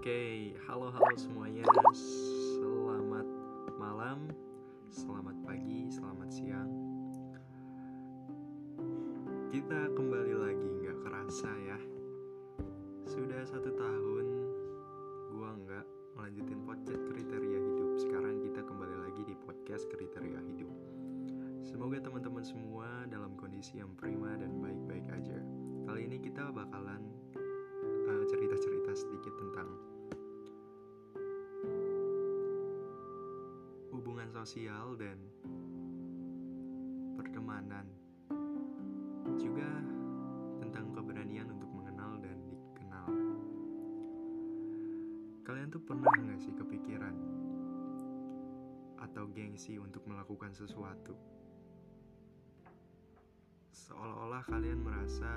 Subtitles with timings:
[0.00, 1.60] Oke, halo halo semuanya.
[2.56, 3.28] Selamat
[3.76, 4.32] malam,
[4.88, 6.72] selamat pagi, selamat siang.
[9.52, 11.76] Kita kembali lagi, nggak kerasa ya.
[13.04, 14.24] Sudah satu tahun
[15.36, 15.86] gua nggak
[16.16, 18.00] melanjutin podcast kriteria hidup.
[18.00, 20.72] Sekarang kita kembali lagi di podcast kriteria hidup.
[21.60, 25.44] Semoga teman-teman semua dalam kondisi yang prima dan baik-baik aja.
[25.84, 27.09] Kali ini kita bakalan
[34.40, 35.20] sosial dan
[37.12, 37.84] pertemanan.
[39.36, 39.68] Juga
[40.64, 43.08] tentang keberanian untuk mengenal dan dikenal.
[45.44, 47.12] Kalian tuh pernah nggak sih kepikiran
[49.04, 51.12] atau gengsi untuk melakukan sesuatu?
[53.76, 55.28] Seolah-olah kalian merasa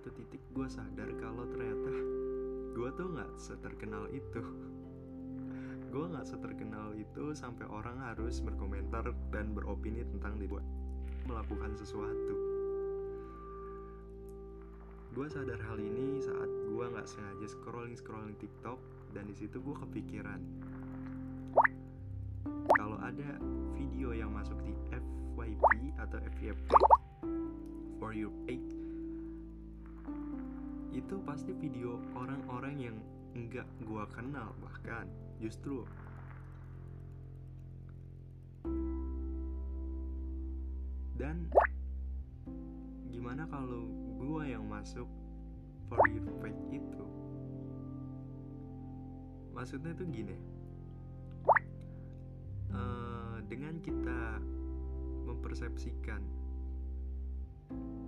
[0.00, 1.92] satu titik gue sadar kalau ternyata
[2.72, 4.40] gue tuh nggak seterkenal itu.
[5.92, 10.64] Gue nggak seterkenal itu sampai orang harus berkomentar dan beropini tentang dibuat
[11.28, 12.32] melakukan sesuatu.
[15.12, 18.80] Gue sadar hal ini saat gue nggak sengaja scrolling scrolling TikTok
[19.12, 20.40] dan di situ gue kepikiran.
[22.72, 23.36] Kalau ada
[23.76, 26.72] video yang masuk di FYP atau FYP
[28.00, 28.79] for your page
[30.90, 32.96] itu pasti video orang-orang yang
[33.38, 35.06] enggak gue kenal bahkan
[35.38, 35.86] justru.
[41.14, 41.46] Dan
[43.12, 43.86] gimana kalau
[44.18, 45.06] gue yang masuk
[45.86, 47.04] for your page itu?
[49.54, 50.36] Maksudnya tuh gini.
[52.70, 54.38] Uh, dengan kita
[55.26, 56.22] mempersepsikan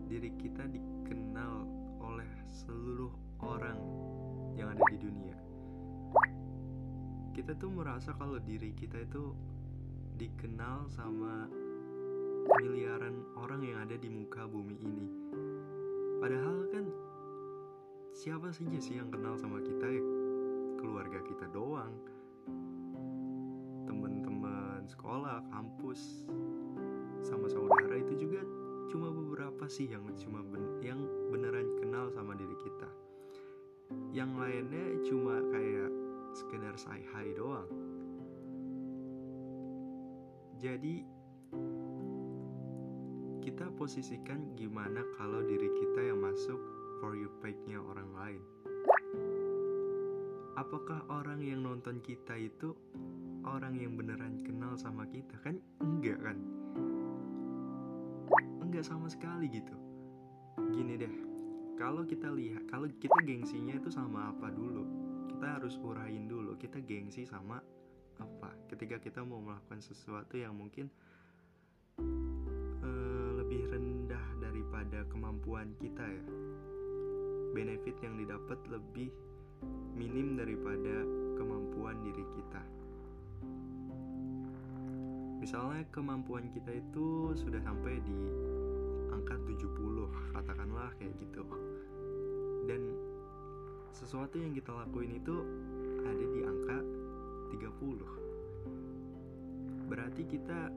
[0.06, 1.81] diri kita dikenal
[2.62, 3.12] seluruh
[3.42, 3.78] orang
[4.54, 5.36] yang ada di dunia
[7.32, 9.32] kita tuh merasa kalau diri kita itu
[10.20, 11.48] dikenal sama
[12.60, 15.08] miliaran orang yang ada di muka bumi ini.
[16.20, 16.84] Padahal kan
[18.12, 20.04] siapa saja sih yang kenal sama kita ya?
[20.76, 21.96] Keluarga kita doang.
[23.88, 26.28] Teman-teman sekolah, kampus,
[27.24, 28.44] sama saudara itu juga
[28.90, 31.00] cuma beberapa sih yang cuma ben yang
[31.30, 32.88] beneran kenal sama diri kita.
[34.10, 35.90] Yang lainnya cuma kayak
[36.32, 37.68] sekedar say hi doang.
[40.62, 41.02] Jadi
[43.42, 46.56] kita posisikan gimana kalau diri kita yang masuk
[47.02, 48.42] for you page-nya orang lain.
[50.54, 52.70] Apakah orang yang nonton kita itu
[53.42, 55.34] orang yang beneran kenal sama kita?
[55.42, 56.38] Kan enggak kan?
[58.72, 59.76] Enggak sama sekali gitu.
[60.72, 61.12] Gini deh,
[61.76, 64.88] kalau kita lihat, kalau kita gengsinya itu sama apa dulu?
[65.28, 67.60] Kita harus urain dulu, kita gengsi sama
[68.16, 68.48] apa?
[68.72, 70.88] Ketika kita mau melakukan sesuatu yang mungkin
[73.36, 76.24] lebih rendah daripada kemampuan kita ya
[77.52, 79.12] benefit yang didapat lebih
[79.92, 81.04] minim daripada
[81.36, 82.64] kemampuan diri kita
[85.42, 88.51] misalnya kemampuan kita itu sudah sampai di
[89.22, 91.46] angka 70 katakanlah kayak gitu.
[92.66, 92.98] Dan
[93.94, 95.36] sesuatu yang kita lakuin itu
[96.02, 96.78] ada di angka
[97.54, 98.22] 30
[99.92, 100.72] berarti kita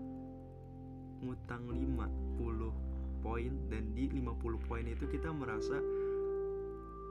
[1.24, 5.80] ngutang 50 poin dan di 50 poin itu kita merasa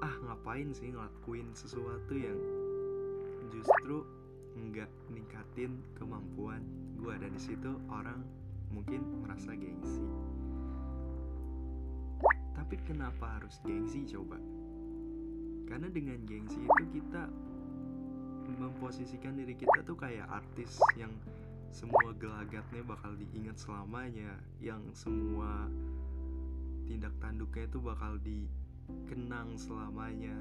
[0.05, 2.37] ah ngapain sih ngelakuin sesuatu yang
[3.49, 4.05] justru
[4.55, 6.61] nggak ningkatin kemampuan
[7.01, 8.21] gue dan di situ orang
[8.69, 10.05] mungkin merasa gengsi
[12.75, 14.35] tapi kenapa harus gengsi coba?
[15.71, 17.31] Karena dengan gengsi itu kita
[18.51, 21.15] memposisikan diri kita tuh kayak artis yang
[21.71, 25.71] semua gelagatnya bakal diingat selamanya yang semua
[26.91, 30.35] tindak tanduknya itu bakal dikenang selamanya.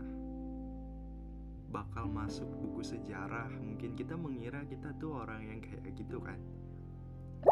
[1.69, 3.53] Bakal masuk buku sejarah.
[3.61, 6.41] Mungkin kita mengira kita tuh orang yang kayak gitu kan?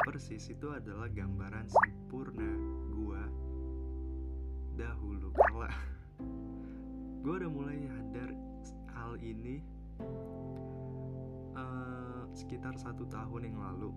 [0.10, 2.81] Persis itu adalah gambaran sempurna
[4.76, 5.72] dahulu kala
[7.24, 8.30] gue udah mulai sadar
[8.96, 9.60] hal ini
[11.56, 13.92] uh, sekitar satu tahun yang lalu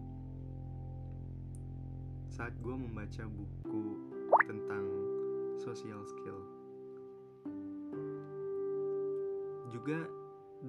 [2.34, 4.10] saat gue membaca buku
[4.50, 4.84] tentang
[5.62, 6.40] social skill
[9.70, 10.06] juga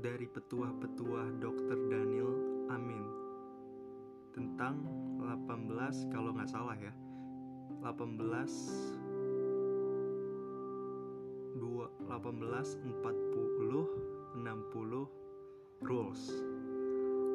[0.01, 1.77] dari petuah-petuah Dr.
[1.89, 2.31] Daniel
[2.69, 3.05] Amin
[4.35, 4.83] tentang
[5.23, 6.93] 18 kalau nggak salah ya
[7.81, 9.04] 18
[11.55, 15.07] 2 18 40 60
[15.87, 16.21] rules.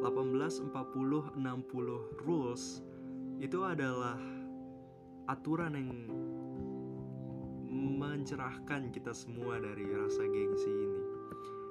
[0.00, 2.84] 18 40 60 rules
[3.40, 4.20] itu adalah
[5.28, 5.92] aturan yang
[8.00, 11.02] mencerahkan kita semua dari rasa gengsi ini.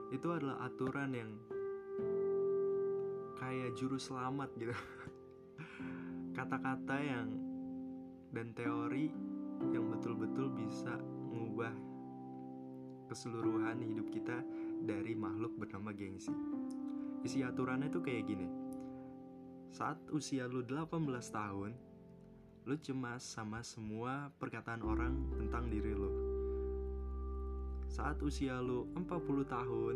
[0.10, 1.32] Itu adalah aturan yang
[3.38, 4.74] kayak juru selamat gitu.
[6.38, 7.30] Kata-kata yang
[8.34, 9.10] dan teori
[9.74, 10.98] yang betul-betul bisa
[11.30, 11.89] mengubah
[13.10, 14.46] keseluruhan hidup kita
[14.86, 16.30] dari makhluk bernama gengsi.
[17.26, 18.48] Isi aturannya tuh kayak gini.
[19.74, 20.94] Saat usia lu 18
[21.34, 21.74] tahun,
[22.70, 26.12] lu cemas sama semua perkataan orang tentang diri lu.
[27.90, 29.10] Saat usia lu 40
[29.50, 29.96] tahun,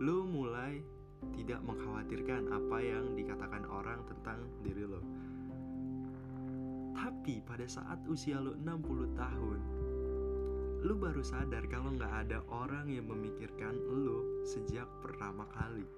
[0.00, 0.80] lu mulai
[1.36, 5.00] tidak mengkhawatirkan apa yang dikatakan orang tentang diri lo.
[6.96, 9.33] Tapi pada saat usia lo 60 tahun,
[10.84, 15.88] lu baru sadar kalau nggak ada orang yang memikirkan lu sejak pertama kali.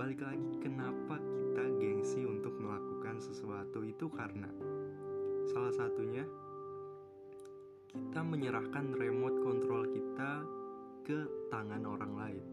[0.00, 4.08] balik lagi kenapa kita gengsi untuk melakukan sesuatu itu?
[4.08, 4.48] Karena
[5.52, 6.24] salah satunya
[7.84, 10.40] kita menyerahkan remote control kita
[11.04, 11.20] ke
[11.52, 12.44] tangan orang lain.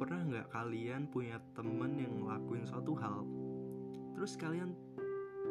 [0.00, 3.28] Pernah nggak kalian punya temen yang ngelakuin suatu hal
[4.16, 4.72] terus kalian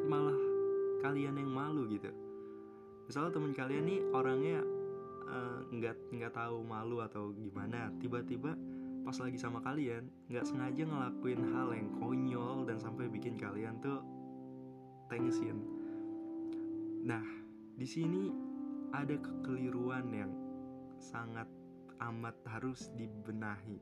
[0.09, 0.41] malah
[1.05, 2.09] kalian yang malu gitu?
[3.05, 4.65] Misalnya temen kalian nih orangnya
[5.29, 8.57] eh, nggak uh, nggak tahu malu atau gimana tiba-tiba
[9.07, 14.03] pas lagi sama kalian nggak sengaja ngelakuin hal yang konyol dan sampai bikin kalian tuh
[15.07, 15.63] tensin.
[17.07, 17.23] Nah,
[17.79, 18.27] di sini
[18.91, 20.35] ada kekeliruan yang
[20.99, 21.47] sangat
[22.03, 23.79] amat harus dibenahi.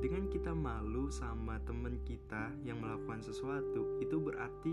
[0.00, 4.72] Dengan kita malu sama temen kita yang melakukan sesuatu, itu berarti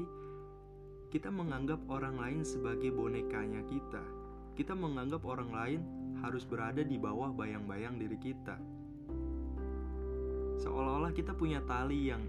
[1.12, 4.04] kita menganggap orang lain sebagai bonekanya kita.
[4.56, 5.82] Kita menganggap orang lain
[6.22, 8.58] harus berada di bawah bayang-bayang diri kita.
[10.62, 12.22] Seolah-olah kita punya tali yang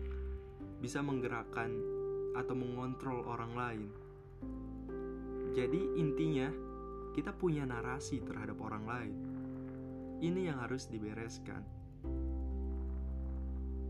[0.80, 1.68] bisa menggerakkan
[2.32, 3.88] atau mengontrol orang lain.
[5.52, 6.48] Jadi intinya
[7.12, 9.16] kita punya narasi terhadap orang lain.
[10.24, 11.60] Ini yang harus dibereskan.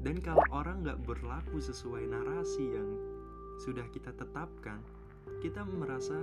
[0.03, 2.91] Dan kalau orang nggak berlaku sesuai narasi yang
[3.63, 4.83] sudah kita tetapkan,
[5.39, 6.19] kita merasa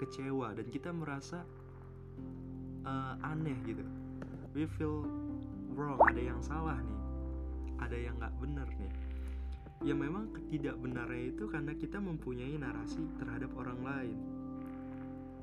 [0.00, 1.44] kecewa dan kita merasa
[2.86, 3.84] uh, aneh gitu.
[4.54, 5.04] We feel
[5.74, 7.00] wrong ada yang salah nih.
[7.82, 8.92] Ada yang nggak benar nih.
[9.84, 14.18] Ya memang ketidakbenarnya itu karena kita mempunyai narasi terhadap orang lain.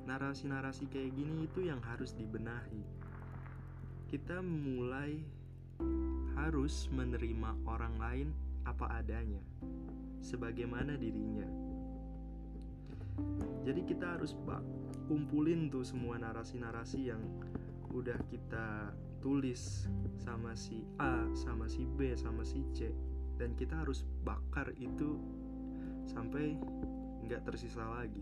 [0.09, 2.81] Narasi-narasi kayak gini itu yang harus dibenahi.
[4.09, 5.21] Kita mulai
[6.33, 8.27] harus menerima orang lain
[8.65, 9.41] apa adanya
[10.21, 11.60] sebagaimana dirinya
[13.61, 14.33] jadi kita harus
[15.05, 17.21] kumpulin tuh semua narasi-narasi yang
[17.91, 19.85] udah kita tulis
[20.17, 22.89] sama si A, sama si B, sama si C
[23.41, 25.17] dan kita harus bakar itu
[26.05, 26.53] sampai
[27.25, 28.21] nggak tersisa lagi.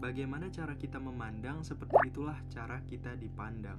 [0.00, 3.76] Bagaimana cara kita memandang, seperti itulah cara kita dipandang.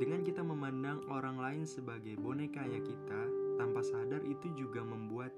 [0.00, 3.22] Dengan kita memandang orang lain sebagai bonekanya kita,
[3.60, 5.28] tanpa sadar itu juga membuat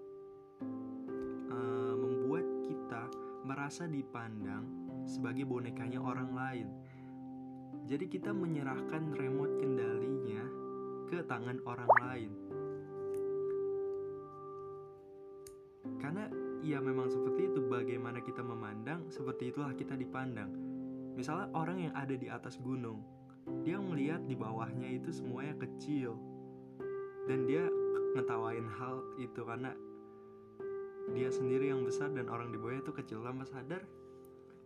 [1.50, 3.10] uh, membuat kita
[3.42, 4.62] merasa dipandang
[5.10, 6.68] sebagai bonekanya orang lain.
[7.90, 10.46] Jadi kita menyerahkan remote kendalinya
[11.10, 12.30] ke tangan orang lain.
[15.98, 16.30] Karena
[16.62, 20.54] ya memang seperti itu bagaimana kita memandang, seperti itulah kita dipandang.
[21.18, 23.02] Misalnya orang yang ada di atas gunung,
[23.66, 26.14] dia melihat di bawahnya itu semuanya kecil.
[27.26, 27.66] Dan dia
[28.12, 29.72] ngetawain hal itu karena
[31.12, 33.18] dia sendiri yang besar dan orang di bawahnya itu kecil.
[33.24, 33.82] Lama sadar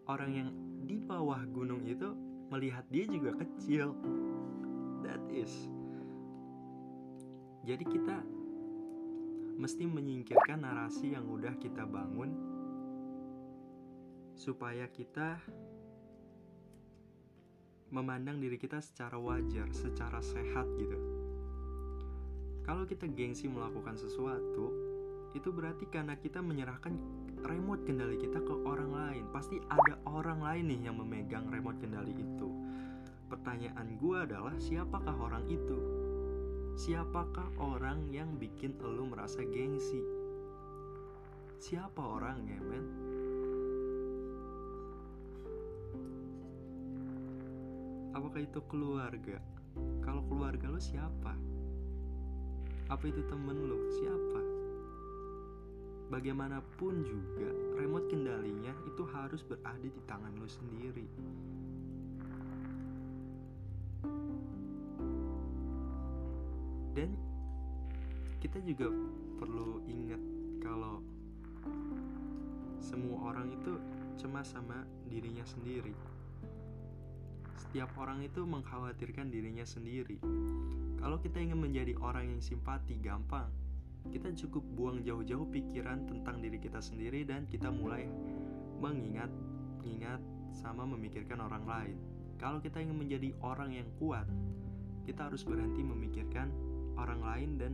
[0.06, 0.48] orang yang
[0.86, 2.12] di bawah gunung itu
[2.52, 3.96] melihat dia juga kecil.
[5.02, 5.50] That is.
[7.66, 8.22] Jadi kita
[9.56, 12.30] mesti menyingkirkan narasi yang udah kita bangun
[14.36, 15.40] supaya kita
[17.88, 21.15] memandang diri kita secara wajar, secara sehat gitu.
[22.66, 24.74] Kalau kita gengsi melakukan sesuatu,
[25.38, 26.98] itu berarti karena kita menyerahkan
[27.46, 29.24] remote kendali kita ke orang lain.
[29.30, 32.50] Pasti ada orang lain nih yang memegang remote kendali itu.
[33.30, 35.78] Pertanyaan gue adalah siapakah orang itu?
[36.74, 40.02] Siapakah orang yang bikin lo merasa gengsi?
[41.62, 42.86] Siapa orangnya, men?
[48.10, 49.38] Apakah itu keluarga?
[50.02, 51.32] Kalau keluarga lo siapa?
[52.86, 53.78] Apa itu temen lo?
[53.98, 54.40] Siapa?
[56.06, 61.06] Bagaimanapun juga, remote kendalinya itu harus berada di tangan lo sendiri.
[66.94, 67.10] Dan
[68.38, 68.86] kita juga
[69.42, 70.22] perlu ingat
[70.62, 71.02] kalau
[72.78, 73.74] semua orang itu
[74.14, 76.15] cemas sama dirinya sendiri.
[77.56, 80.20] Setiap orang itu mengkhawatirkan dirinya sendiri.
[81.00, 83.48] Kalau kita ingin menjadi orang yang simpati, gampang.
[84.12, 88.06] Kita cukup buang jauh-jauh pikiran tentang diri kita sendiri dan kita mulai
[88.78, 89.32] mengingat,
[89.82, 90.20] ingat
[90.52, 91.96] sama memikirkan orang lain.
[92.36, 94.28] Kalau kita ingin menjadi orang yang kuat,
[95.08, 96.52] kita harus berhenti memikirkan
[96.96, 97.72] orang lain dan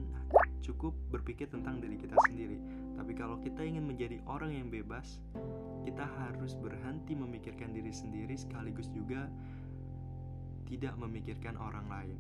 [0.63, 2.59] cukup berpikir tentang diri kita sendiri.
[2.95, 5.19] Tapi kalau kita ingin menjadi orang yang bebas,
[5.83, 9.27] kita harus berhenti memikirkan diri sendiri sekaligus juga
[10.69, 12.19] tidak memikirkan orang lain.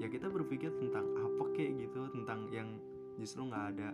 [0.00, 2.80] Ya kita berpikir tentang apa kayak gitu tentang yang
[3.20, 3.92] justru nggak ada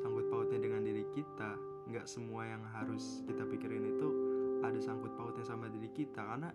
[0.00, 1.56] sangkut pautnya dengan diri kita.
[1.84, 4.08] Nggak semua yang harus kita pikirin itu
[4.64, 6.48] ada sangkut pautnya sama diri kita karena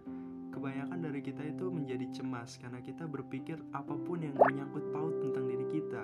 [0.49, 5.45] kebanyakan dari kita itu menjadi cemas karena kita berpikir apa pun yang menyangkut paut tentang
[5.45, 6.03] diri kita.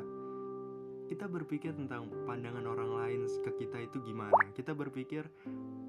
[1.06, 4.34] Kita berpikir tentang pandangan orang lain ke kita itu gimana.
[4.58, 5.26] Kita berpikir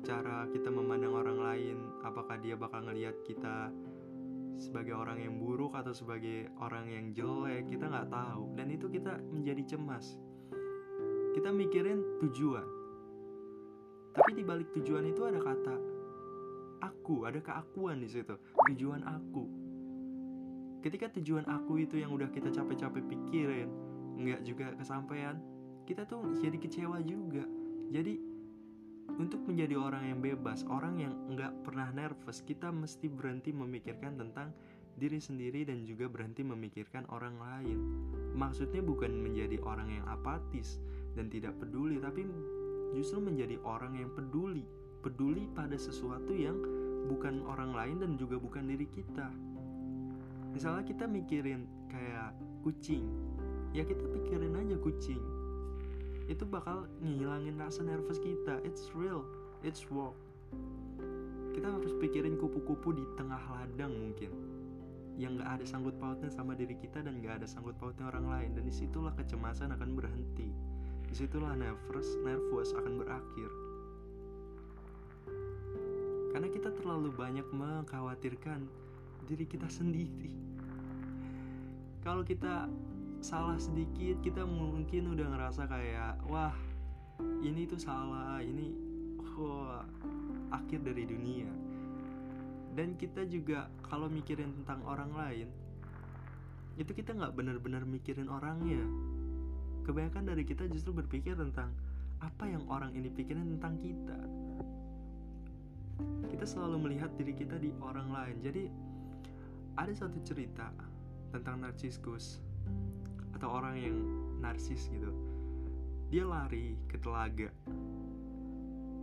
[0.05, 3.73] cara kita memandang orang lain apakah dia bakal ngelihat kita
[4.56, 8.52] sebagai orang yang buruk atau sebagai orang yang jelek kita nggak tahu.
[8.56, 10.16] Dan itu kita menjadi cemas.
[11.36, 12.66] Kita mikirin tujuan.
[14.16, 15.96] Tapi di balik tujuan itu ada kata
[17.06, 18.34] aku ada keakuan di situ.
[18.75, 19.44] Tujuan aku.
[20.82, 23.70] Ketika tujuan aku itu yang udah kita capek-capek pikirin
[24.16, 25.38] nggak juga kesampaian
[25.86, 27.46] kita tuh jadi kecewa juga.
[27.94, 28.18] Jadi
[29.16, 34.52] untuk menjadi orang yang bebas, orang yang nggak pernah nervous, kita mesti berhenti memikirkan tentang
[34.96, 37.78] diri sendiri dan juga berhenti memikirkan orang lain.
[38.37, 40.80] Maksudnya bukan menjadi orang yang apatis
[41.16, 42.28] dan tidak peduli, tapi
[42.92, 44.64] justru menjadi orang yang peduli,
[45.00, 46.56] peduli pada sesuatu yang
[47.08, 49.32] bukan orang lain dan juga bukan diri kita.
[50.52, 53.04] Misalnya kita mikirin kayak kucing,
[53.73, 55.36] ya kita pikirin aja kucing
[56.26, 58.59] itu bakal ngilangin rasa nervous kita.
[58.66, 59.23] It's real.
[59.62, 60.14] It's work
[61.56, 64.28] kita harus pikirin kupu-kupu di tengah ladang mungkin.
[65.16, 68.50] Yang gak ada sanggut pautnya sama diri kita dan gak ada sanggut pautnya orang lain.
[68.52, 70.52] Dan di situlah kecemasan akan berhenti.
[71.09, 73.50] Di situlah nervous nervous akan berakhir.
[76.37, 78.68] Karena kita terlalu banyak mengkhawatirkan
[79.25, 80.37] diri kita sendiri.
[82.04, 82.68] Kalau kita
[83.26, 86.54] salah sedikit kita mungkin udah ngerasa kayak wah
[87.42, 88.71] ini tuh salah ini
[89.35, 89.83] wah
[90.54, 91.50] akhir dari dunia.
[92.78, 95.50] Dan kita juga kalau mikirin tentang orang lain
[96.78, 98.87] itu kita nggak benar-benar mikirin orangnya.
[99.83, 101.75] Kebanyakan dari kita justru berpikir tentang
[102.23, 104.18] apa yang orang ini pikirin tentang kita.
[106.30, 108.38] Kita selalu melihat diri kita di orang lain.
[108.38, 108.71] Jadi
[109.75, 110.71] ada satu cerita
[111.35, 112.46] tentang Narcissus
[113.37, 113.97] atau orang yang
[114.40, 115.12] narsis gitu
[116.07, 117.50] dia lari ke telaga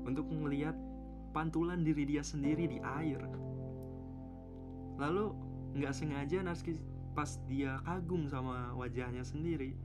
[0.08, 0.75] untuk melihat
[1.36, 3.20] pantulan diri dia sendiri di air.
[5.00, 5.36] Lalu
[5.74, 6.80] nggak sengaja narkis
[7.18, 9.75] pas dia kagum sama wajahnya sendiri,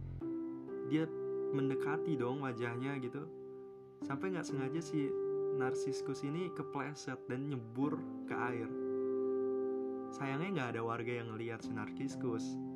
[0.92, 1.08] dia
[1.54, 3.26] mendekati dong wajahnya gitu.
[4.06, 5.10] Sampai nggak sengaja si
[5.58, 7.98] narsiskus ini kepleset dan nyebur
[8.30, 8.68] ke air.
[10.14, 12.67] Sayangnya nggak ada warga yang ngeliat si narsiskus.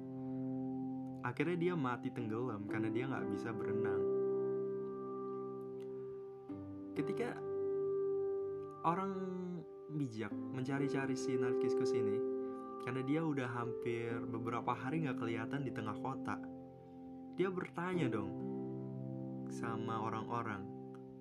[1.23, 4.03] Akhirnya dia mati tenggelam karena dia nggak bisa berenang.
[6.93, 7.39] Ketika
[8.83, 9.15] orang
[9.95, 12.19] bijak mencari-cari si Narkiskus ini
[12.83, 16.37] karena dia udah hampir beberapa hari nggak kelihatan di tengah kota.
[17.39, 18.33] Dia bertanya dong
[19.49, 20.65] sama orang-orang,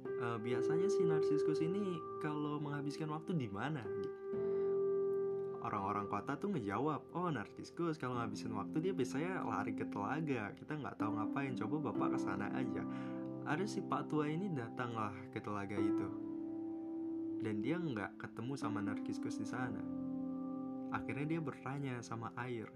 [0.08, 3.84] e, biasanya si Narsiskus ini kalau menghabiskan waktu di mana?
[3.84, 4.41] Orang-orang
[6.12, 10.52] kota tuh ngejawab, oh Narsiskus kalau ngabisin waktu dia biasanya lari ke telaga.
[10.60, 12.84] Kita nggak tahu ngapain, coba bapak ke sana aja.
[13.48, 16.32] Ada si Pak Tua ini datanglah ke telaga itu
[17.42, 19.82] dan dia nggak ketemu sama Narkiskus di sana.
[20.94, 22.70] Akhirnya dia bertanya sama air,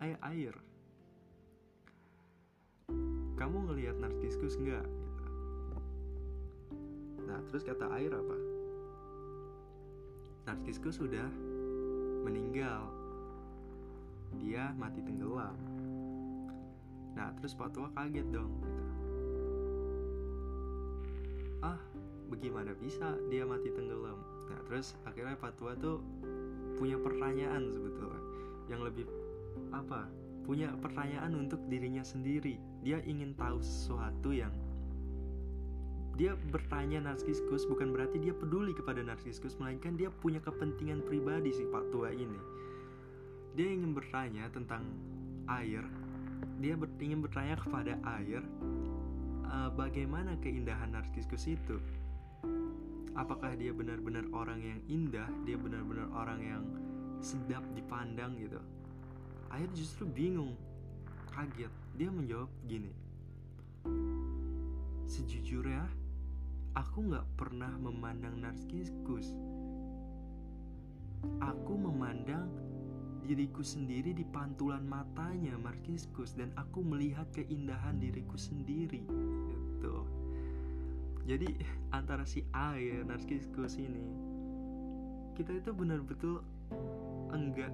[0.00, 0.54] air air,
[3.36, 4.86] kamu ngelihat Narkiskus nggak?
[7.28, 8.36] Nah terus kata air apa?
[10.48, 11.28] Narkiskus sudah
[12.22, 12.88] meninggal,
[14.38, 15.58] dia mati tenggelam.
[17.18, 18.52] Nah terus Patua kaget dong.
[18.62, 18.82] Gitu.
[21.62, 21.78] Ah
[22.32, 24.16] bagaimana bisa dia mati tenggelam
[24.48, 26.00] nah terus akhirnya Patua tuh
[26.80, 28.22] punya pertanyaan sebetulnya
[28.72, 29.04] yang lebih
[29.68, 30.08] apa
[30.48, 34.50] punya pertanyaan untuk dirinya sendiri dia ingin tahu sesuatu yang
[36.12, 41.64] dia bertanya Narsiskus bukan berarti dia peduli kepada Narsiskus melainkan dia punya kepentingan pribadi si
[41.64, 42.36] Pak Tua ini.
[43.56, 44.84] Dia ingin bertanya tentang
[45.48, 45.84] air.
[46.60, 48.44] Dia ingin bertanya kepada air
[49.48, 51.80] uh, bagaimana keindahan Narsiskus itu?
[53.16, 55.28] Apakah dia benar-benar orang yang indah?
[55.44, 56.64] Dia benar-benar orang yang
[57.20, 58.60] sedap dipandang gitu?
[59.52, 60.56] Air justru bingung
[61.32, 61.72] kaget.
[61.96, 62.92] Dia menjawab gini
[65.12, 66.01] sejujurnya
[66.78, 69.32] aku nggak pernah memandang narkiskus
[71.40, 72.50] aku memandang
[73.22, 80.02] diriku sendiri di pantulan matanya Markiskus dan aku melihat keindahan diriku sendiri gitu.
[81.22, 81.48] Jadi
[81.98, 84.02] antara si air narkiskus ini
[85.32, 86.44] kita itu benar betul
[87.32, 87.72] enggak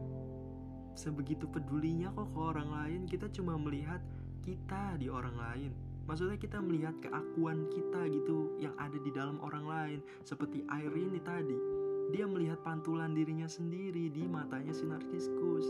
[0.95, 3.01] sebegitu pedulinya kok ke orang lain.
[3.09, 4.05] Kita cuma melihat
[4.45, 5.73] kita di orang lain
[6.09, 9.99] maksudnya kita melihat keakuan kita gitu yang ada di dalam orang lain.
[10.25, 11.55] Seperti air ini tadi.
[12.09, 15.69] Dia melihat pantulan dirinya sendiri di matanya si narkiskus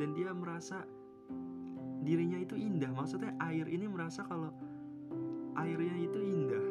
[0.00, 0.88] dan dia merasa
[2.00, 2.88] dirinya itu indah.
[2.96, 4.48] Maksudnya air ini merasa kalau
[5.60, 6.66] airnya itu indah.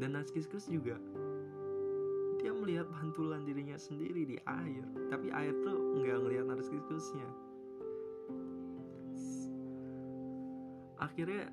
[0.00, 0.96] Dan Naskiskus juga
[2.42, 4.84] dia melihat pantulan dirinya sendiri di air.
[5.12, 7.51] Tapi air tuh nggak ngelihat Naskiskusnya
[11.02, 11.50] akhirnya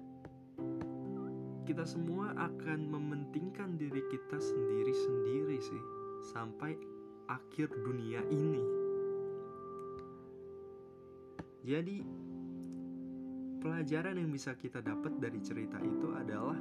[1.65, 5.83] kita semua akan mementingkan diri kita sendiri-sendiri sih
[6.29, 6.77] sampai
[7.25, 8.63] akhir dunia ini
[11.65, 12.01] jadi
[13.59, 16.57] pelajaran yang bisa kita dapat dari cerita itu adalah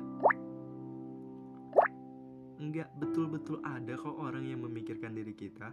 [2.58, 5.70] enggak betul-betul ada kok orang yang memikirkan diri kita.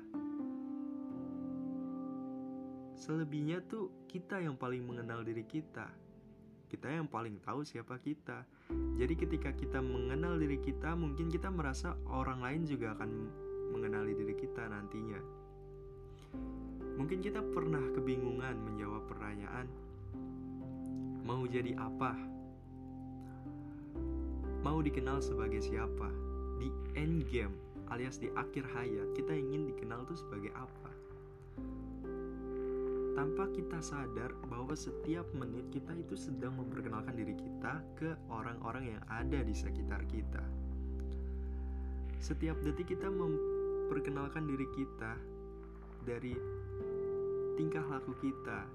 [2.96, 5.90] Selebihnya tuh kita yang paling mengenal diri kita.
[6.66, 8.46] Kita yang paling tahu siapa kita.
[8.98, 13.10] Jadi ketika kita mengenal diri kita, mungkin kita merasa orang lain juga akan
[13.76, 15.22] mengenali diri kita nantinya.
[16.96, 19.68] Mungkin kita pernah kebingungan menjawab pertanyaan,
[21.28, 22.16] mau jadi apa?
[24.64, 26.10] Mau dikenal sebagai siapa?
[26.58, 27.54] Di end game
[27.94, 30.95] alias di akhir hayat, kita ingin dikenal tuh sebagai apa?
[33.16, 39.04] Tanpa kita sadar bahwa setiap menit kita itu sedang memperkenalkan diri kita ke orang-orang yang
[39.08, 40.44] ada di sekitar kita.
[42.20, 45.16] Setiap detik kita memperkenalkan diri kita
[46.04, 46.36] dari
[47.56, 48.68] tingkah laku kita,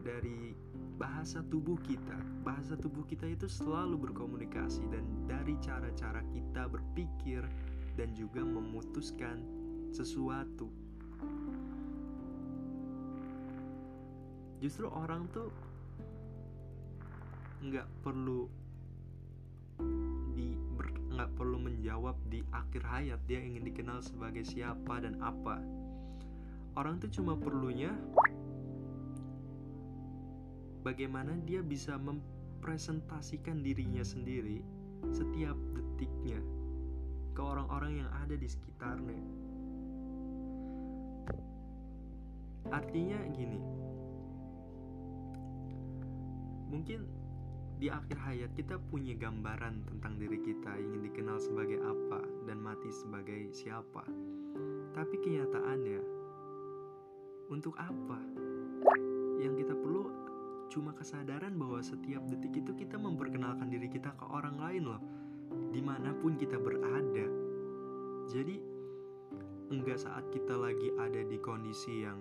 [0.00, 0.56] dari
[0.96, 2.16] bahasa tubuh kita.
[2.42, 7.44] Bahasa tubuh kita itu selalu berkomunikasi dan dari cara-cara kita berpikir
[7.98, 9.42] dan juga memutuskan
[9.92, 10.70] sesuatu.
[14.58, 15.50] Justru orang tuh
[17.62, 18.46] nggak perlu
[20.34, 20.54] di
[21.14, 25.58] nggak perlu menjawab di akhir hayat dia ingin dikenal sebagai siapa dan apa.
[26.78, 27.90] Orang tuh cuma perlunya
[30.86, 34.62] bagaimana dia bisa mempresentasikan dirinya sendiri
[35.10, 36.40] setiap detiknya
[37.34, 39.22] ke orang-orang yang ada di sekitarnya
[42.68, 43.60] artinya gini
[46.68, 47.08] mungkin
[47.78, 52.90] di akhir hayat kita punya gambaran tentang diri kita ingin dikenal sebagai apa dan mati
[52.90, 54.02] sebagai siapa.
[54.98, 56.02] Tapi kenyataannya
[57.54, 58.18] untuk apa
[59.38, 60.10] yang kita perlu?
[60.68, 65.00] Cuma kesadaran bahwa setiap detik itu kita memperkenalkan diri kita ke orang lain loh.
[65.72, 67.26] Di mana pun kita berada.
[68.28, 68.60] Jadi
[69.72, 72.20] enggak saat kita lagi ada di kondisi yang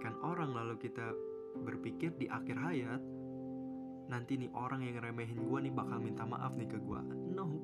[0.00, 1.12] diremehkan orang lalu kita
[1.60, 3.04] berpikir di akhir hayat
[4.08, 7.00] nanti nih orang yang remehin gue nih bakal minta maaf nih ke gue
[7.36, 7.60] no.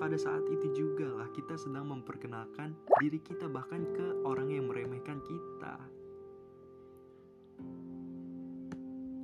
[0.00, 2.72] Pada saat itu juga lah kita sedang memperkenalkan
[3.04, 5.76] diri kita bahkan ke orang yang meremehkan kita.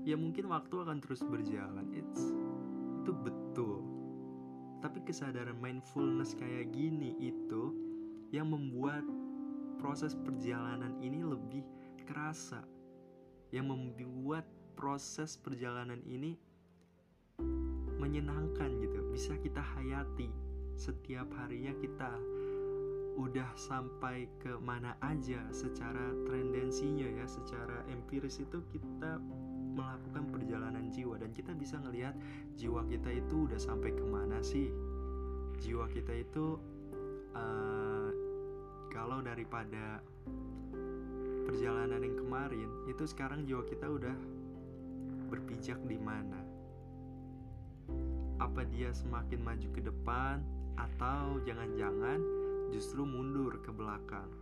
[0.04, 1.88] Ya mungkin waktu akan terus berjalan.
[1.96, 2.36] It's
[3.00, 3.80] itu betul.
[4.84, 7.72] Tapi kesadaran mindfulness kayak gini itu
[8.28, 9.08] yang membuat
[9.86, 11.62] proses perjalanan ini lebih
[12.10, 12.58] kerasa.
[13.54, 14.42] Yang membuat
[14.74, 16.34] proses perjalanan ini
[17.94, 18.98] menyenangkan gitu.
[19.14, 20.26] Bisa kita hayati
[20.74, 22.10] setiap harinya kita
[23.14, 29.22] udah sampai ke mana aja secara tendensinya ya secara empiris itu kita
[29.78, 31.14] melakukan perjalanan jiwa.
[31.14, 32.18] Dan kita bisa ngelihat
[32.58, 34.66] jiwa kita itu udah sampai ke mana sih?
[35.62, 36.58] Jiwa kita itu
[37.38, 38.25] uh,
[38.96, 40.00] kalau daripada
[41.44, 44.16] perjalanan yang kemarin itu sekarang jiwa kita udah
[45.28, 46.40] berpijak di mana?
[48.40, 50.40] Apa dia semakin maju ke depan
[50.80, 52.24] atau jangan-jangan
[52.72, 54.32] justru mundur ke belakang?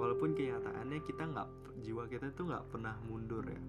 [0.00, 1.48] Walaupun kenyataannya kita nggak
[1.84, 3.60] jiwa kita tuh nggak pernah mundur ya.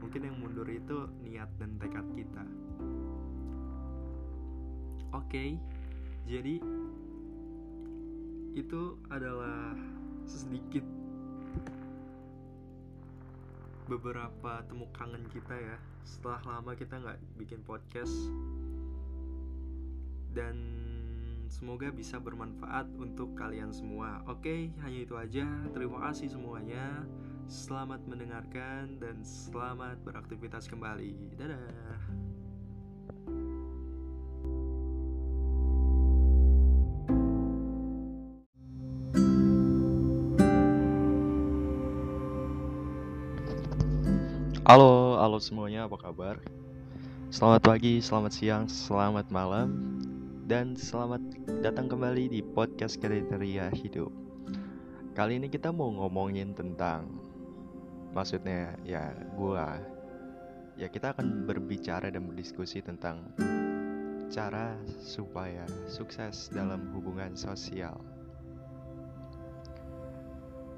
[0.00, 2.44] Mungkin yang mundur itu niat dan tekad kita.
[5.12, 5.48] Oke okay,
[6.24, 6.64] jadi
[8.54, 9.74] itu adalah
[10.24, 10.86] sedikit
[13.84, 15.76] beberapa temu kangen kita ya
[16.08, 18.14] setelah lama kita nggak bikin podcast
[20.32, 20.84] dan
[21.54, 24.26] Semoga bisa bermanfaat untuk kalian semua.
[24.26, 25.46] Oke, hanya itu aja.
[25.70, 27.06] Terima kasih semuanya.
[27.46, 31.14] Selamat mendengarkan dan selamat beraktivitas kembali.
[31.38, 32.23] Dadah.
[44.74, 46.42] Halo, halo semuanya, apa kabar?
[47.30, 49.70] Selamat pagi, selamat siang, selamat malam
[50.50, 51.22] dan selamat
[51.62, 54.10] datang kembali di podcast kriteria hidup.
[55.14, 57.06] Kali ini kita mau ngomongin tentang
[58.18, 59.78] maksudnya ya gua
[60.74, 63.30] ya kita akan berbicara dan berdiskusi tentang
[64.26, 67.94] cara supaya sukses dalam hubungan sosial.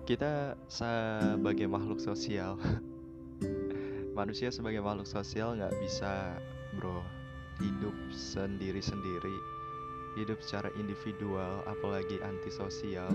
[0.05, 2.61] Kita sebagai makhluk sosial,
[4.17, 6.33] manusia sebagai makhluk sosial nggak bisa
[6.73, 7.05] bro.
[7.61, 9.37] Hidup sendiri-sendiri
[10.17, 13.13] hidup secara individual apalagi antisosial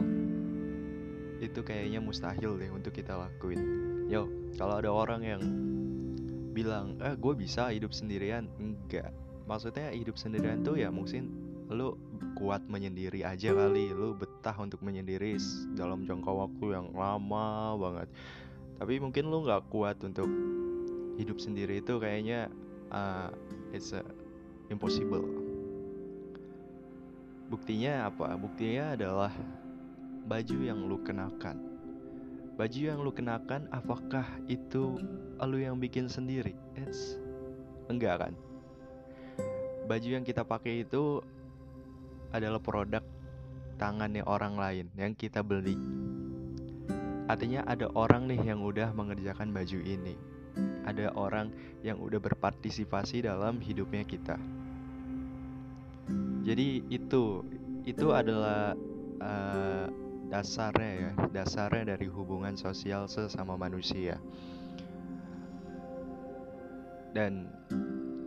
[1.42, 3.58] itu kayaknya mustahil deh untuk kita lakuin.
[4.06, 4.30] Yo
[4.62, 5.42] kalau ada orang yang
[6.54, 8.46] bilang eh gue bisa hidup sendirian.
[8.62, 9.10] Enggak
[9.50, 11.34] maksudnya hidup sendirian tuh ya mungkin
[11.74, 11.98] lu
[12.38, 15.42] kuat menyendiri aja kali lu betah untuk menyendiri
[15.74, 18.08] dalam jangka waktu yang lama banget.
[18.78, 20.30] Tapi mungkin lu nggak kuat untuk
[21.22, 22.50] hidup sendiri itu kayaknya
[22.90, 23.30] uh,
[23.70, 24.02] it's a
[24.74, 25.24] impossible
[27.52, 28.40] Buktinya apa?
[28.40, 29.36] Buktinya adalah
[30.24, 31.60] baju yang lu kenakan.
[32.56, 34.96] Baju yang lu kenakan apakah itu
[35.44, 36.56] lu yang bikin sendiri?
[36.80, 37.20] It's
[37.92, 38.34] enggak kan?
[39.84, 41.20] Baju yang kita pakai itu
[42.32, 43.04] adalah produk
[43.76, 45.76] tangannya orang lain yang kita beli.
[47.28, 50.16] Artinya ada orang nih yang udah mengerjakan baju ini.
[50.86, 54.36] Ada orang yang udah berpartisipasi dalam hidupnya kita.
[56.42, 57.46] Jadi itu
[57.86, 58.74] itu adalah
[59.22, 59.86] uh,
[60.30, 64.18] dasarnya ya dasarnya dari hubungan sosial sesama manusia.
[67.12, 67.52] Dan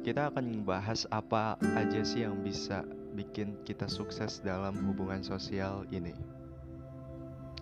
[0.05, 2.85] kita akan membahas apa aja sih yang bisa
[3.17, 6.13] bikin kita sukses dalam hubungan sosial ini.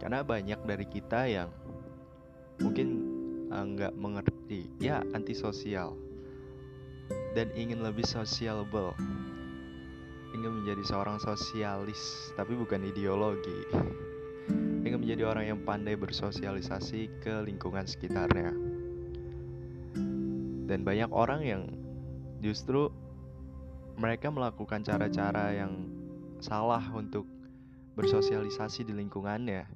[0.03, 1.47] Karena banyak dari kita yang
[2.59, 3.12] mungkin
[3.53, 5.95] nggak uh, mengerti ya antisosial
[7.37, 8.97] dan ingin lebih sociable
[10.33, 13.69] ingin menjadi seorang sosialis, tapi bukan ideologi.
[14.83, 18.51] Ingin menjadi orang yang pandai bersosialisasi ke lingkungan sekitarnya.
[20.67, 21.63] Dan banyak orang yang
[22.41, 22.89] justru
[24.01, 25.93] mereka melakukan cara-cara yang
[26.41, 27.29] salah untuk
[27.95, 29.69] bersosialisasi di lingkungannya.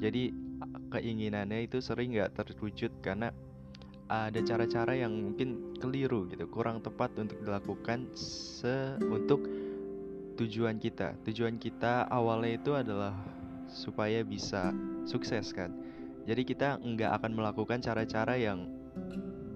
[0.00, 0.32] Jadi
[0.90, 3.30] keinginannya itu sering nggak terwujud karena
[4.12, 9.48] ada cara-cara yang mungkin keliru gitu, kurang tepat untuk dilakukan se untuk
[10.36, 11.16] tujuan kita.
[11.24, 13.16] Tujuan kita awalnya itu adalah
[13.72, 14.76] supaya bisa
[15.08, 15.72] sukses kan.
[16.28, 18.68] Jadi kita nggak akan melakukan cara-cara yang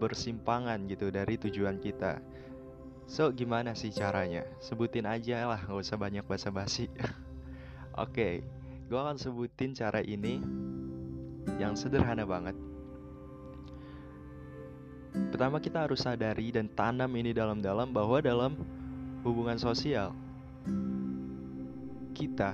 [0.01, 2.21] bersimpangan gitu dari tujuan kita.
[3.07, 4.43] So gimana sih caranya?
[4.59, 6.91] Sebutin aja lah, nggak usah banyak basa-basi.
[7.97, 8.35] Oke, okay,
[8.91, 10.43] gue akan sebutin cara ini
[11.57, 12.57] yang sederhana banget.
[15.33, 18.53] Pertama kita harus sadari dan tanam ini dalam-dalam bahwa dalam
[19.25, 20.13] hubungan sosial
[22.13, 22.53] kita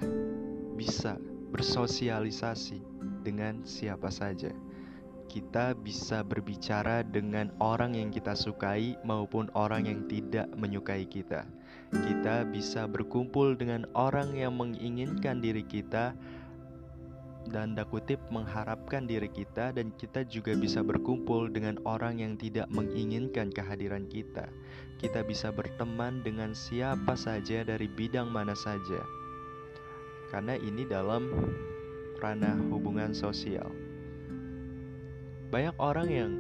[0.79, 1.19] bisa
[1.51, 2.81] bersosialisasi
[3.23, 4.55] dengan siapa saja
[5.33, 11.49] kita bisa berbicara dengan orang yang kita sukai maupun orang yang tidak menyukai kita.
[11.89, 16.13] Kita bisa berkumpul dengan orang yang menginginkan diri kita
[17.51, 23.51] dan kutip mengharapkan diri kita dan kita juga bisa berkumpul dengan orang yang tidak menginginkan
[23.51, 24.47] kehadiran kita.
[25.03, 29.03] Kita bisa berteman dengan siapa saja dari bidang mana saja.
[30.31, 31.29] Karena ini dalam
[32.23, 33.67] ranah hubungan sosial
[35.53, 36.33] banyak orang yang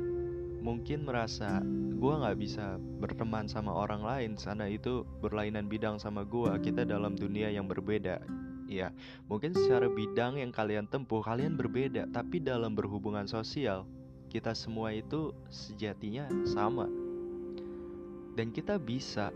[0.65, 1.61] mungkin merasa
[1.99, 7.12] gue nggak bisa berteman sama orang lain sana itu berlainan bidang sama gue kita dalam
[7.12, 8.25] dunia yang berbeda
[8.81, 8.89] ya
[9.29, 13.85] mungkin secara bidang yang kalian tempuh kalian berbeda tapi dalam berhubungan sosial
[14.33, 16.89] kita semua itu sejatinya sama
[18.33, 19.29] dan kita bisa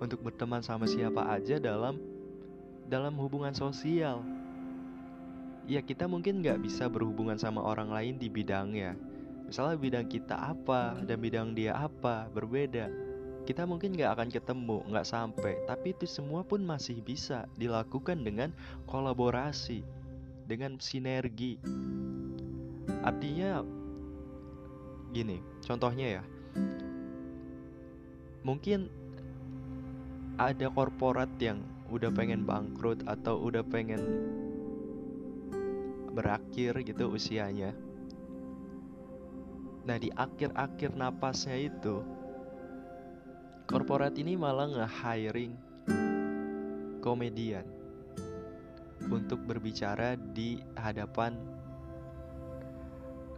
[0.00, 2.00] untuk berteman sama siapa aja dalam
[2.88, 4.24] dalam hubungan sosial
[5.64, 8.96] ya kita mungkin nggak bisa berhubungan sama orang lain di bidangnya.
[9.44, 12.88] Misalnya bidang kita apa dan bidang dia apa berbeda.
[13.44, 15.60] Kita mungkin nggak akan ketemu, nggak sampai.
[15.68, 18.48] Tapi itu semua pun masih bisa dilakukan dengan
[18.88, 19.84] kolaborasi,
[20.48, 21.60] dengan sinergi.
[23.04, 23.60] Artinya
[25.12, 26.24] gini, contohnya ya.
[28.44, 28.88] Mungkin
[30.40, 31.60] ada korporat yang
[31.92, 34.00] udah pengen bangkrut atau udah pengen
[36.16, 37.76] berakhir gitu usianya.
[39.84, 42.00] Nah di akhir-akhir napasnya itu
[43.64, 45.56] Korporat ini malah nge-hiring
[47.00, 47.64] komedian
[49.08, 51.36] Untuk berbicara di hadapan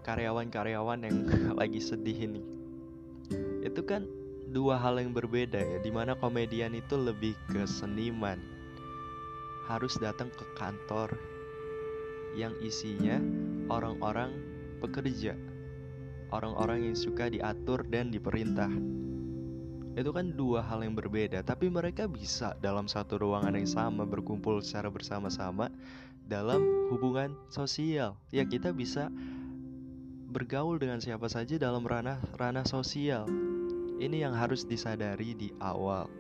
[0.03, 1.17] karyawan-karyawan yang
[1.61, 2.43] lagi sedih ini
[3.63, 4.07] Itu kan
[4.51, 8.43] dua hal yang berbeda ya Di mana komedian itu lebih ke seniman
[9.71, 11.15] Harus datang ke kantor
[12.37, 13.17] yang isinya
[13.73, 14.29] orang-orang
[14.79, 15.33] pekerja,
[16.29, 18.69] orang-orang yang suka diatur dan diperintah.
[19.97, 24.61] Itu kan dua hal yang berbeda, tapi mereka bisa dalam satu ruangan yang sama berkumpul
[24.61, 25.73] secara bersama-sama
[26.29, 26.61] dalam
[26.93, 28.21] hubungan sosial.
[28.29, 29.09] Ya, kita bisa
[30.37, 33.25] bergaul dengan siapa saja dalam ranah ranah sosial.
[33.97, 36.13] Ini yang harus disadari di awal.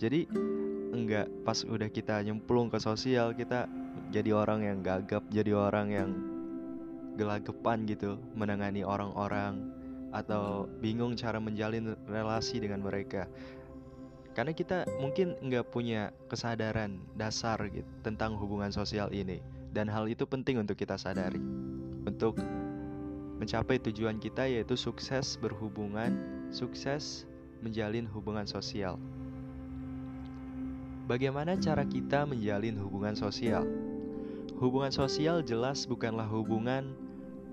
[0.00, 0.24] Jadi
[0.96, 3.68] enggak pas udah kita nyemplung ke sosial kita
[4.08, 6.10] jadi orang yang gagap, jadi orang yang
[7.14, 9.69] gelagapan gitu, menangani orang-orang
[10.10, 13.30] atau bingung cara menjalin relasi dengan mereka.
[14.34, 19.42] Karena kita mungkin nggak punya kesadaran dasar gitu tentang hubungan sosial ini
[19.74, 21.42] dan hal itu penting untuk kita sadari
[22.06, 22.38] untuk
[23.40, 26.12] mencapai tujuan kita yaitu sukses berhubungan,
[26.52, 27.24] sukses
[27.64, 29.00] menjalin hubungan sosial.
[31.08, 33.64] Bagaimana cara kita menjalin hubungan sosial?
[34.60, 36.92] Hubungan sosial jelas bukanlah hubungan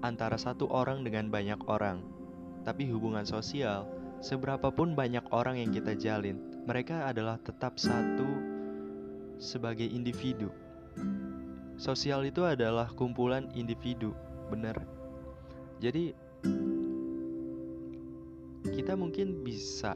[0.03, 2.03] antara satu orang dengan banyak orang,
[2.63, 3.85] tapi hubungan sosial,
[4.23, 8.27] seberapapun banyak orang yang kita jalin, mereka adalah tetap satu
[9.37, 10.49] sebagai individu.
[11.77, 14.13] Sosial itu adalah kumpulan individu,
[14.49, 14.81] benar.
[15.77, 16.17] Jadi,
[18.73, 19.93] kita mungkin bisa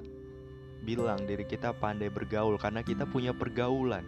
[0.81, 4.01] bilang diri kita pandai bergaul karena kita punya pergaulan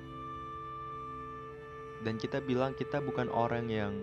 [2.03, 3.93] dan kita bilang kita bukan orang yang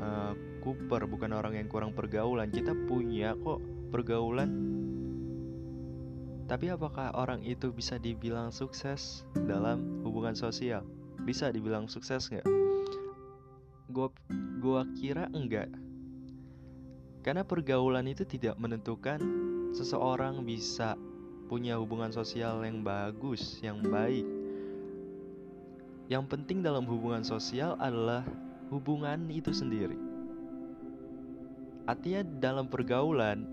[0.00, 0.32] uh,
[0.66, 2.50] kuper, bukan orang yang kurang pergaulan.
[2.50, 3.62] Kita punya kok
[3.94, 4.50] pergaulan.
[6.50, 10.82] Tapi apakah orang itu bisa dibilang sukses dalam hubungan sosial?
[11.22, 12.46] Bisa dibilang sukses nggak?
[13.94, 14.10] Gua,
[14.58, 15.70] gua kira enggak.
[17.22, 19.22] Karena pergaulan itu tidak menentukan
[19.70, 20.98] seseorang bisa
[21.46, 24.26] punya hubungan sosial yang bagus, yang baik
[26.06, 28.22] yang penting dalam hubungan sosial adalah
[28.70, 30.05] hubungan itu sendiri.
[31.86, 33.46] Artinya dalam pergaulan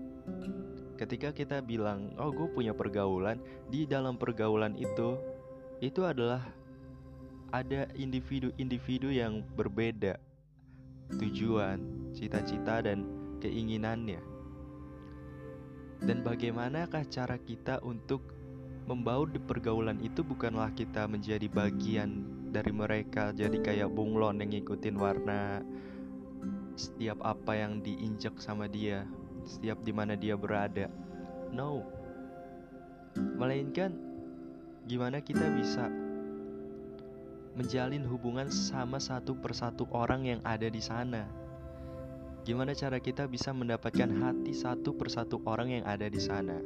[0.94, 5.18] ketika kita bilang oh gue punya pergaulan di dalam pergaulan itu
[5.82, 6.42] itu adalah
[7.50, 10.18] ada individu-individu yang berbeda
[11.18, 13.06] tujuan, cita-cita dan
[13.38, 14.18] keinginannya.
[16.02, 18.34] Dan bagaimanakah cara kita untuk
[18.84, 24.96] membaur di pergaulan itu bukanlah kita menjadi bagian dari mereka jadi kayak bunglon yang ngikutin
[25.00, 25.64] warna
[26.74, 29.06] setiap apa yang diinjak sama dia
[29.44, 30.90] setiap di mana dia berada
[31.54, 31.86] no
[33.14, 33.94] melainkan
[34.84, 35.88] gimana kita bisa
[37.54, 41.24] menjalin hubungan sama satu persatu orang yang ada di sana.
[42.44, 46.60] Gimana cara kita bisa mendapatkan hati satu persatu orang yang ada di sana?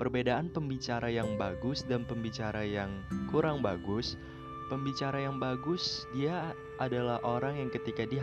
[0.00, 2.90] Perbedaan pembicara yang bagus dan pembicara yang
[3.30, 4.18] kurang bagus.
[4.66, 8.16] Pembicara yang bagus, dia adalah orang yang ketika di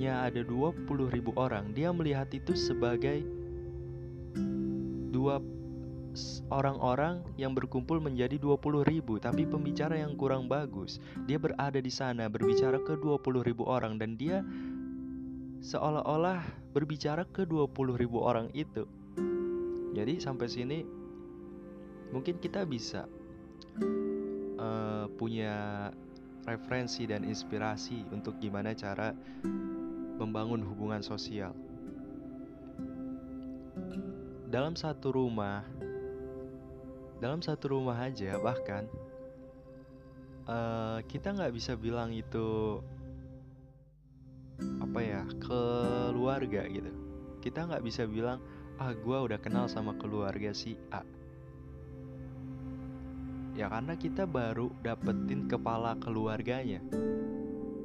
[0.00, 3.20] hadapannya ada 20 ribu orang, dia melihat itu sebagai
[5.12, 5.44] dua
[6.48, 10.98] orang-orang yang berkumpul menjadi 20 ribu Tapi pembicara yang kurang bagus.
[11.28, 14.42] Dia berada di sana berbicara ke 20 ribu orang Dan dia
[15.60, 18.88] seolah-olah berbicara ke 20 ribu orang itu.
[19.92, 20.78] Jadi sampai sini
[22.10, 23.04] mungkin kita bisa
[24.58, 25.92] uh, punya
[26.48, 29.12] referensi dan inspirasi untuk gimana cara
[30.20, 31.56] membangun hubungan sosial.
[34.52, 35.64] Dalam satu rumah,
[37.16, 38.84] dalam satu rumah aja bahkan
[40.44, 42.80] uh, kita nggak bisa bilang itu
[44.84, 46.92] apa ya keluarga gitu.
[47.40, 48.44] Kita nggak bisa bilang
[48.76, 51.00] ah gue udah kenal sama keluarga si A.
[53.56, 56.80] Ya karena kita baru dapetin kepala keluarganya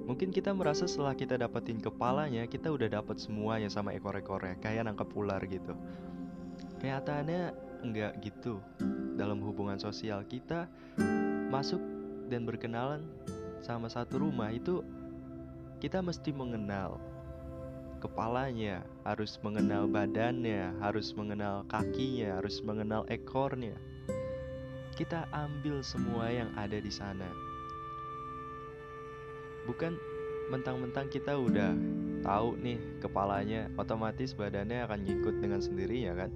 [0.06, 5.10] mungkin kita merasa setelah kita dapetin kepalanya kita udah dapet semuanya sama ekor-ekornya kayak nangkep
[5.18, 5.74] ular gitu
[6.80, 8.62] kenyataannya enggak gitu
[9.18, 10.70] dalam hubungan sosial kita
[11.50, 11.82] masuk
[12.30, 13.06] dan berkenalan
[13.62, 14.86] sama satu rumah itu
[15.82, 16.98] kita mesti mengenal
[18.06, 23.74] kepalanya, harus mengenal badannya, harus mengenal kakinya, harus mengenal ekornya.
[24.94, 27.45] Kita ambil semua yang ada di sana.
[29.66, 29.98] Bukan
[30.54, 31.74] mentang-mentang kita udah
[32.22, 36.32] tahu nih kepalanya, otomatis badannya akan ngikut dengan sendirinya kan.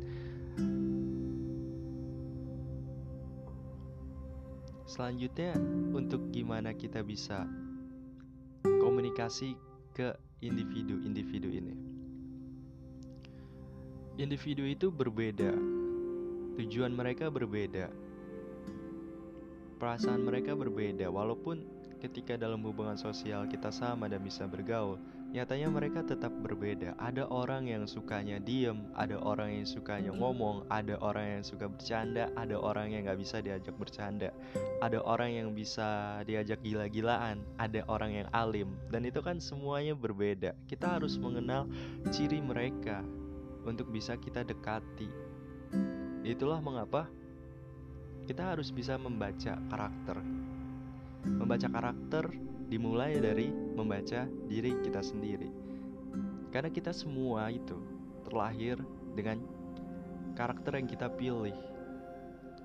[4.90, 5.54] Selanjutnya,
[5.94, 7.46] untuk gimana kita bisa
[8.66, 9.54] komunikasi
[9.94, 11.76] ke individu-individu ini.
[14.18, 15.54] Individu itu berbeda,
[16.58, 17.88] tujuan mereka berbeda,
[19.78, 24.98] perasaan mereka berbeda, walaupun ketika dalam hubungan sosial kita sama dan bisa bergaul,
[25.30, 26.98] Nyatanya mereka tetap berbeda.
[26.98, 32.34] Ada orang yang sukanya diem, ada orang yang sukanya ngomong, ada orang yang suka bercanda,
[32.34, 34.34] ada orang yang gak bisa diajak bercanda,
[34.82, 40.58] ada orang yang bisa diajak gila-gilaan, ada orang yang alim, dan itu kan semuanya berbeda.
[40.66, 41.70] Kita harus mengenal
[42.10, 43.06] ciri mereka
[43.70, 45.14] untuk bisa kita dekati.
[46.26, 47.06] Itulah mengapa
[48.26, 50.49] kita harus bisa membaca karakter.
[51.26, 52.30] Membaca karakter
[52.70, 55.50] dimulai dari membaca diri kita sendiri.
[56.54, 57.78] Karena kita semua itu
[58.26, 58.78] terlahir
[59.18, 59.42] dengan
[60.38, 61.58] karakter yang kita pilih.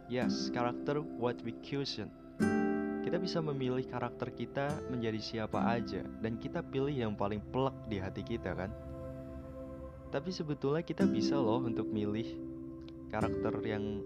[0.06, 2.04] Yes, karakter what we choose.
[3.04, 8.00] Kita bisa memilih karakter kita menjadi siapa aja dan kita pilih yang paling pelak di
[8.00, 8.72] hati kita kan.
[10.12, 12.26] Tapi sebetulnya kita bisa loh untuk milih
[13.10, 14.04] karakter yang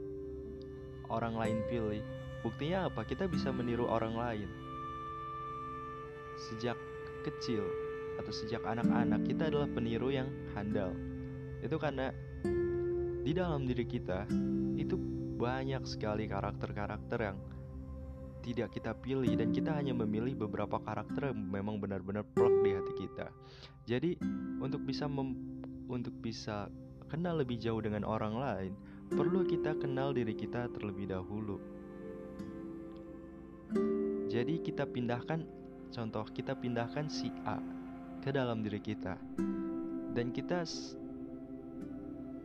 [1.13, 2.18] orang lain pilih.
[2.43, 3.03] Buktinya apa?
[3.03, 4.51] Kita bisa meniru orang lain
[6.39, 6.79] sejak
[7.27, 7.67] kecil
[8.19, 10.95] atau sejak anak-anak kita adalah peniru yang handal.
[11.63, 12.15] Itu karena
[13.23, 14.31] di dalam diri kita
[14.79, 14.95] itu
[15.39, 17.39] banyak sekali karakter-karakter yang
[18.43, 22.93] tidak kita pilih dan kita hanya memilih beberapa karakter yang memang benar-benar plek di hati
[22.97, 23.27] kita.
[23.85, 24.19] Jadi
[24.63, 25.11] untuk bisa
[25.89, 26.71] untuk bisa
[27.11, 28.73] kenal lebih jauh dengan orang lain,
[29.11, 31.78] perlu kita kenal diri kita terlebih dahulu.
[34.29, 35.59] Jadi kita pindahkan
[35.89, 37.57] Contoh, kita pindahkan si A
[38.21, 39.17] ke dalam diri kita.
[40.13, 40.65] Dan kita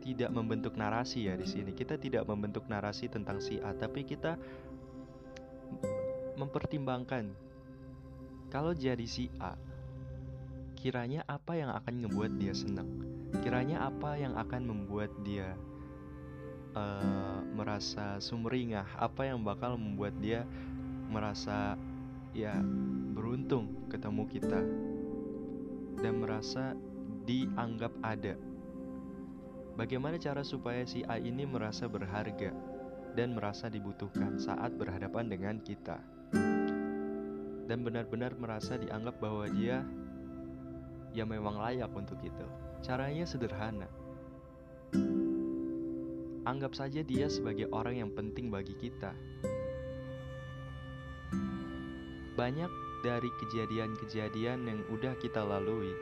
[0.00, 1.72] tidak membentuk narasi ya di sini.
[1.76, 4.36] Kita tidak membentuk narasi tentang si A, tapi kita
[6.34, 7.30] mempertimbangkan
[8.48, 9.58] kalau jadi si A,
[10.78, 12.88] kiranya apa yang akan membuat dia senang?
[13.42, 15.58] Kiranya apa yang akan membuat dia
[16.78, 18.86] uh, merasa sumringah?
[18.94, 20.46] Apa yang bakal membuat dia
[21.14, 21.78] merasa
[22.34, 22.58] ya
[23.14, 24.60] beruntung ketemu kita
[26.02, 26.74] dan merasa
[27.22, 28.34] dianggap ada.
[29.78, 32.50] Bagaimana cara supaya si A ini merasa berharga
[33.14, 36.02] dan merasa dibutuhkan saat berhadapan dengan kita?
[37.64, 39.86] Dan benar-benar merasa dianggap bahwa dia
[41.14, 42.46] ya memang layak untuk itu.
[42.82, 43.86] Caranya sederhana.
[46.44, 49.16] Anggap saja dia sebagai orang yang penting bagi kita.
[52.44, 55.96] Banyak dari kejadian-kejadian yang udah kita lalui,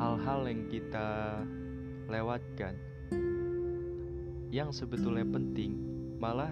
[0.00, 1.36] hal-hal yang kita
[2.08, 2.80] lewatkan
[4.48, 5.76] yang sebetulnya penting
[6.16, 6.48] malah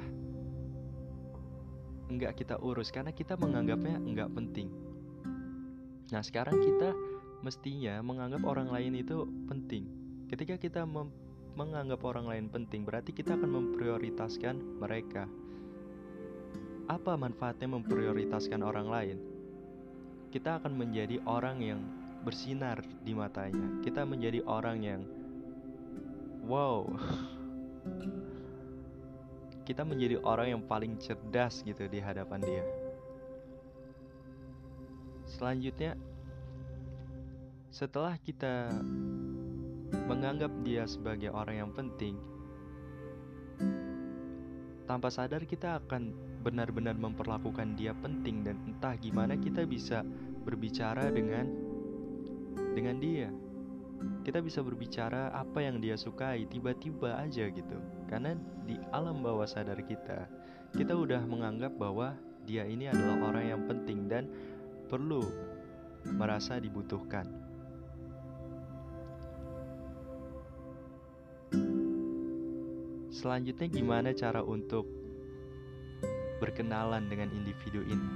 [2.13, 4.69] enggak kita urus karena kita menganggapnya enggak penting.
[6.13, 6.93] Nah, sekarang kita
[7.41, 9.89] mestinya menganggap orang lain itu penting.
[10.29, 10.85] Ketika kita
[11.57, 15.25] menganggap orang lain penting, berarti kita akan memprioritaskan mereka.
[16.91, 19.19] Apa manfaatnya memprioritaskan orang lain?
[20.35, 21.81] Kita akan menjadi orang yang
[22.27, 23.79] bersinar di matanya.
[23.87, 25.03] Kita menjadi orang yang
[26.51, 26.83] wow
[29.69, 32.65] kita menjadi orang yang paling cerdas gitu di hadapan dia
[35.31, 35.95] selanjutnya
[37.71, 38.67] setelah kita
[40.11, 42.19] menganggap dia sebagai orang yang penting
[44.91, 46.11] tanpa sadar kita akan
[46.41, 50.01] benar-benar memperlakukan dia penting dan entah gimana kita bisa
[50.45, 51.47] berbicara dengan
[52.73, 53.29] dengan dia.
[54.25, 57.77] Kita bisa berbicara apa yang dia sukai tiba-tiba aja gitu.
[58.09, 58.33] Karena
[58.65, 60.25] di alam bawah sadar kita
[60.73, 62.15] kita udah menganggap bahwa
[62.47, 64.25] dia ini adalah orang yang penting dan
[64.87, 65.23] perlu
[66.17, 67.27] merasa dibutuhkan.
[73.11, 75.00] Selanjutnya gimana cara untuk
[76.41, 78.11] berkenalan dengan individu ini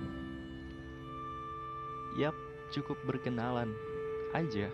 [2.17, 2.35] yap
[2.73, 3.71] cukup berkenalan
[4.33, 4.73] aja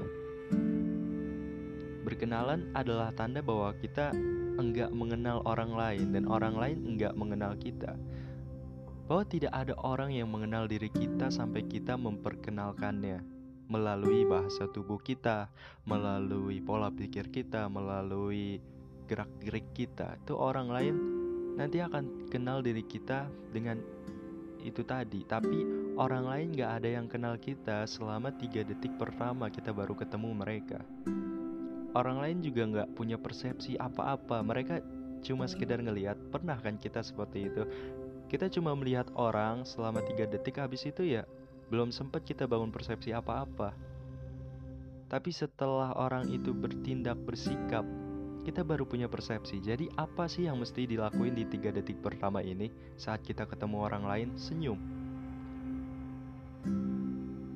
[2.00, 4.10] Berkenalan adalah tanda bahwa kita
[4.56, 7.92] enggak mengenal orang lain dan orang lain enggak mengenal kita.
[9.04, 13.20] Bahwa tidak ada orang yang mengenal diri kita sampai kita memperkenalkannya
[13.70, 15.52] melalui bahasa tubuh kita,
[15.84, 18.58] melalui pola pikir kita, melalui
[19.06, 20.18] gerak-gerik kita.
[20.24, 20.94] Itu orang lain
[21.60, 23.76] nanti akan kenal diri kita dengan
[24.64, 25.20] itu tadi.
[25.28, 30.32] Tapi orang lain gak ada yang kenal kita selama tiga detik pertama kita baru ketemu
[30.32, 30.80] mereka.
[31.92, 34.40] Orang lain juga nggak punya persepsi apa-apa.
[34.46, 34.78] Mereka
[35.26, 37.66] cuma sekedar ngelihat pernah kan kita seperti itu?
[38.30, 41.26] Kita cuma melihat orang selama tiga detik habis itu ya
[41.66, 43.74] belum sempat kita bangun persepsi apa-apa.
[45.10, 47.82] Tapi setelah orang itu bertindak bersikap
[48.42, 52.72] kita baru punya persepsi jadi apa sih yang mesti dilakuin di tiga detik pertama ini
[52.96, 54.28] saat kita ketemu orang lain?
[54.36, 54.78] Senyum.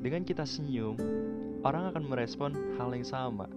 [0.04, 0.96] Dengan kita senyum
[1.64, 3.48] orang akan merespon hal yang sama.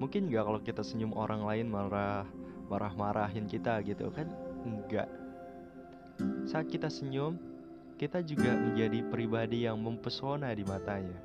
[0.00, 2.24] Mungkin nggak kalau kita senyum orang lain marah
[2.72, 4.26] marah-marahin kita gitu kan?
[4.64, 5.22] Enggak
[6.46, 7.38] saat kita senyum
[7.96, 11.18] kita juga menjadi pribadi yang mempesona di matanya.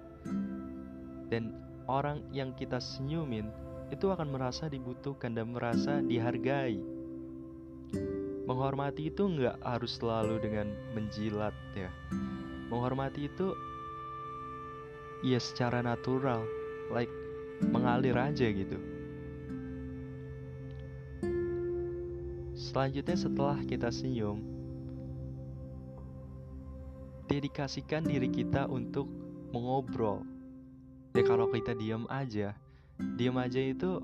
[1.28, 1.58] Dan
[1.90, 3.50] orang yang kita senyumin
[3.94, 6.80] itu akan merasa dibutuhkan dan merasa dihargai
[8.48, 11.92] menghormati itu nggak harus selalu dengan menjilat ya
[12.68, 13.56] menghormati itu
[15.24, 16.44] ya secara natural
[16.92, 17.12] like
[17.62, 18.78] mengalir aja gitu.
[22.58, 24.42] Selanjutnya setelah kita senyum,
[27.30, 29.10] dedikasikan diri kita untuk
[29.54, 30.26] mengobrol.
[31.18, 32.54] Ya kalau kita diam aja,
[32.98, 34.02] diam aja itu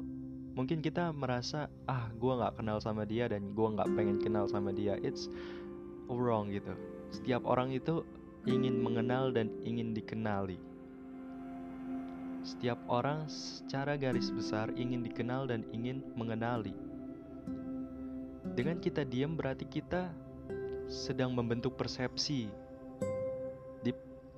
[0.54, 4.70] mungkin kita merasa ah gue nggak kenal sama dia dan gue nggak pengen kenal sama
[4.70, 4.98] dia.
[5.02, 5.30] It's
[6.06, 6.78] wrong gitu.
[7.10, 8.06] Setiap orang itu
[8.46, 10.58] ingin mengenal dan ingin dikenali.
[12.44, 16.76] Setiap orang secara garis besar ingin dikenal dan ingin mengenali.
[18.54, 20.12] Dengan kita diam berarti kita
[20.92, 22.52] sedang membentuk persepsi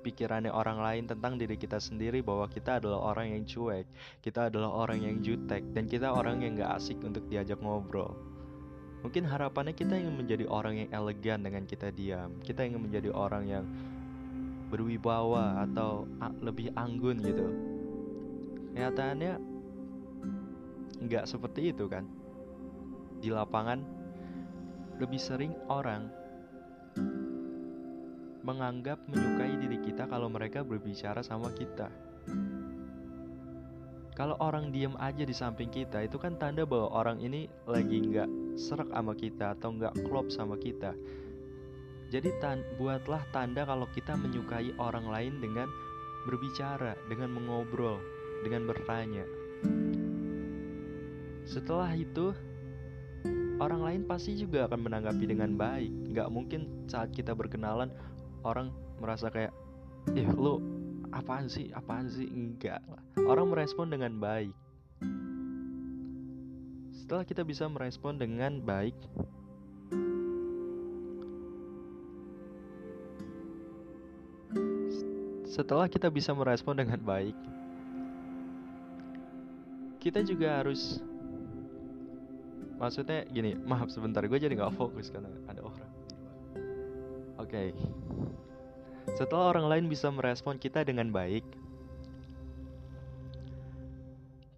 [0.06, 3.90] pikirannya orang lain tentang diri kita sendiri bahwa kita adalah orang yang cuek,
[4.22, 8.14] kita adalah orang yang jutek, dan kita orang yang gak asik untuk diajak ngobrol.
[9.02, 12.38] Mungkin harapannya kita ingin menjadi orang yang elegan dengan kita diam.
[12.42, 13.66] Kita ingin menjadi orang yang
[14.66, 16.10] berwibawa atau
[16.42, 17.46] lebih anggun gitu
[18.76, 19.40] kenyataannya
[21.08, 22.04] nggak seperti itu kan
[23.24, 23.80] di lapangan
[25.00, 26.12] lebih sering orang
[28.46, 31.90] menganggap menyukai diri kita kalau mereka berbicara sama kita.
[34.16, 38.56] Kalau orang diem aja di samping kita itu kan tanda bahwa orang ini lagi nggak
[38.56, 40.94] serak sama kita atau nggak klop sama kita.
[42.08, 45.66] Jadi tan buatlah tanda kalau kita menyukai orang lain dengan
[46.24, 47.98] berbicara dengan mengobrol
[48.46, 49.26] dengan bertanya.
[51.46, 52.34] setelah itu
[53.62, 55.92] orang lain pasti juga akan menanggapi dengan baik.
[56.14, 57.92] Nggak mungkin saat kita berkenalan
[58.46, 58.70] orang
[59.02, 59.50] merasa kayak
[60.14, 60.62] ih lu
[61.10, 61.74] apaan sih?
[61.74, 62.30] Apaan sih?
[62.30, 63.02] Enggak lah.
[63.26, 64.54] Orang merespon dengan baik.
[66.94, 68.94] Setelah kita bisa merespon dengan baik
[75.56, 77.32] setelah kita bisa merespon dengan baik
[80.04, 81.00] kita juga harus
[82.76, 85.90] maksudnya gini maaf sebentar gue jadi nggak fokus karena ada orang.
[87.40, 87.72] Oke.
[87.72, 88.35] okay.
[89.14, 91.46] Setelah orang lain bisa merespon kita dengan baik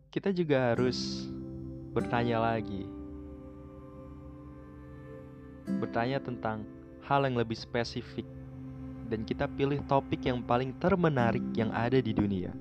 [0.09, 1.29] kita juga harus
[1.93, 2.89] bertanya lagi.
[5.79, 6.65] Bertanya tentang
[7.05, 8.25] hal yang lebih spesifik.
[9.09, 12.53] Dan kita pilih topik yang paling termenarik yang ada di dunia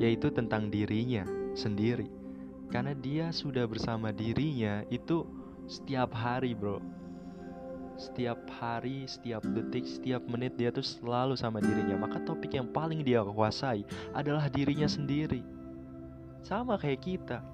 [0.00, 2.08] yaitu tentang dirinya sendiri.
[2.72, 5.28] Karena dia sudah bersama dirinya itu
[5.68, 6.80] setiap hari bro
[8.00, 12.00] setiap hari, setiap detik, setiap menit dia tuh selalu sama dirinya.
[12.00, 13.84] Maka topik yang paling dia kuasai
[14.16, 15.44] adalah dirinya sendiri.
[16.40, 17.44] Sama kayak kita.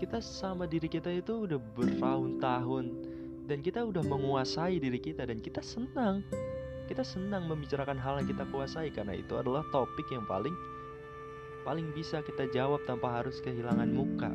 [0.00, 2.84] Kita sama diri kita itu udah bertahun-tahun
[3.44, 6.24] dan kita udah menguasai diri kita dan kita senang.
[6.88, 10.56] Kita senang membicarakan hal yang kita kuasai karena itu adalah topik yang paling
[11.60, 14.32] paling bisa kita jawab tanpa harus kehilangan muka.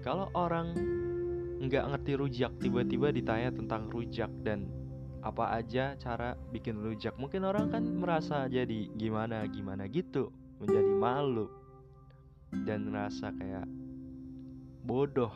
[0.00, 0.72] Kalau orang
[1.60, 4.66] nggak ngerti rujak, tiba-tiba ditanya tentang rujak dan
[5.24, 10.28] apa aja cara bikin rujak, mungkin orang kan merasa jadi gimana gimana gitu,
[10.60, 11.48] menjadi malu
[12.68, 13.64] dan merasa kayak
[14.84, 15.32] bodoh.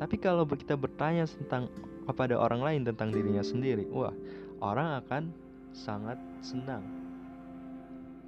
[0.00, 1.68] Tapi kalau kita bertanya tentang
[2.08, 4.14] kepada orang lain tentang dirinya sendiri, wah,
[4.64, 5.22] orang akan
[5.76, 6.80] sangat senang.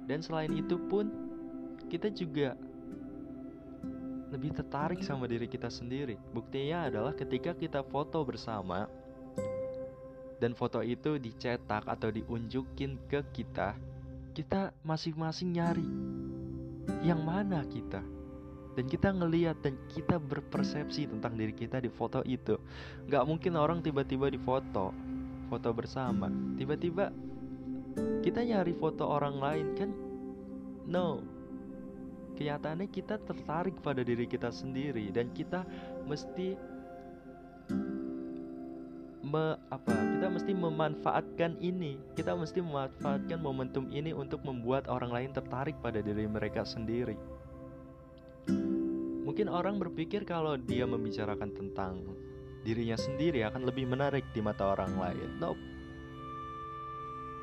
[0.05, 1.09] Dan selain itu pun
[1.89, 2.53] kita juga
[4.33, 6.17] lebih tertarik sama diri kita sendiri.
[6.33, 8.89] Buktinya adalah ketika kita foto bersama
[10.41, 13.77] dan foto itu dicetak atau diunjukin ke kita,
[14.33, 15.87] kita masing-masing nyari
[17.05, 18.01] yang mana kita.
[18.73, 22.57] Dan kita ngeliat dan kita berpersepsi tentang diri kita di foto itu.
[23.05, 24.89] Gak mungkin orang tiba-tiba di foto,
[25.45, 26.25] foto bersama,
[26.57, 27.13] tiba-tiba
[28.25, 29.89] kita nyari foto orang lain kan
[30.89, 31.21] no
[32.33, 35.63] kenyataannya kita tertarik pada diri kita sendiri dan kita
[36.05, 36.57] mesti
[39.23, 41.97] me, apa kita mesti memanfaatkan ini.
[42.13, 47.17] Kita mesti memanfaatkan momentum ini untuk membuat orang lain tertarik pada diri mereka sendiri.
[49.23, 52.05] Mungkin orang berpikir kalau dia membicarakan tentang
[52.61, 55.29] dirinya sendiri akan lebih menarik di mata orang lain.
[55.41, 55.59] Nope.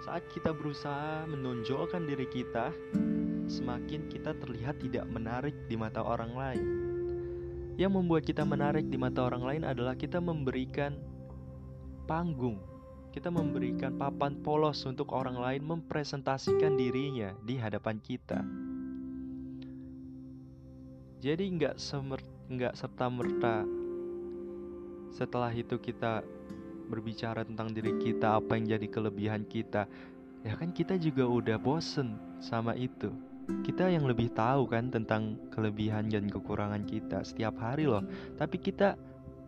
[0.00, 2.72] Saat kita berusaha menonjolkan diri kita,
[3.50, 6.68] semakin kita terlihat tidak menarik di mata orang lain.
[7.74, 10.94] Yang membuat kita menarik di mata orang lain adalah kita memberikan
[12.06, 12.62] panggung,
[13.10, 18.38] kita memberikan papan polos untuk orang lain mempresentasikan dirinya di hadapan kita.
[21.20, 22.22] Jadi nggak semer
[22.72, 23.66] serta merta
[25.10, 26.22] setelah itu kita
[26.90, 29.86] berbicara tentang diri kita, apa yang jadi kelebihan kita.
[30.42, 33.29] Ya kan kita juga udah bosen sama itu.
[33.66, 38.02] Kita yang lebih tahu kan tentang kelebihan dan kekurangan kita setiap hari loh.
[38.38, 38.94] Tapi kita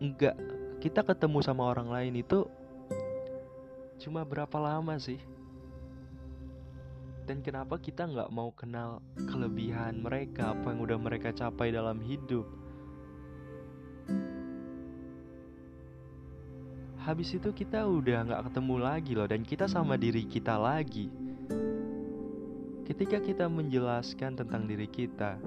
[0.03, 0.35] enggak
[0.83, 2.43] kita ketemu sama orang lain itu
[4.03, 5.19] cuma berapa lama sih?
[7.23, 8.99] Dan kenapa kita nggak mau kenal
[9.31, 12.43] kelebihan mereka, apa yang udah mereka capai dalam hidup?
[17.03, 21.11] habis itu kita udah nggak ketemu lagi loh dan kita sama diri kita lagi
[22.83, 25.39] ketika kita menjelaskan tentang diri kita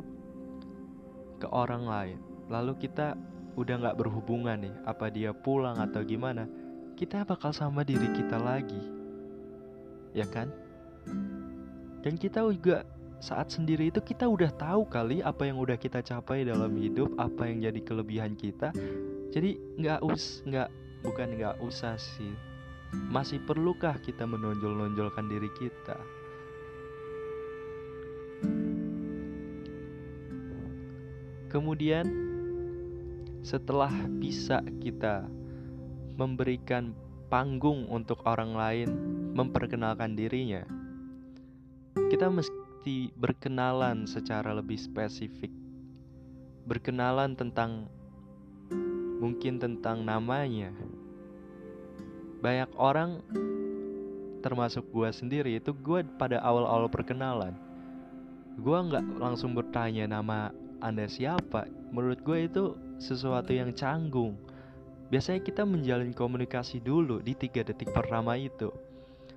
[1.40, 2.18] ke orang lain
[2.48, 3.16] lalu kita
[3.56, 6.44] udah nggak berhubungan nih apa dia pulang atau gimana
[6.96, 8.80] kita bakal sama diri kita lagi.
[10.16, 10.48] Ya kan?
[12.00, 12.88] Dan kita juga
[13.20, 17.52] saat sendiri itu kita udah tahu kali apa yang udah kita capai dalam hidup apa
[17.52, 18.72] yang jadi kelebihan kita.
[19.28, 20.72] Jadi nggak us nggak
[21.04, 22.32] bukan nggak usah sih.
[23.12, 26.00] Masih perlukah kita menonjol-nonjolkan diri kita
[31.56, 32.04] kemudian
[33.40, 33.88] setelah
[34.20, 35.24] bisa kita
[36.20, 36.92] memberikan
[37.32, 38.88] panggung untuk orang lain
[39.32, 40.68] memperkenalkan dirinya
[42.12, 45.48] kita mesti berkenalan secara lebih spesifik
[46.68, 47.86] berkenalan tentang
[49.22, 50.74] mungkin tentang namanya.
[52.42, 53.22] Banyak orang
[54.44, 57.58] termasuk gue sendiri itu gue pada awal-awal perkenalan
[58.56, 60.54] gue nggak langsung bertanya nama
[60.84, 61.64] anda siapa?
[61.88, 62.64] Menurut gue itu
[63.00, 64.36] sesuatu yang canggung.
[65.08, 68.68] Biasanya kita menjalin komunikasi dulu di tiga detik pertama itu.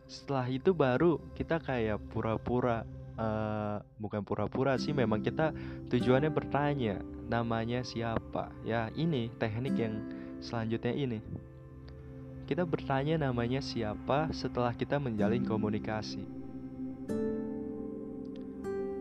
[0.10, 2.82] Setelah itu baru kita kayak pura-pura
[3.16, 5.54] uh, bukan pura-pura sih memang kita
[5.94, 6.98] tujuannya bertanya
[7.30, 8.50] namanya siapa?
[8.66, 9.96] Ya ini teknik yang
[10.42, 11.22] selanjutnya ini.
[12.50, 16.26] Kita bertanya namanya siapa setelah kita menjalin komunikasi.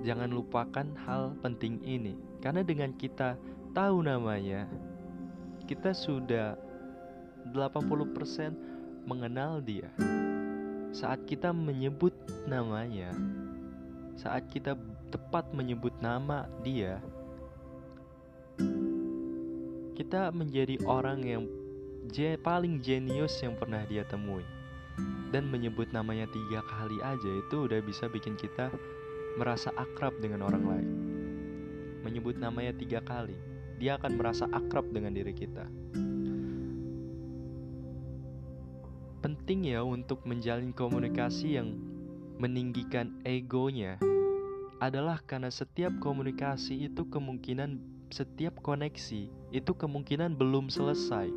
[0.05, 3.39] Jangan lupakan hal penting ini karena dengan kita
[3.75, 4.67] tahu namanya
[5.67, 6.57] kita sudah
[7.53, 9.89] 80% mengenal dia
[10.93, 12.17] saat kita menyebut
[12.49, 13.13] namanya,
[14.17, 14.73] saat kita
[15.13, 17.01] tepat menyebut nama dia,
[19.97, 21.45] kita menjadi orang yang
[22.09, 24.45] je paling jenius yang pernah dia temui.
[25.29, 28.73] Dan menyebut namanya tiga kali aja itu udah bisa bikin kita
[29.37, 31.08] merasa akrab dengan orang lain.
[32.07, 33.37] Menyebut namanya tiga kali,
[33.77, 35.67] dia akan merasa akrab dengan diri kita.
[39.19, 41.75] penting ya untuk menjalin komunikasi yang
[42.39, 43.99] meninggikan egonya
[44.79, 47.83] adalah karena setiap komunikasi itu kemungkinan
[48.15, 51.29] setiap koneksi itu kemungkinan belum selesai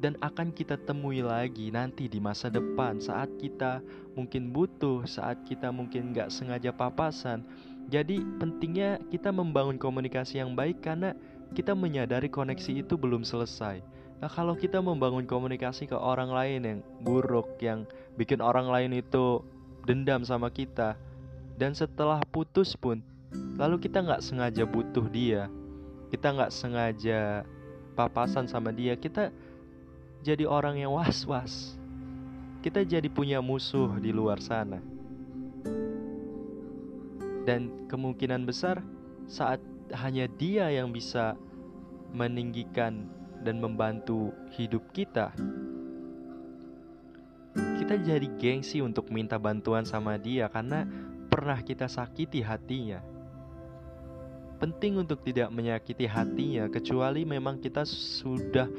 [0.00, 3.84] dan akan kita temui lagi nanti di masa depan saat kita
[4.16, 7.44] mungkin butuh saat kita mungkin nggak sengaja papasan
[7.90, 11.16] jadi pentingnya kita membangun komunikasi yang baik karena
[11.52, 13.82] kita menyadari koneksi itu belum selesai
[14.22, 17.82] Nah, kalau kita membangun komunikasi ke orang lain yang buruk, yang
[18.14, 19.42] bikin orang lain itu
[19.82, 20.94] dendam sama kita,
[21.58, 23.02] dan setelah putus pun,
[23.58, 25.50] lalu kita nggak sengaja butuh dia,
[26.14, 27.42] kita nggak sengaja
[27.98, 29.34] papasan sama dia, kita
[30.22, 31.74] jadi orang yang was-was.
[32.62, 34.78] Kita jadi punya musuh di luar sana.
[37.42, 38.80] Dan kemungkinan besar
[39.26, 39.58] saat
[39.92, 41.34] hanya dia yang bisa
[42.12, 43.08] meninggikan
[43.42, 45.34] dan membantu hidup kita,
[47.52, 50.86] kita jadi gengsi untuk minta bantuan sama dia karena
[51.26, 53.02] pernah kita sakiti hatinya.
[54.62, 58.70] Penting untuk tidak menyakiti hatinya, kecuali memang kita sudah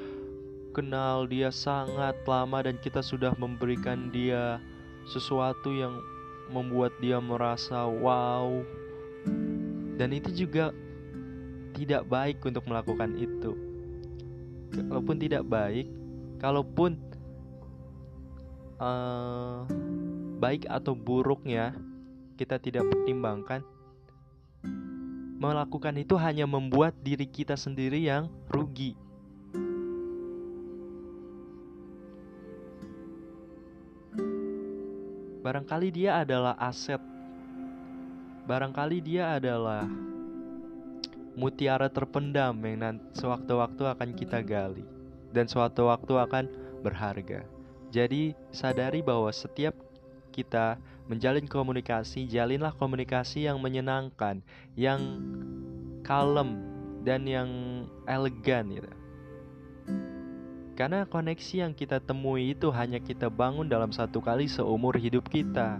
[0.72, 4.64] kenal dia sangat lama dan kita sudah memberikan dia
[5.04, 6.00] sesuatu yang
[6.52, 8.64] membuat dia merasa wow,
[9.96, 10.74] dan itu juga
[11.78, 13.74] tidak baik untuk melakukan itu
[14.74, 15.88] kalaupun tidak baik,
[16.42, 16.98] kalaupun
[18.82, 19.70] uh,
[20.42, 21.78] baik atau buruknya
[22.36, 23.62] kita tidak pertimbangkan,
[25.38, 28.98] melakukan itu hanya membuat diri kita sendiri yang rugi.
[35.44, 37.04] Barangkali dia adalah aset.
[38.48, 39.84] Barangkali dia adalah
[41.36, 44.88] mutiara terpendam yang nanti sewaktu-waktu akan kita gali
[45.36, 46.46] dan suatu waktu akan
[46.80, 47.44] berharga.
[47.92, 49.76] Jadi sadari bahwa setiap
[50.32, 50.80] kita
[51.12, 54.40] menjalin komunikasi, jalinlah komunikasi yang menyenangkan,
[54.80, 55.20] yang
[56.08, 56.64] kalem
[57.04, 57.50] dan yang
[58.08, 59.03] elegan gitu.
[60.74, 65.78] Karena koneksi yang kita temui itu hanya kita bangun dalam satu kali seumur hidup kita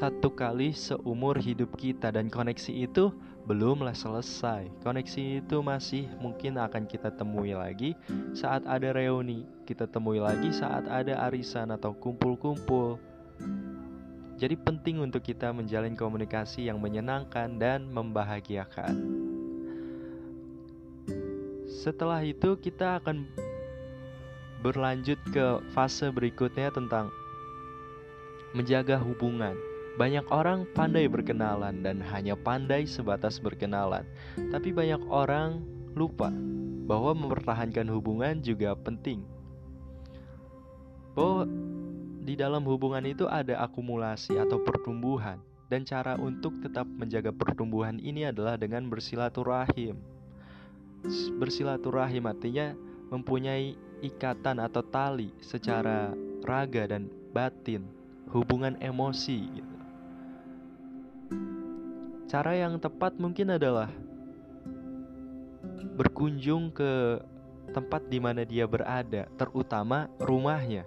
[0.00, 3.12] satu kali seumur hidup kita dan koneksi itu
[3.44, 4.70] belumlah selesai.
[4.80, 7.92] Koneksi itu masih mungkin akan kita temui lagi
[8.32, 12.96] saat ada reuni, kita temui lagi saat ada arisan atau kumpul-kumpul.
[14.40, 19.19] Jadi penting untuk kita menjalin komunikasi yang menyenangkan dan membahagiakan.
[21.80, 23.24] Setelah itu kita akan
[24.60, 27.08] berlanjut ke fase berikutnya tentang
[28.52, 29.56] menjaga hubungan.
[29.96, 34.04] Banyak orang pandai berkenalan dan hanya pandai sebatas berkenalan,
[34.52, 35.64] tapi banyak orang
[35.96, 36.28] lupa
[36.84, 39.24] bahwa mempertahankan hubungan juga penting.
[41.16, 41.48] Bahwa
[42.20, 45.40] di dalam hubungan itu ada akumulasi atau pertumbuhan,
[45.72, 50.19] dan cara untuk tetap menjaga pertumbuhan ini adalah dengan bersilaturahim.
[51.40, 52.76] Bersilaturahim artinya
[53.08, 56.12] mempunyai ikatan atau tali secara
[56.44, 57.84] raga dan batin,
[58.32, 59.76] hubungan emosi gitu.
[62.30, 63.90] Cara yang tepat mungkin adalah
[65.98, 67.18] berkunjung ke
[67.74, 70.86] tempat di mana dia berada, terutama rumahnya.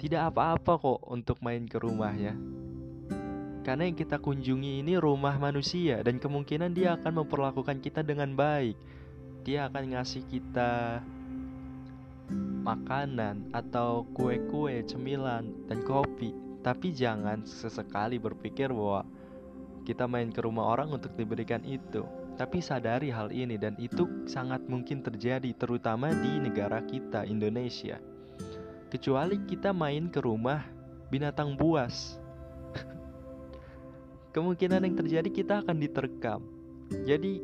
[0.00, 2.32] Tidak apa-apa kok untuk main ke rumahnya.
[3.70, 8.74] Karena yang kita kunjungi ini rumah manusia dan kemungkinan dia akan memperlakukan kita dengan baik.
[9.46, 10.98] Dia akan ngasih kita
[12.66, 16.34] makanan atau kue-kue, cemilan, dan kopi.
[16.66, 19.06] Tapi jangan sesekali berpikir bahwa
[19.86, 22.02] kita main ke rumah orang untuk diberikan itu.
[22.34, 28.02] Tapi sadari hal ini dan itu sangat mungkin terjadi terutama di negara kita, Indonesia.
[28.90, 30.66] Kecuali kita main ke rumah
[31.06, 32.19] binatang buas.
[34.30, 36.46] Kemungkinan yang terjadi kita akan diterkam.
[37.02, 37.42] Jadi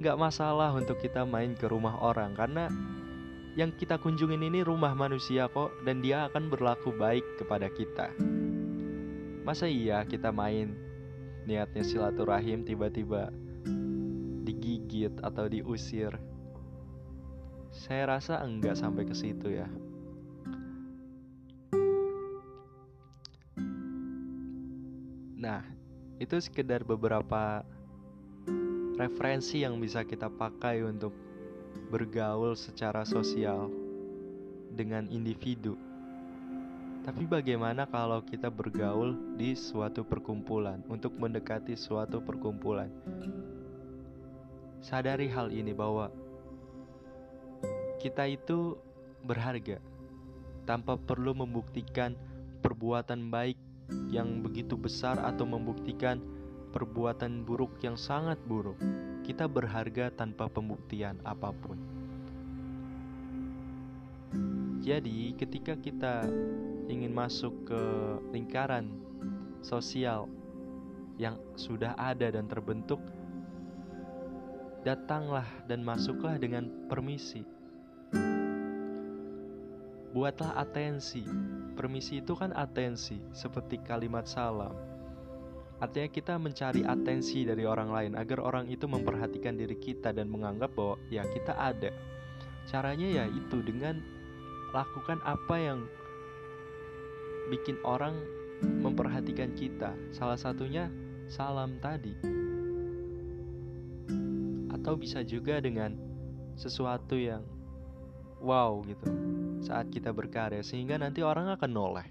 [0.00, 2.70] nggak masalah untuk kita main ke rumah orang karena
[3.58, 8.14] yang kita kunjungin ini rumah manusia kok dan dia akan berlaku baik kepada kita.
[9.42, 10.78] Masa iya kita main
[11.42, 13.34] niatnya silaturahim tiba-tiba
[14.46, 16.14] digigit atau diusir?
[17.74, 19.66] Saya rasa enggak sampai ke situ ya.
[25.40, 25.64] Nah,
[26.20, 27.64] itu sekedar beberapa
[29.00, 31.16] referensi yang bisa kita pakai untuk
[31.88, 33.72] bergaul secara sosial
[34.76, 35.80] dengan individu.
[37.00, 42.92] Tapi bagaimana kalau kita bergaul di suatu perkumpulan untuk mendekati suatu perkumpulan?
[44.84, 46.12] Sadari hal ini bahwa
[47.96, 48.76] kita itu
[49.24, 49.80] berharga
[50.68, 52.12] tanpa perlu membuktikan
[52.60, 53.56] perbuatan baik
[54.10, 56.22] yang begitu besar atau membuktikan
[56.70, 58.78] perbuatan buruk yang sangat buruk
[59.30, 61.78] kita berharga tanpa pembuktian apa pun.
[64.82, 66.26] Jadi, ketika kita
[66.90, 67.82] ingin masuk ke
[68.34, 68.90] lingkaran
[69.62, 70.26] sosial
[71.14, 72.98] yang sudah ada dan terbentuk,
[74.82, 77.46] datanglah dan masuklah dengan permisi.
[80.10, 81.22] Buatlah atensi.
[81.78, 84.90] Permisi itu kan atensi, seperti kalimat salam
[85.80, 90.76] Artinya kita mencari atensi dari orang lain agar orang itu memperhatikan diri kita dan menganggap
[90.76, 91.88] bahwa ya kita ada.
[92.68, 93.96] Caranya ya itu dengan
[94.76, 95.80] lakukan apa yang
[97.48, 98.12] bikin orang
[98.84, 99.96] memperhatikan kita.
[100.12, 100.92] Salah satunya
[101.32, 102.12] salam tadi.
[104.68, 105.96] Atau bisa juga dengan
[106.60, 107.40] sesuatu yang
[108.40, 109.08] wow gitu
[109.60, 112.08] saat kita berkarya sehingga nanti orang akan noleh.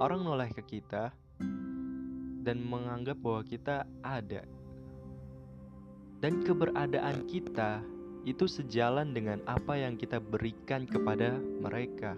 [0.00, 1.12] Orang noleh ke kita
[2.40, 4.44] dan menganggap bahwa kita ada.
[6.20, 7.80] Dan keberadaan kita
[8.28, 12.16] itu sejalan dengan apa yang kita berikan kepada mereka.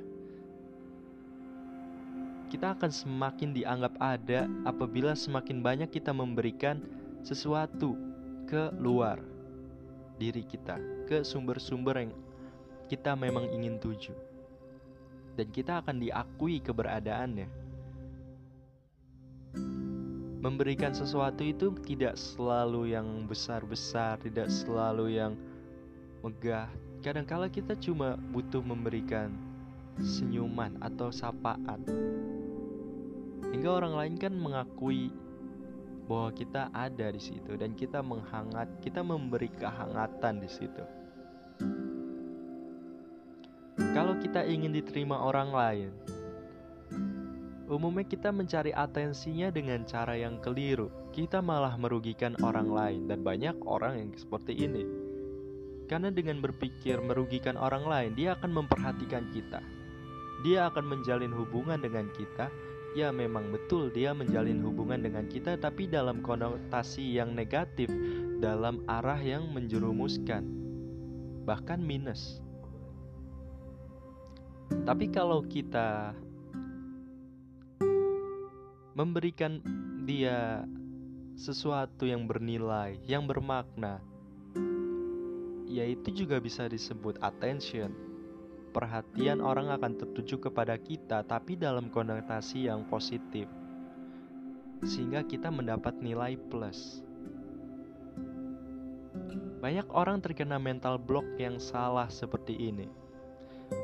[2.51, 6.83] Kita akan semakin dianggap ada apabila semakin banyak kita memberikan
[7.23, 7.95] sesuatu
[8.51, 9.23] ke luar
[10.19, 10.77] diri kita,
[11.09, 12.13] ke sumber-sumber yang
[12.93, 14.13] kita memang ingin tuju.
[15.33, 17.49] Dan kita akan diakui keberadaannya
[20.43, 25.39] memberikan sesuatu itu tidak selalu yang besar-besar, tidak selalu yang
[26.21, 26.67] megah.
[26.99, 29.31] Kadangkala kita cuma butuh memberikan
[30.03, 31.87] senyuman atau sapaan.
[33.55, 35.15] Hingga orang lain kan mengakui
[36.11, 40.85] bahwa kita ada di situ dan kita menghangat, kita memberi kehangatan di situ.
[43.77, 45.91] Kalau kita ingin diterima orang lain,
[47.73, 50.93] Umumnya kita mencari atensinya dengan cara yang keliru.
[51.09, 54.85] Kita malah merugikan orang lain dan banyak orang yang seperti ini.
[55.89, 59.65] Karena dengan berpikir merugikan orang lain, dia akan memperhatikan kita.
[60.45, 62.53] Dia akan menjalin hubungan dengan kita.
[62.93, 67.89] Ya memang betul dia menjalin hubungan dengan kita tapi dalam konotasi yang negatif,
[68.37, 70.45] dalam arah yang menjerumuskan.
[71.49, 72.42] Bahkan minus.
[74.83, 76.17] Tapi kalau kita
[78.97, 79.61] memberikan
[80.09, 80.65] dia
[81.37, 84.01] sesuatu yang bernilai, yang bermakna,
[85.69, 87.93] yaitu juga bisa disebut attention.
[88.73, 93.45] Perhatian orang akan tertuju kepada kita, tapi dalam konotasi yang positif,
[94.81, 97.05] sehingga kita mendapat nilai plus.
[99.61, 103.02] Banyak orang terkena mental block yang salah seperti ini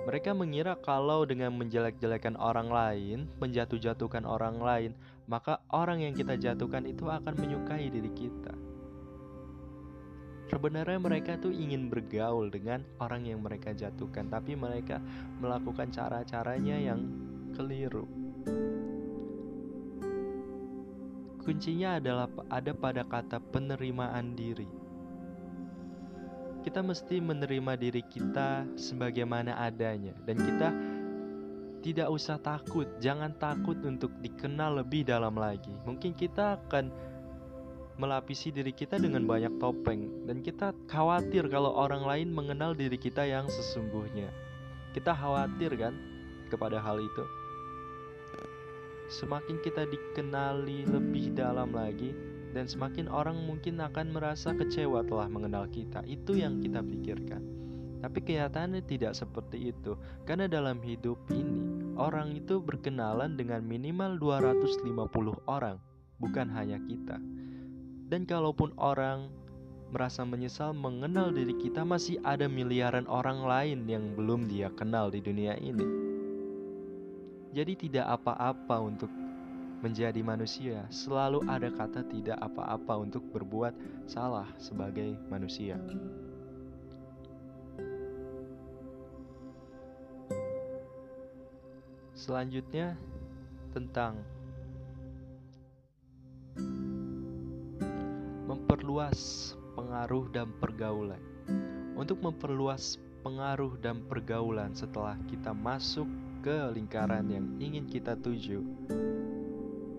[0.09, 4.93] mereka mengira kalau dengan menjelek-jelekan orang lain, menjatuh-jatuhkan orang lain,
[5.28, 8.57] maka orang yang kita jatuhkan itu akan menyukai diri kita.
[10.49, 14.97] Sebenarnya mereka tuh ingin bergaul dengan orang yang mereka jatuhkan, tapi mereka
[15.45, 17.05] melakukan cara-caranya yang
[17.53, 18.09] keliru.
[21.45, 24.88] Kuncinya adalah ada pada kata penerimaan diri
[26.68, 30.68] kita mesti menerima diri kita sebagaimana adanya dan kita
[31.80, 35.72] tidak usah takut, jangan takut untuk dikenal lebih dalam lagi.
[35.88, 36.92] Mungkin kita akan
[37.96, 43.24] melapisi diri kita dengan banyak topeng dan kita khawatir kalau orang lain mengenal diri kita
[43.24, 44.28] yang sesungguhnya.
[44.92, 45.96] Kita khawatir kan
[46.52, 47.24] kepada hal itu.
[49.08, 52.12] Semakin kita dikenali lebih dalam lagi,
[52.59, 56.02] dan semakin orang mungkin akan merasa kecewa telah mengenal kita.
[56.11, 57.38] Itu yang kita pikirkan.
[58.02, 59.94] Tapi kenyataannya tidak seperti itu.
[60.26, 65.78] Karena dalam hidup ini, orang itu berkenalan dengan minimal 250 orang,
[66.18, 67.22] bukan hanya kita.
[68.11, 69.30] Dan kalaupun orang
[69.94, 75.22] merasa menyesal mengenal diri kita, masih ada miliaran orang lain yang belum dia kenal di
[75.22, 75.86] dunia ini.
[77.54, 79.11] Jadi tidak apa-apa untuk
[79.79, 83.74] menjadi manusia, selalu ada kata tidak apa-apa untuk berbuat
[84.11, 85.79] salah sebagai manusia.
[92.18, 92.99] Selanjutnya
[93.70, 94.18] tentang
[98.51, 101.22] memperluas pengaruh dan pergaulan.
[101.95, 106.11] Untuk memperluas pengaruh dan pergaulan setelah kita masuk
[106.43, 108.66] ke lingkaran yang ingin kita tuju,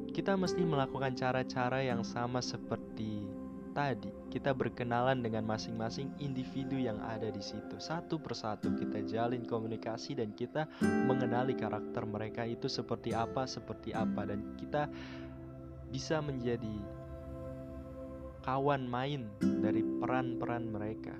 [0.09, 3.25] kita mesti melakukan cara-cara yang sama seperti
[3.73, 4.11] tadi.
[4.29, 7.79] Kita berkenalan dengan masing-masing individu yang ada di situ.
[7.79, 14.29] Satu persatu kita jalin komunikasi dan kita mengenali karakter mereka itu seperti apa, seperti apa
[14.29, 14.91] dan kita
[15.89, 16.75] bisa menjadi
[18.45, 21.15] kawan main dari peran-peran mereka.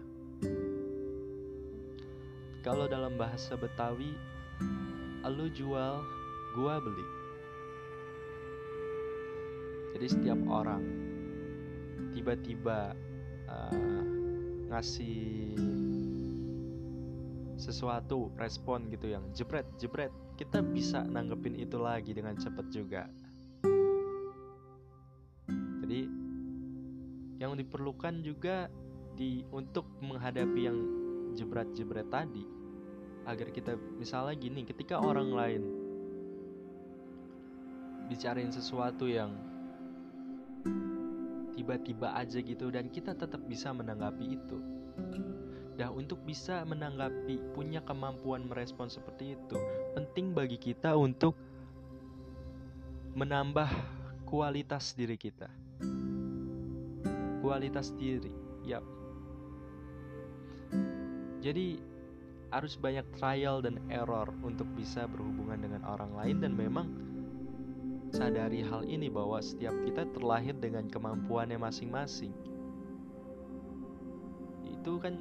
[2.60, 4.14] Kalau dalam bahasa Betawi,
[5.26, 6.04] lu jual,
[6.60, 7.19] gua beli.
[10.00, 10.80] Jadi setiap orang
[12.16, 12.96] tiba-tiba
[13.52, 14.04] uh,
[14.72, 15.60] ngasih
[17.60, 20.08] sesuatu respon gitu yang jebret jebret
[20.40, 23.12] kita bisa nanggepin itu lagi dengan cepat juga.
[25.84, 26.08] Jadi
[27.44, 28.72] yang diperlukan juga
[29.20, 30.80] di untuk menghadapi yang
[31.36, 32.48] jebret-jebret tadi
[33.28, 35.64] agar kita misalnya gini ketika orang lain
[38.08, 39.36] bicarain sesuatu yang
[41.70, 44.58] tiba-tiba aja gitu dan kita tetap bisa menanggapi itu.
[45.78, 49.54] Dan untuk bisa menanggapi punya kemampuan merespon seperti itu,
[49.94, 51.38] penting bagi kita untuk
[53.14, 53.70] menambah
[54.26, 55.46] kualitas diri kita.
[57.46, 58.34] Kualitas diri,
[58.66, 58.82] yap.
[61.46, 61.78] Jadi
[62.50, 66.90] harus banyak trial dan error untuk bisa berhubungan dengan orang lain dan memang
[68.10, 72.34] sadari hal ini bahwa setiap kita terlahir dengan kemampuannya masing-masing.
[74.66, 75.18] Itu kan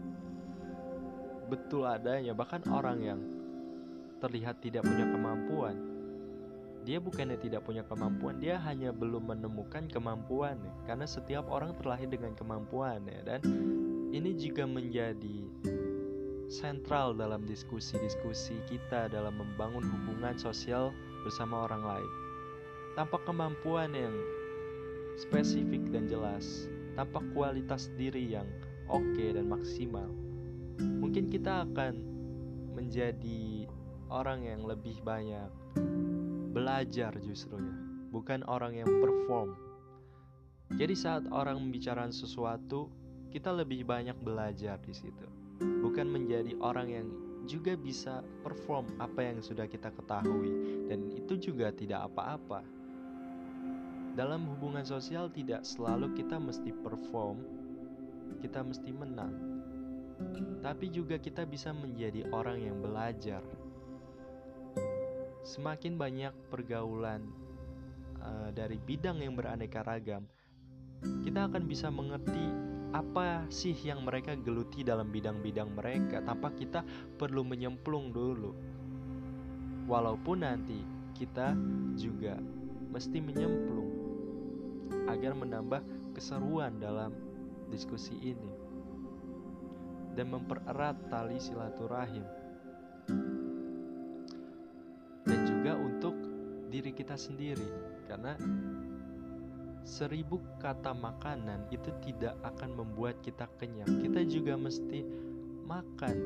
[1.49, 3.20] betul adanya, bahkan orang yang
[4.20, 5.76] terlihat tidak punya kemampuan,
[6.82, 10.89] dia bukannya tidak punya kemampuan, dia hanya belum menemukan kemampuannya.
[10.89, 13.41] Karena setiap orang terlahir dengan kemampuannya dan
[14.12, 15.45] ini juga menjadi
[16.49, 22.27] sentral dalam diskusi-diskusi kita dalam membangun hubungan sosial bersama orang lain
[22.99, 24.11] tanpa kemampuan yang
[25.14, 26.66] spesifik dan jelas,
[26.99, 28.51] tanpa kualitas diri yang
[28.90, 30.11] oke okay dan maksimal,
[30.82, 31.94] mungkin kita akan
[32.74, 33.70] menjadi
[34.11, 35.46] orang yang lebih banyak
[36.51, 37.76] belajar justru ya,
[38.11, 39.55] bukan orang yang perform.
[40.74, 42.90] Jadi saat orang membicarakan sesuatu,
[43.30, 45.30] kita lebih banyak belajar di situ,
[45.86, 47.07] bukan menjadi orang yang
[47.46, 50.51] juga bisa perform apa yang sudah kita ketahui.
[50.90, 52.77] Dan itu juga tidak apa-apa
[54.18, 57.38] dalam hubungan sosial tidak selalu kita mesti perform,
[58.42, 59.30] kita mesti menang.
[60.58, 63.46] Tapi juga kita bisa menjadi orang yang belajar.
[65.46, 67.30] Semakin banyak pergaulan
[68.18, 70.26] uh, dari bidang yang beraneka ragam,
[71.22, 72.42] kita akan bisa mengerti
[72.90, 76.82] apa sih yang mereka geluti dalam bidang-bidang mereka tanpa kita
[77.14, 78.50] perlu menyemplung dulu.
[79.86, 80.82] Walaupun nanti
[81.14, 81.54] kita
[81.94, 82.34] juga
[82.90, 84.07] mesti menyemplung
[85.09, 85.80] agar menambah
[86.16, 87.14] keseruan dalam
[87.68, 88.53] diskusi ini
[90.18, 92.26] dan mempererat tali silaturahim.
[95.28, 96.16] Dan juga untuk
[96.72, 97.68] diri kita sendiri
[98.09, 98.34] karena
[99.84, 103.89] seribu kata makanan itu tidak akan membuat kita kenyang.
[104.05, 105.01] Kita juga mesti
[105.64, 106.16] makan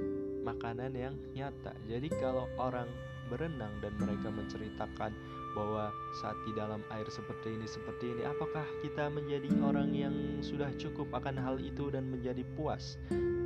[0.43, 1.75] makanan yang nyata.
[1.87, 2.87] Jadi kalau orang
[3.31, 5.15] berenang dan mereka menceritakan
[5.53, 10.73] bahwa saat di dalam air seperti ini seperti ini apakah kita menjadi orang yang sudah
[10.81, 12.97] cukup akan hal itu dan menjadi puas?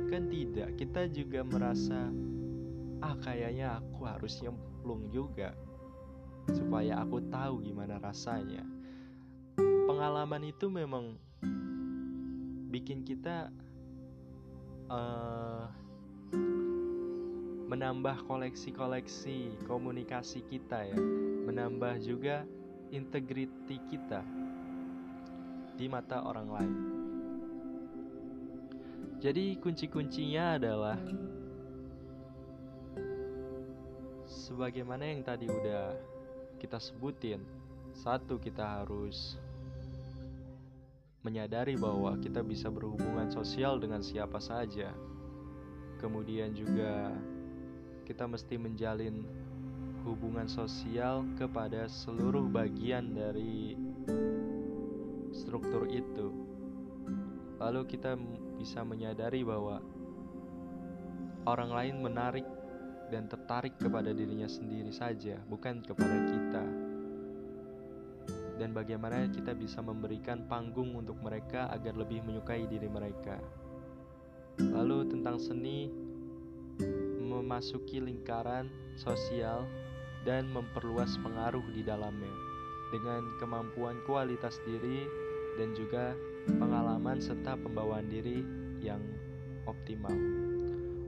[0.07, 0.75] Kan tidak.
[0.79, 2.07] Kita juga merasa
[3.03, 5.53] ah kayaknya aku harus nyemplung juga
[6.51, 8.63] supaya aku tahu gimana rasanya.
[9.87, 11.19] Pengalaman itu memang
[12.71, 13.51] bikin kita
[14.91, 15.67] uh,
[17.67, 20.99] menambah koleksi-koleksi komunikasi kita ya,
[21.43, 22.47] menambah juga
[22.95, 24.23] integriti kita
[25.75, 26.75] di mata orang lain.
[29.19, 30.97] Jadi kunci-kuncinya adalah
[34.29, 35.91] sebagaimana yang tadi udah
[36.61, 37.43] kita sebutin.
[37.97, 39.35] Satu, kita harus
[41.25, 44.93] menyadari bahwa kita bisa berhubungan sosial dengan siapa saja.
[45.97, 47.09] Kemudian juga
[48.07, 49.27] kita mesti menjalin
[50.07, 53.75] hubungan sosial kepada seluruh bagian dari
[55.35, 56.31] struktur itu.
[57.59, 58.15] Lalu kita
[58.55, 59.83] bisa menyadari bahwa
[61.43, 62.47] orang lain menarik
[63.11, 66.63] dan tertarik kepada dirinya sendiri saja, bukan kepada kita
[68.57, 73.37] dan bagaimana kita bisa memberikan panggung untuk mereka agar lebih menyukai diri mereka.
[74.57, 76.06] Lalu tentang seni
[77.21, 78.67] memasuki lingkaran
[78.97, 79.65] sosial
[80.25, 82.33] dan memperluas pengaruh di dalamnya
[82.91, 85.07] dengan kemampuan kualitas diri
[85.59, 86.15] dan juga
[86.47, 88.43] pengalaman serta pembawaan diri
[88.79, 89.01] yang
[89.67, 90.13] optimal.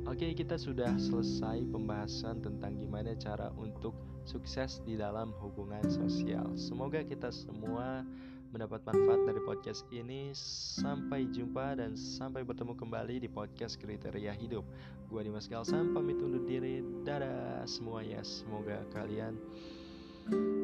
[0.10, 3.94] Oke, kita sudah selesai pembahasan tentang gimana cara untuk
[4.26, 6.50] sukses di dalam hubungan sosial.
[6.58, 8.02] Semoga kita semua
[8.50, 10.34] mendapat manfaat dari podcast ini.
[10.34, 14.66] Sampai jumpa dan sampai bertemu kembali di podcast Kriteria Hidup.
[15.10, 16.82] Gua Dimas Galsam pamit undur diri.
[17.06, 18.22] Dadah semuanya.
[18.26, 19.38] Semoga kalian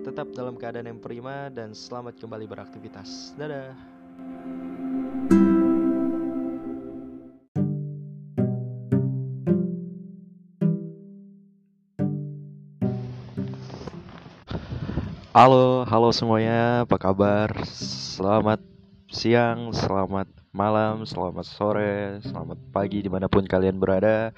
[0.06, 3.34] tetap dalam keadaan yang prima dan selamat kembali beraktivitas.
[3.38, 3.74] Dadah.
[15.36, 17.52] Halo, halo semuanya, apa kabar?
[17.68, 18.64] Selamat
[19.12, 24.32] siang, selamat malam, selamat sore, selamat pagi di mana pun kalian berada.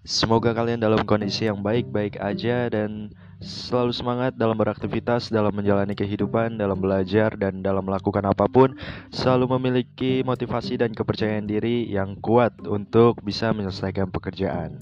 [0.00, 3.12] Semoga kalian dalam kondisi yang baik-baik aja dan
[3.44, 8.72] selalu semangat dalam beraktivitas, dalam menjalani kehidupan, dalam belajar, dan dalam melakukan apa pun.
[9.12, 14.80] Selalu memiliki motivasi dan kepercayaan diri yang kuat untuk bisa menyelesaikan pekerjaan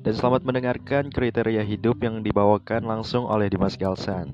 [0.00, 4.32] dan selamat mendengarkan kriteria hidup yang dibawakan langsung oleh Dimas Galsan.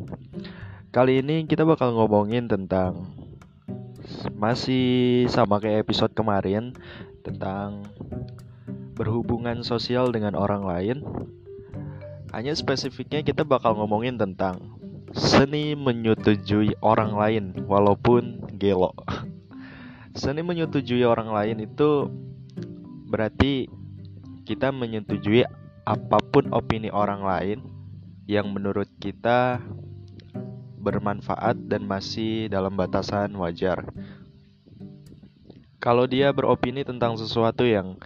[0.95, 3.11] Kali ini kita bakal ngomongin tentang
[4.39, 6.71] masih sama kayak episode kemarin
[7.27, 7.83] tentang
[8.95, 10.99] berhubungan sosial dengan orang lain.
[12.31, 14.79] Hanya spesifiknya kita bakal ngomongin tentang
[15.19, 18.95] seni menyetujui orang lain walaupun gelo.
[20.17, 22.09] Seni menyetujui orang lain itu
[23.13, 23.69] berarti
[24.47, 25.43] kita menyetujui
[25.83, 27.59] apa pun opini orang lain
[28.31, 29.59] yang menurut kita
[30.79, 33.91] bermanfaat dan masih dalam batasan wajar.
[35.83, 37.99] Kalau dia beropini tentang sesuatu yang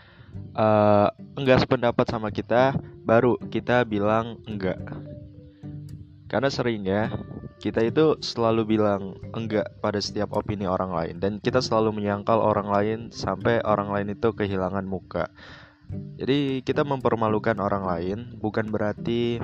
[0.56, 2.72] uh, enggak sependapat sama kita,
[3.04, 4.80] baru kita bilang enggak.
[6.24, 7.12] Karena seringnya
[7.60, 12.68] kita itu selalu bilang enggak pada setiap opini orang lain dan kita selalu menyangkal orang
[12.72, 15.28] lain sampai orang lain itu kehilangan muka.
[16.20, 19.40] Jadi kita mempermalukan orang lain bukan berarti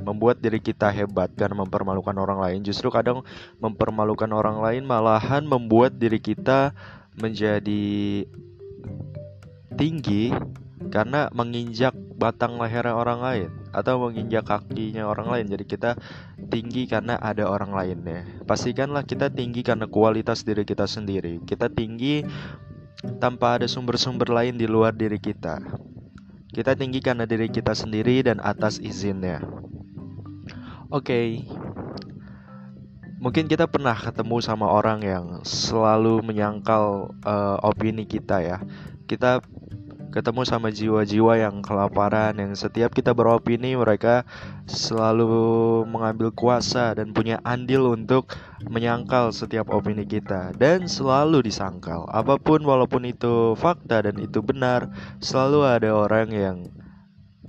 [0.00, 2.60] membuat diri kita hebat karena mempermalukan orang lain.
[2.64, 3.24] Justru kadang
[3.60, 6.76] mempermalukan orang lain malahan membuat diri kita
[7.16, 8.24] menjadi
[9.74, 10.30] tinggi
[10.92, 15.46] karena menginjak batang leher orang lain atau menginjak kakinya orang lain.
[15.50, 15.90] Jadi kita
[16.52, 18.22] tinggi karena ada orang lainnya.
[18.44, 21.42] Pastikanlah kita tinggi karena kualitas diri kita sendiri.
[21.42, 22.22] Kita tinggi
[23.18, 25.60] tanpa ada sumber-sumber lain di luar diri kita.
[26.54, 29.42] Kita tinggi karena diri kita sendiri dan atas izinnya.
[30.94, 31.28] Oke, okay.
[33.18, 38.58] mungkin kita pernah ketemu sama orang yang selalu menyangkal uh, opini kita ya.
[39.10, 39.42] Kita
[40.14, 44.22] ketemu sama jiwa-jiwa yang kelaparan yang setiap kita beropini mereka
[44.70, 48.30] selalu mengambil kuasa dan punya andil untuk
[48.62, 52.06] menyangkal setiap opini kita dan selalu disangkal.
[52.14, 54.86] Apa pun walaupun itu fakta dan itu benar
[55.18, 56.56] selalu ada orang yang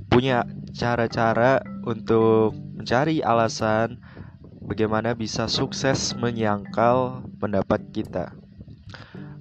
[0.10, 4.02] punya cara-cara untuk mencari alasan
[4.66, 8.34] bagaimana bisa sukses menyangkal pendapat kita.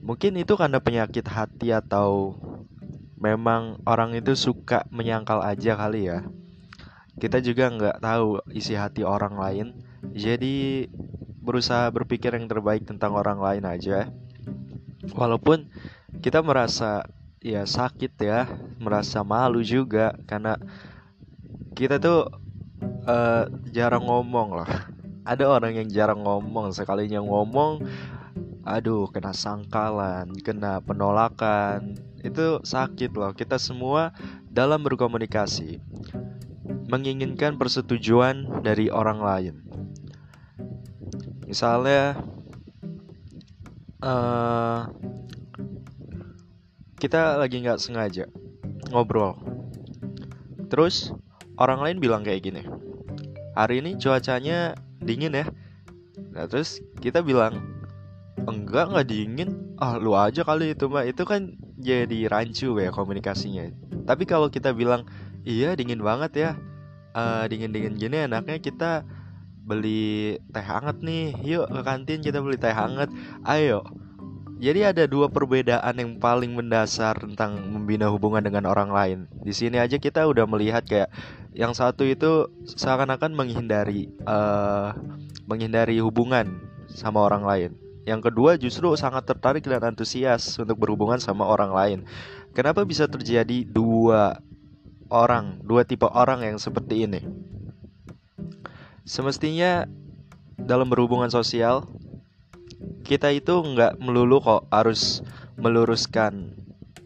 [0.05, 2.37] Mungkin itu karena penyakit hati atau
[3.25, 6.21] memang orang itu suka menyangkal aja kali ya.
[7.17, 9.67] Kita juga nggak tahu isi hati orang lain.
[10.13, 10.85] Jadi
[11.41, 14.13] berusaha berpikir yang terbaik tentang orang lain aja.
[15.17, 15.73] Walaupun
[16.21, 17.09] kita merasa
[17.41, 20.61] ya sakit ya merasa malu juga karena
[21.73, 22.29] kita tuh
[23.09, 24.93] uh, jarang ngomong lah.
[25.25, 27.81] Ada orang yang jarang ngomong sekalinya ngomong
[28.65, 34.17] aduh kena sangkalan kena penolakan itu sakit loh kita semua
[34.49, 35.79] dalam berkomunikasi
[36.89, 39.55] menginginkan persetujuan dari orang lain.
[41.45, 42.19] Misalnya,
[44.05, 44.89] uh,
[47.01, 48.31] kita lagi nggak sengaja
[48.95, 49.37] ngobrol,
[50.73, 51.13] terus
[51.61, 52.63] orang lain bilang kayak gini,
[53.59, 55.47] hari ini cuacanya dingin ya.
[56.35, 57.84] Nah terus kita bilang,
[58.43, 63.71] enggak nggak dingin, ah lu aja kali itu mah itu kan jadi rancu ya komunikasinya.
[64.05, 65.07] Tapi kalau kita bilang,
[65.47, 66.51] iya dingin banget ya,
[67.15, 69.07] uh, dingin-dingin gini enaknya kita
[69.65, 71.33] beli teh hangat nih.
[71.41, 73.09] Yuk ke kantin kita beli teh hangat.
[73.47, 73.87] Ayo.
[74.55, 79.19] Jadi ada dua perbedaan yang paling mendasar tentang membina hubungan dengan orang lain.
[79.43, 81.11] Di sini aja kita udah melihat kayak
[81.53, 84.95] yang satu itu seakan-akan menghindari uh,
[85.45, 91.49] menghindari hubungan sama orang lain yang kedua justru sangat tertarik dan antusias untuk berhubungan sama
[91.49, 91.99] orang lain
[92.53, 94.39] kenapa bisa terjadi dua
[95.15, 97.21] orang, dua tipe orang yang seperti ini.
[99.05, 99.85] Semestinya
[100.57, 101.85] dalam berhubungan sosial
[103.05, 105.21] kita itu nggak melulu kok harus
[105.61, 106.57] meluruskan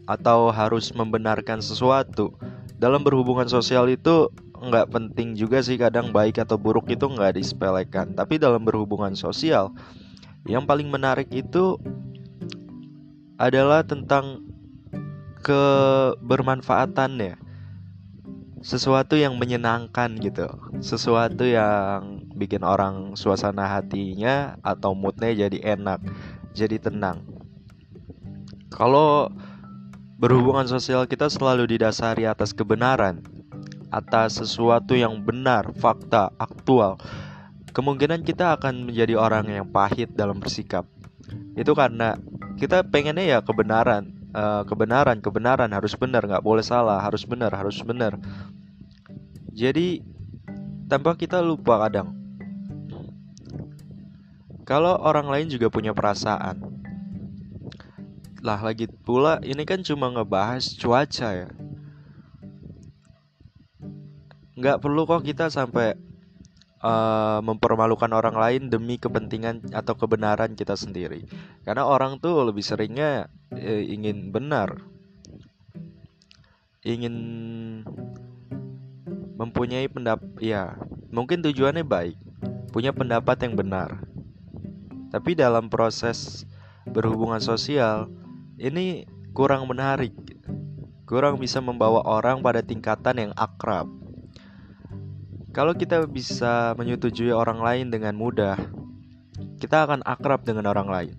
[0.06, 2.32] atau harus membenarkan sesuatu.
[2.78, 8.14] Dalam berhubungan sosial itu nggak penting juga sih kadang baik atau buruk itu nggak disepelekan.
[8.14, 9.74] Tapi dalam berhubungan sosial
[10.48, 11.76] yang paling menarik itu
[13.36, 14.42] adalah tentang
[15.44, 17.38] kebermanfaatannya
[18.58, 20.50] sesuatu yang menyenangkan gitu.
[20.82, 26.02] Sesuatu yang bikin orang suasana hatinya atau moodnya jadi enak
[26.56, 27.22] jadi tenang.
[28.74, 29.30] Kalau
[30.18, 33.22] berhubungan sosial kita selalu didasari atas kebenaran
[33.88, 37.00] atas sesuatu yang benar fakta aktual
[37.78, 40.82] kemungkinan kita akan menjadi orang yang pahit dalam bersikap.
[41.54, 42.18] Itu karena
[42.58, 47.78] kita pengennya ya kebenaran uh, kebenaran kebenaran harus benar nggak boleh salah harus benar harus
[47.86, 48.18] benar.
[49.54, 50.02] Jadi
[50.90, 52.18] tanpa kita lupa kadang
[54.66, 56.82] kalau orang lain juga punya perasaan
[58.42, 61.50] lah lagi pula ini kan cuma ngebahas cuaca ya.
[64.58, 66.07] Nggak perlu kok kita sampai
[66.82, 71.26] uh, mempermalukan orang lain demi kepentingan atau kebenaran kita sendiri.
[71.66, 74.78] Karena orang tuh lebih seringnya uh, ingin benar,
[76.82, 77.14] ingin
[79.38, 80.74] mempunyai pendapat, ya
[81.14, 82.18] mungkin tujuannya baik,
[82.74, 84.02] punya pendapat yang benar.
[85.08, 86.44] Tapi dalam proses
[86.84, 88.12] berhubungan sosial
[88.60, 90.12] ini kurang menarik,
[91.08, 93.88] kurang bisa membawa orang pada tingkatan yang akrab
[95.52, 98.56] kalau kita bisa menyetujui orang lain dengan mudah,
[99.58, 101.16] kita akan akrab dengan orang lain.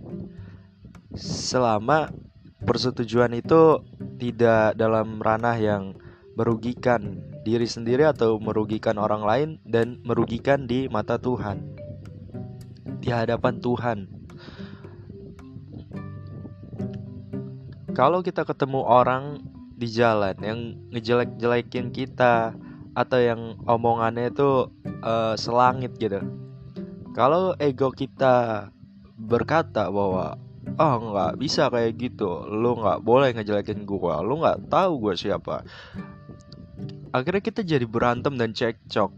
[1.17, 2.13] Selama
[2.63, 3.81] persetujuan itu
[4.21, 5.97] tidak dalam ranah yang
[6.37, 11.75] merugikan diri sendiri atau merugikan orang lain dan merugikan di mata Tuhan.
[13.01, 13.99] Di hadapan Tuhan.
[17.97, 19.43] Kalau kita ketemu orang
[19.75, 20.59] di jalan yang
[20.93, 22.55] ngejelek-jelekin kita,
[22.99, 24.67] atau yang omongannya itu
[25.07, 26.19] uh, selangit gitu.
[27.15, 28.67] Kalau ego kita
[29.15, 30.35] berkata bahwa
[30.75, 35.63] oh nggak bisa kayak gitu, lu nggak boleh ngejelekin gua, lu nggak tahu gua siapa.
[37.15, 39.15] Akhirnya kita jadi berantem dan cekcok.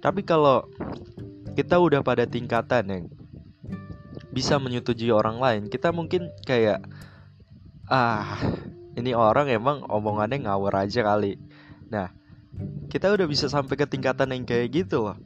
[0.00, 0.64] Tapi kalau
[1.52, 3.04] kita udah pada tingkatan yang
[4.32, 6.80] bisa menyetujui orang lain, kita mungkin kayak
[7.92, 8.40] ah
[8.96, 11.36] ini orang emang omongannya ngawur aja kali
[11.94, 12.10] Nah,
[12.90, 15.16] kita udah bisa sampai ke tingkatan yang kayak gitu loh.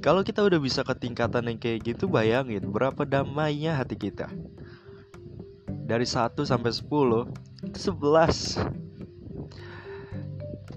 [0.00, 4.32] Kalau kita udah bisa ke tingkatan yang kayak gitu, bayangin berapa damainya hati kita.
[5.86, 7.28] Dari 1 sampai 10,
[7.68, 8.56] itu 11.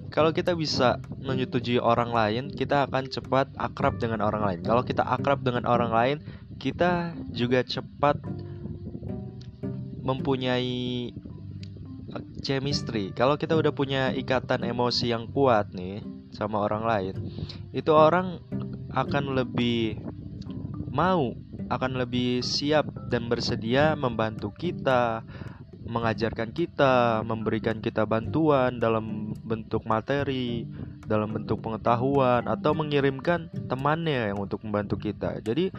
[0.09, 4.59] Kalau kita bisa menyetujui orang lain, kita akan cepat akrab dengan orang lain.
[4.65, 6.17] Kalau kita akrab dengan orang lain,
[6.59, 8.19] kita juga cepat
[10.03, 11.13] mempunyai
[12.41, 13.11] chemistry.
[13.13, 16.01] Kalau kita udah punya ikatan emosi yang kuat nih
[16.33, 17.15] sama orang lain,
[17.73, 18.41] itu orang
[18.93, 20.01] akan lebih
[20.89, 21.33] mau,
[21.69, 25.21] akan lebih siap dan bersedia membantu kita,
[25.89, 30.65] mengajarkan kita, memberikan kita bantuan dalam bentuk materi,
[31.09, 35.41] dalam bentuk pengetahuan atau mengirimkan temannya yang untuk membantu kita.
[35.41, 35.73] Jadi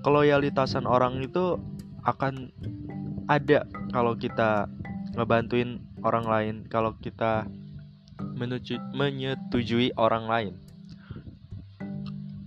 [0.00, 1.60] keloyalitasan orang itu
[2.04, 2.52] akan
[3.28, 4.68] ada kalau kita
[5.14, 7.46] ngebantuin orang lain kalau kita
[8.20, 10.54] menuju, menyetujui orang lain.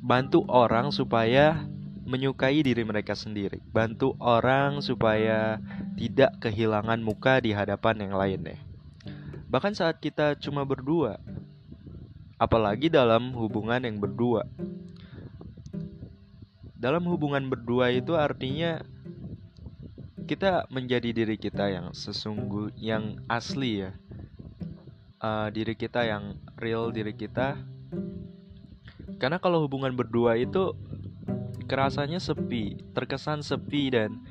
[0.03, 1.67] Bantu orang supaya
[2.07, 3.59] menyukai diri mereka sendiri.
[3.75, 5.59] Bantu orang supaya
[5.99, 8.59] tidak kehilangan muka di hadapan yang lain deh.
[9.51, 11.19] Bahkan saat kita cuma berdua,
[12.39, 14.47] apalagi dalam hubungan yang berdua.
[16.77, 18.79] Dalam hubungan berdua itu artinya
[20.27, 23.91] kita menjadi diri kita yang sesungguh yang asli ya.
[25.17, 27.57] Uh, diri kita yang real diri kita.
[29.17, 30.75] Karena kalau hubungan berdua itu
[31.65, 34.21] kerasanya sepi, terkesan sepi dan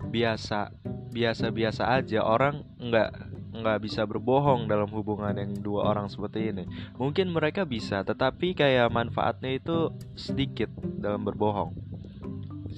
[0.00, 0.72] biasa
[1.10, 3.10] biasa-biasa aja orang nggak
[3.50, 6.64] nggak bisa berbohong dalam hubungan yang dua orang seperti ini
[6.96, 11.74] mungkin mereka bisa tetapi kayak manfaatnya itu sedikit dalam berbohong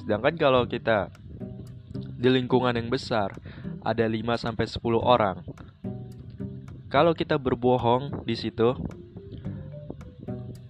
[0.02, 1.12] sedangkan kalau kita
[2.22, 3.34] di lingkungan yang besar
[3.82, 5.42] ada 5 sampai 10 orang
[6.86, 8.78] kalau kita berbohong di situ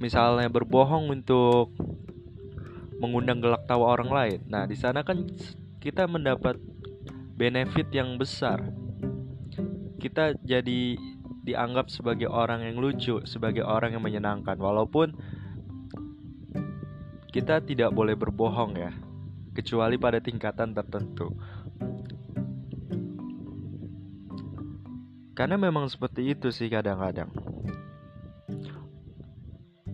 [0.00, 1.76] misalnya berbohong untuk
[2.96, 5.28] mengundang gelak tawa orang lain nah di sana kan
[5.82, 6.56] kita mendapat
[7.34, 8.62] benefit yang besar.
[9.98, 10.94] Kita jadi
[11.42, 15.10] dianggap sebagai orang yang lucu, sebagai orang yang menyenangkan, walaupun
[17.34, 18.94] kita tidak boleh berbohong ya,
[19.52, 21.32] kecuali pada tingkatan tertentu.
[25.32, 27.32] Karena memang seperti itu sih kadang-kadang.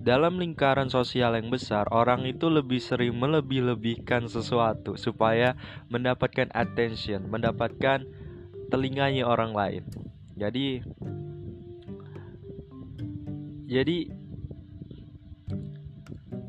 [0.09, 5.53] Dalam lingkaran sosial yang besar, orang itu lebih sering melebih-lebihkan sesuatu supaya
[5.93, 8.09] mendapatkan attention, mendapatkan
[8.73, 9.85] telinganya orang lain.
[10.39, 10.81] Jadi
[13.69, 14.09] jadi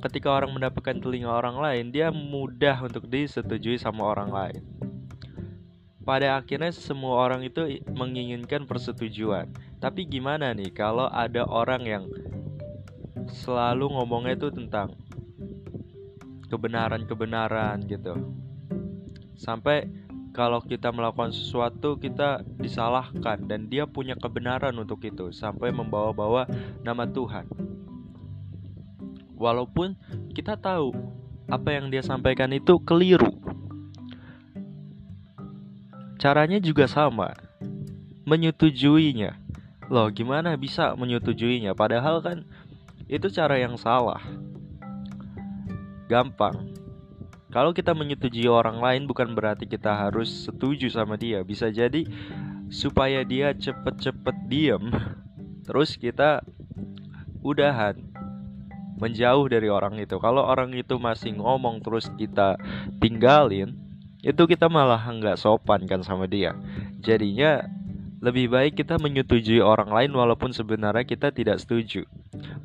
[0.04, 4.62] ketika orang mendapatkan telinga orang lain, dia mudah untuk disetujui sama orang lain.
[6.04, 9.52] Pada akhirnya semua orang itu menginginkan persetujuan.
[9.78, 12.04] Tapi gimana nih kalau ada orang yang
[13.30, 14.98] selalu ngomongnya itu tentang
[16.50, 18.18] kebenaran-kebenaran gitu.
[19.38, 19.86] Sampai
[20.34, 26.50] kalau kita melakukan sesuatu kita disalahkan dan dia punya kebenaran untuk itu sampai membawa-bawa
[26.82, 27.46] nama Tuhan.
[29.40, 29.96] Walaupun
[30.36, 30.92] kita tahu
[31.48, 33.34] apa yang dia sampaikan itu keliru.
[36.20, 37.34] Caranya juga sama.
[38.28, 39.40] Menyetujuinya.
[39.90, 41.74] Loh, gimana bisa menyetujuinya?
[41.74, 42.44] Padahal kan
[43.10, 44.22] itu cara yang salah.
[46.12, 46.76] Gampang.
[47.50, 51.42] Kalau kita menyetujui orang lain bukan berarti kita harus setuju sama dia.
[51.42, 52.06] Bisa jadi
[52.70, 54.94] supaya dia cepet-cepet diem.
[55.66, 56.46] Terus kita
[57.42, 57.98] udahan
[59.00, 60.20] menjauh dari orang itu.
[60.20, 62.60] Kalau orang itu masih ngomong terus kita
[63.00, 63.74] tinggalin,
[64.20, 66.54] itu kita malah nggak sopan kan sama dia.
[67.00, 67.64] Jadinya
[68.20, 72.04] lebih baik kita menyetujui orang lain walaupun sebenarnya kita tidak setuju.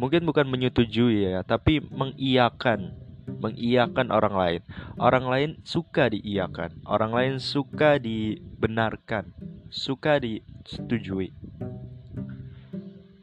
[0.02, 2.90] Mungkin bukan menyetujui ya, tapi mengiyakan,
[3.38, 4.60] mengiyakan orang lain.
[4.98, 9.30] Orang lain suka diiyakan, orang lain suka dibenarkan,
[9.70, 11.30] suka disetujui.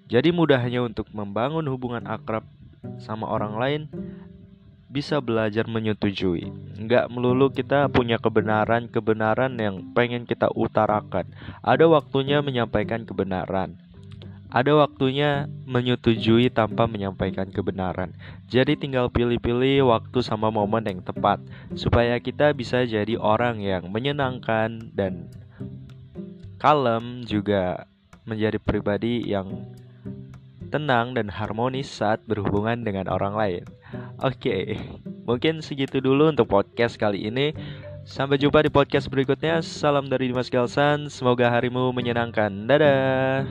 [0.07, 2.43] Jadi mudahnya untuk membangun hubungan akrab
[3.01, 3.81] sama orang lain
[4.91, 6.51] bisa belajar menyetujui.
[6.75, 11.31] Nggak melulu kita punya kebenaran-kebenaran yang pengen kita utarakan.
[11.63, 13.79] Ada waktunya menyampaikan kebenaran.
[14.51, 18.11] Ada waktunya menyetujui tanpa menyampaikan kebenaran.
[18.51, 21.39] Jadi tinggal pilih-pilih waktu sama momen yang tepat
[21.79, 25.31] supaya kita bisa jadi orang yang menyenangkan dan
[26.59, 27.87] kalem juga
[28.27, 29.71] menjadi pribadi yang
[30.71, 33.63] tenang dan harmonis saat berhubungan dengan orang lain.
[34.23, 34.79] Oke,
[35.27, 37.51] mungkin segitu dulu untuk podcast kali ini.
[38.07, 39.59] Sampai jumpa di podcast berikutnya.
[39.61, 41.11] Salam dari Dimas Galsan.
[41.11, 42.49] Semoga harimu menyenangkan.
[42.65, 43.45] Dadah.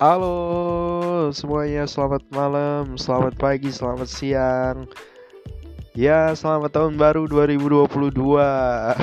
[0.00, 4.88] Halo semuanya, selamat malam, selamat pagi, selamat siang.
[6.00, 7.84] Ya, selamat tahun baru 2022.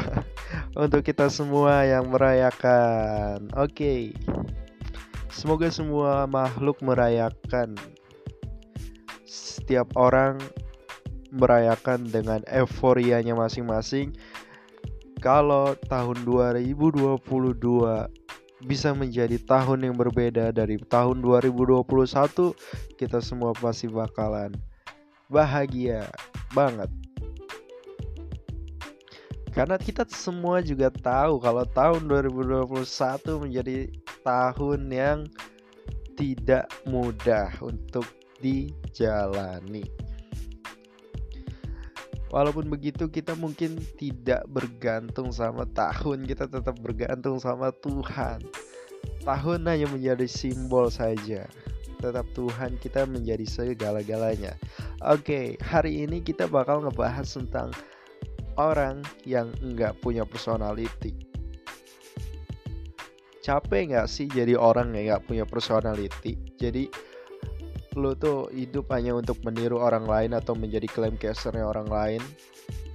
[0.82, 3.54] untuk kita semua yang merayakan.
[3.54, 4.18] Oke.
[5.30, 7.78] Semoga semua makhluk merayakan.
[9.30, 10.42] Setiap orang
[11.30, 14.18] merayakan dengan euforianya masing-masing.
[15.22, 17.22] Kalau tahun 2022
[18.66, 22.58] bisa menjadi tahun yang berbeda dari tahun 2021,
[22.98, 24.50] kita semua pasti bakalan
[25.28, 26.08] bahagia
[26.56, 26.90] banget
[29.58, 32.78] karena kita semua juga tahu kalau tahun 2021
[33.42, 33.90] menjadi
[34.22, 35.20] tahun yang
[36.14, 38.06] tidak mudah untuk
[38.38, 39.82] dijalani.
[42.28, 48.44] Walaupun begitu kita mungkin tidak bergantung sama tahun, kita tetap bergantung sama Tuhan.
[49.24, 51.48] Tahun hanya menjadi simbol saja.
[51.98, 54.56] Tetap Tuhan kita menjadi segala-galanya.
[55.06, 57.74] Oke, hari ini kita bakal ngebahas tentang
[58.58, 61.14] orang yang nggak punya personality.
[63.42, 66.36] Capek nggak sih jadi orang yang nggak punya personality?
[66.60, 66.90] Jadi
[67.98, 72.22] lo tuh hidup hanya untuk meniru orang lain atau menjadi klaim casternya orang lain,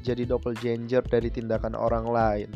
[0.07, 2.51] jadi doppelganger dari tindakan orang lain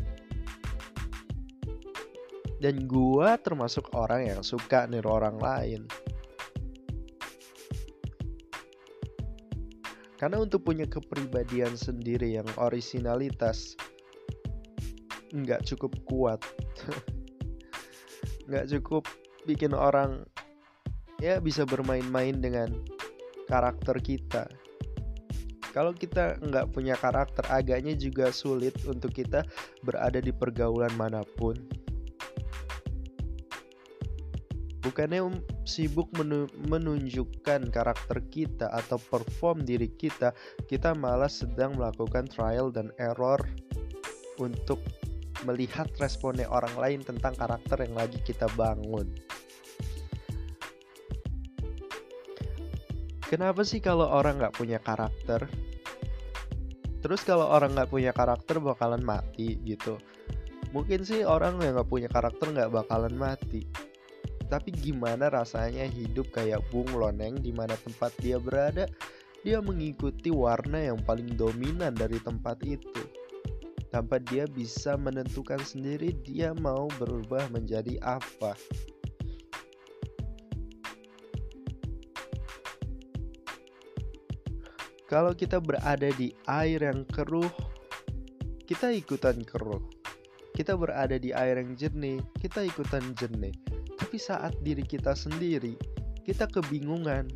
[2.57, 5.81] dan gua termasuk orang yang suka niru orang lain
[10.17, 13.77] karena untuk punya kepribadian sendiri yang originalitas
[15.31, 16.41] nggak cukup kuat.
[18.47, 19.03] Nggak cukup
[19.43, 20.23] bikin orang
[21.19, 22.71] ya bisa bermain-main dengan
[23.51, 24.47] karakter kita.
[25.75, 29.43] Kalau kita nggak punya karakter agaknya juga sulit untuk kita
[29.83, 31.59] berada di pergaulan mana pun
[34.87, 35.35] bukannya um,
[35.67, 36.07] sibuk
[36.71, 40.31] menunjukkan karakter kita atau perform diri kita,
[40.71, 43.43] kita malah sedang melakukan trial dan error
[44.39, 44.79] untuk
[45.43, 49.11] melihat responnya orang lain tentang karakter yang lagi kita bangun.
[53.27, 55.51] Kenapa sih kalau orang nggak punya karakter?
[57.03, 59.99] Terus kalau orang nggak punya karakter bakalan mati gitu?
[60.71, 63.67] Mungkin sih orang yang nggak punya karakter nggak bakalan mati
[64.47, 68.87] tapi gimana rasanya hidup kayak Bung Loneng di mana tempat dia berada,
[69.43, 73.03] dia mengikuti warna yang paling dominan dari tempat itu.
[73.91, 78.55] Tanpa dia bisa menentukan sendiri dia mau berubah menjadi apa.
[85.07, 87.47] Kalau kita berada di air yang keruh,
[88.67, 89.79] kita ikutan keruh.
[90.51, 93.66] Kita berada di air yang jernih, kita ikutan jernih
[93.97, 95.73] tapi saat diri kita sendiri,
[96.21, 97.27] kita kebingungan.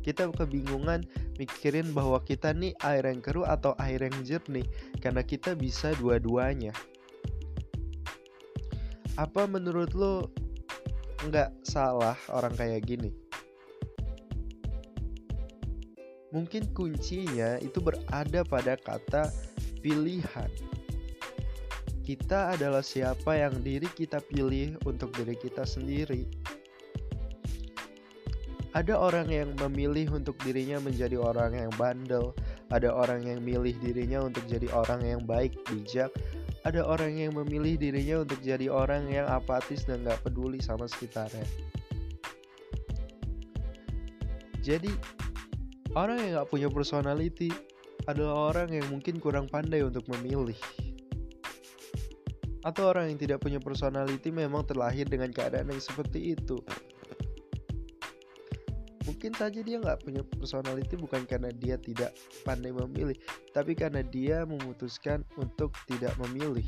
[0.00, 1.04] Kita kebingungan
[1.36, 4.64] mikirin bahwa kita nih air yang keruh atau air yang jernih
[5.00, 6.72] karena kita bisa dua-duanya.
[9.20, 10.32] Apa menurut lo
[11.28, 13.12] nggak salah orang kayak gini?
[16.32, 19.28] Mungkin kuncinya itu berada pada kata
[19.84, 20.48] pilihan
[22.10, 26.26] kita adalah siapa yang diri kita pilih untuk diri kita sendiri.
[28.74, 32.34] Ada orang yang memilih untuk dirinya menjadi orang yang bandel,
[32.74, 36.10] ada orang yang milih dirinya untuk jadi orang yang baik, bijak,
[36.66, 41.46] ada orang yang memilih dirinya untuk jadi orang yang apatis dan gak peduli sama sekitarnya.
[44.66, 44.90] Jadi,
[45.94, 47.54] orang yang gak punya personality
[48.10, 50.58] adalah orang yang mungkin kurang pandai untuk memilih
[52.60, 56.60] atau orang yang tidak punya personality memang terlahir dengan keadaan yang seperti itu?
[59.08, 62.14] Mungkin saja dia nggak punya personality bukan karena dia tidak
[62.44, 63.16] pandai memilih
[63.50, 66.64] tapi karena dia memutuskan untuk tidak memilih.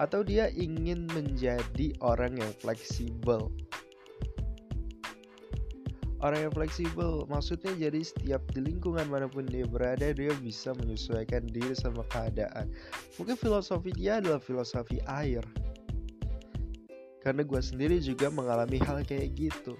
[0.00, 3.52] Atau dia ingin menjadi orang yang fleksibel
[6.22, 7.26] orang yang fleksibel.
[7.26, 12.70] Maksudnya jadi setiap di lingkungan mana pun dia berada dia bisa menyesuaikan diri sama keadaan.
[13.18, 15.42] Mungkin filosofi dia adalah filosofi air.
[17.22, 19.78] Karena gue sendiri juga mengalami hal kayak gitu.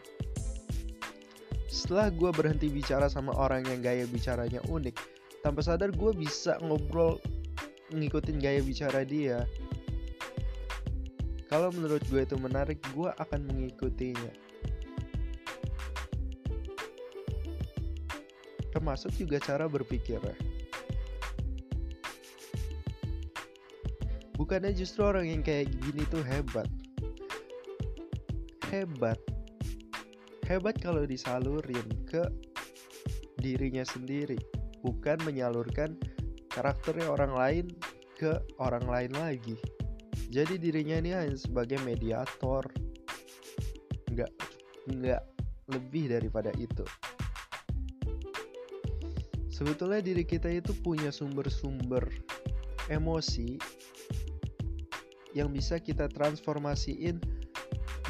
[1.66, 4.94] Setelah gue berhenti bicara sama orang yang gaya bicaranya unik
[5.42, 7.18] tanpa sadar gue bisa ngobrol
[7.90, 9.42] ngikutin gaya bicara dia.
[11.50, 14.51] Kalau menurut gue itu menarik gue akan mengikutinya
[18.72, 20.34] termasuk juga cara berpikirnya.
[24.32, 26.66] Bukannya justru orang yang kayak gini tuh hebat.
[28.72, 29.20] Hebat.
[30.48, 32.26] Hebat kalau disalurin ke
[33.38, 34.40] dirinya sendiri,
[34.82, 35.94] bukan menyalurkan
[36.50, 37.66] karakternya orang lain
[38.18, 39.54] ke orang lain lagi.
[40.32, 42.64] Jadi dirinya ini hanya sebagai mediator.
[44.10, 44.32] Enggak
[44.90, 45.22] enggak
[45.70, 46.82] lebih daripada itu
[49.62, 52.10] sebetulnya diri kita itu punya sumber-sumber
[52.90, 53.62] emosi
[55.38, 57.22] yang bisa kita transformasiin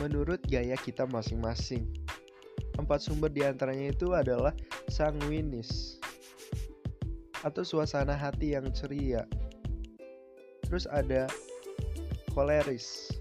[0.00, 1.84] menurut gaya kita masing-masing.
[2.80, 4.56] Empat sumber di antaranya itu adalah
[4.88, 6.00] sanguinis
[7.44, 9.28] atau suasana hati yang ceria.
[10.64, 11.28] Terus ada
[12.32, 13.12] koleris,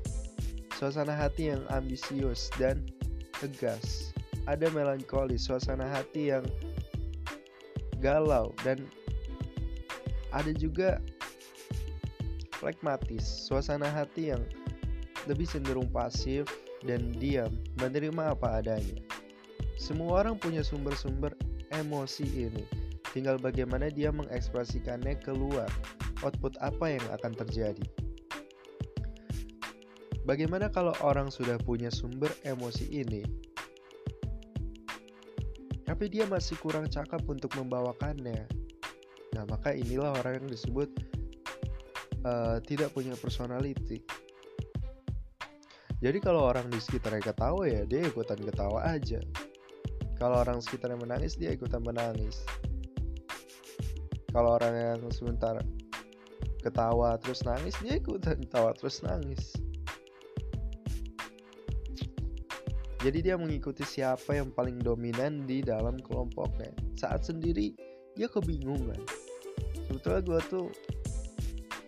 [0.80, 2.80] suasana hati yang ambisius dan
[3.44, 4.16] tegas.
[4.48, 6.48] Ada melankolis, suasana hati yang
[8.02, 8.84] galau dan
[10.34, 10.98] ada juga
[12.58, 14.44] flekmatis, suasana hati yang
[15.30, 16.50] lebih cenderung pasif
[16.82, 18.98] dan diam menerima apa adanya.
[19.78, 21.34] Semua orang punya sumber-sumber
[21.74, 22.66] emosi ini.
[23.12, 25.68] Tinggal bagaimana dia mengekspresikannya keluar.
[26.22, 27.86] Output apa yang akan terjadi?
[30.22, 33.26] Bagaimana kalau orang sudah punya sumber emosi ini,
[35.92, 38.48] tapi dia masih kurang cakap untuk membawakannya?
[39.36, 40.88] Nah, maka inilah orang yang disebut
[42.24, 44.00] uh, tidak punya personality.
[46.00, 49.20] Jadi kalau orang di sekitarnya ketawa ya dia ikutan ketawa aja.
[50.16, 52.40] Kalau orang sekitarnya menangis dia ikutan menangis.
[54.32, 55.60] Kalau orang yang sebentar
[56.64, 59.60] ketawa terus nangis dia ikutan ketawa terus nangis.
[63.02, 66.70] Jadi dia mengikuti siapa yang paling dominan di dalam kelompoknya.
[66.94, 67.74] Saat sendiri
[68.14, 69.02] dia kebingungan.
[69.90, 70.70] Sebetulnya gue tuh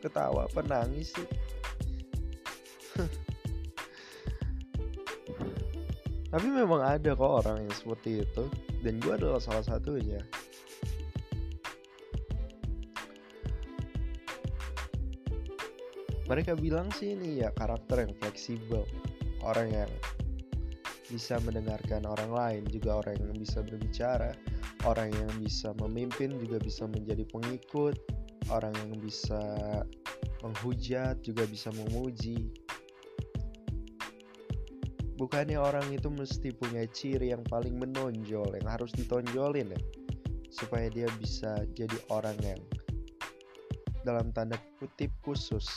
[0.01, 1.27] ketawa apa nangis sih?
[6.33, 8.49] Tapi memang ada kok orang yang seperti itu
[8.81, 10.17] dan gue adalah salah satunya.
[16.25, 18.81] Mereka bilang sih ini ya karakter yang fleksibel,
[19.45, 19.91] orang yang
[21.13, 24.33] bisa mendengarkan orang lain, juga orang yang bisa berbicara,
[24.89, 27.93] orang yang bisa memimpin juga bisa menjadi pengikut,
[28.49, 29.37] orang yang bisa
[30.41, 32.49] menghujat juga bisa memuji.
[35.21, 39.81] Bukannya orang itu mesti punya ciri yang paling menonjol, yang harus ditonjolin ya,
[40.49, 42.59] supaya dia bisa jadi orang yang
[44.01, 45.69] dalam tanda kutip khusus.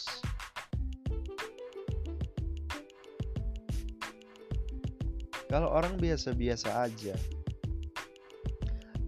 [5.57, 7.17] Kalau orang biasa-biasa aja,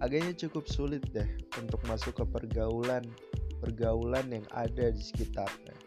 [0.01, 1.29] agaknya cukup sulit deh
[1.61, 3.05] untuk masuk ke pergaulan
[3.61, 5.77] pergaulan yang ada di sekitarnya.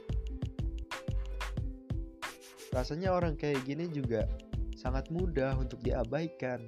[2.71, 4.31] Rasanya orang kayak gini juga
[4.79, 6.63] sangat mudah untuk diabaikan.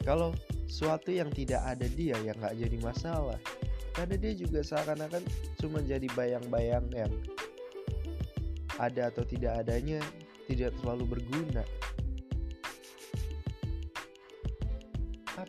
[0.00, 0.32] Kalau
[0.64, 3.36] suatu yang tidak ada dia yang nggak jadi masalah,
[3.92, 5.20] karena dia juga seakan-akan
[5.60, 7.12] cuma jadi bayang-bayang yang
[8.80, 10.00] ada atau tidak adanya
[10.48, 11.60] tidak terlalu berguna.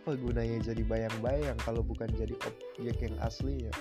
[0.06, 3.74] Apa gunanya jadi bayang-bayang kalau bukan jadi objek yang aslinya?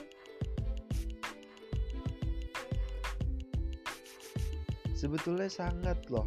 [4.97, 6.25] Sebetulnya sangat loh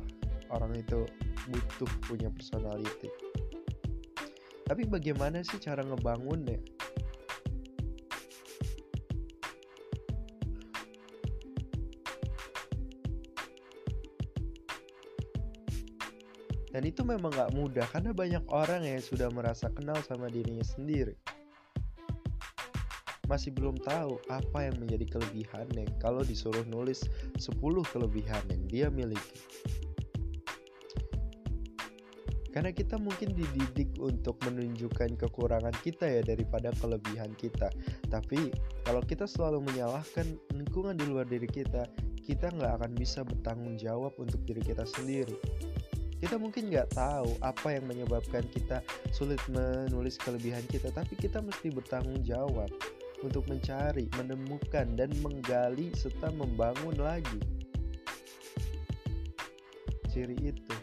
[0.53, 1.02] orang itu
[1.49, 3.10] butuh punya personality.
[4.69, 6.61] Tapi bagaimana sih cara ngebangunnya?
[16.78, 21.18] Dan itu memang gak mudah karena banyak orang yang sudah merasa kenal sama dirinya sendiri.
[23.26, 27.02] Masih belum tahu apa yang menjadi kelebihannya kalau disuruh nulis
[27.41, 27.58] 10
[27.90, 29.41] kelebihan yang dia miliki.
[32.54, 37.74] Karena kita mungkin dididik untuk menunjukkan kekurangan kita ya daripada kelebihan kita.
[38.06, 38.54] Tapi
[38.86, 41.90] kalau kita selalu menyalahkan lingkungan di luar diri kita,
[42.22, 45.34] kita nggak akan bisa bertanggung jawab untuk diri kita sendiri
[46.18, 48.81] kita mungkin nggak tahu apa yang menyebabkan kita
[49.14, 52.69] sulit menulis kelebihan kita tapi kita mesti bertanggung jawab
[53.22, 57.41] untuk mencari menemukan dan menggali serta membangun lagi
[60.10, 60.76] ciri itu.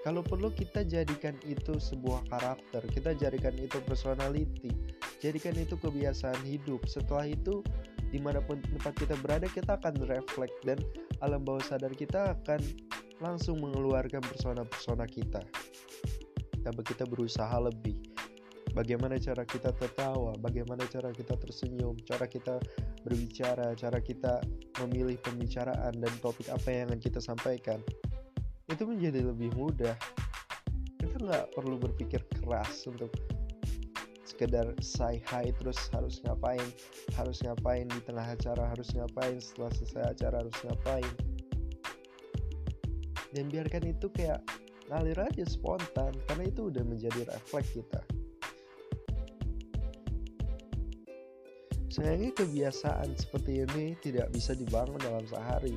[0.00, 4.72] Kalau perlu kita jadikan itu sebuah karakter kita jadikan itu personality
[5.20, 6.88] jadikan itu kebiasaan hidup.
[6.88, 7.60] Setelah itu
[8.10, 10.78] di mana pun tempat kita berada kita akan reflect dan
[11.22, 12.60] alam bawah sadar kita akan
[13.22, 15.40] langsung mengeluarkan persona-persona kita.
[16.60, 17.96] Tapi kita berusaha lebih?
[18.70, 20.30] Bagaimana cara kita tertawa?
[20.38, 21.98] Bagaimana cara kita tersenyum?
[22.06, 22.62] Cara kita
[23.02, 23.74] berbicara?
[23.74, 24.38] Cara kita
[24.84, 27.82] memilih pembicaraan dan topik apa yang akan kita sampaikan?
[28.70, 29.98] Itu menjadi lebih mudah.
[31.02, 33.10] Kita nggak perlu berpikir keras untuk
[34.40, 36.64] sekedar say hi terus harus ngapain?
[37.12, 38.72] Harus ngapain di tengah acara?
[38.72, 40.40] Harus ngapain setelah selesai acara?
[40.40, 41.12] Harus ngapain?
[43.36, 44.40] Dan biarkan itu kayak
[44.88, 48.00] ngalir aja spontan karena itu udah menjadi refleks kita.
[51.92, 55.76] Sayangnya kebiasaan seperti ini tidak bisa dibangun dalam sehari.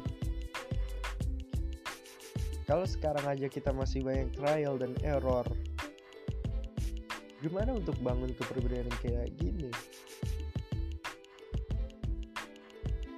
[2.64, 5.44] Kalau sekarang aja kita masih banyak trial dan error
[7.44, 9.68] gimana untuk bangun kepribadian kayak gini?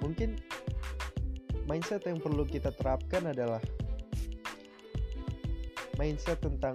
[0.02, 0.34] Mungkin
[1.70, 3.62] mindset yang perlu kita terapkan adalah
[5.94, 6.74] mindset tentang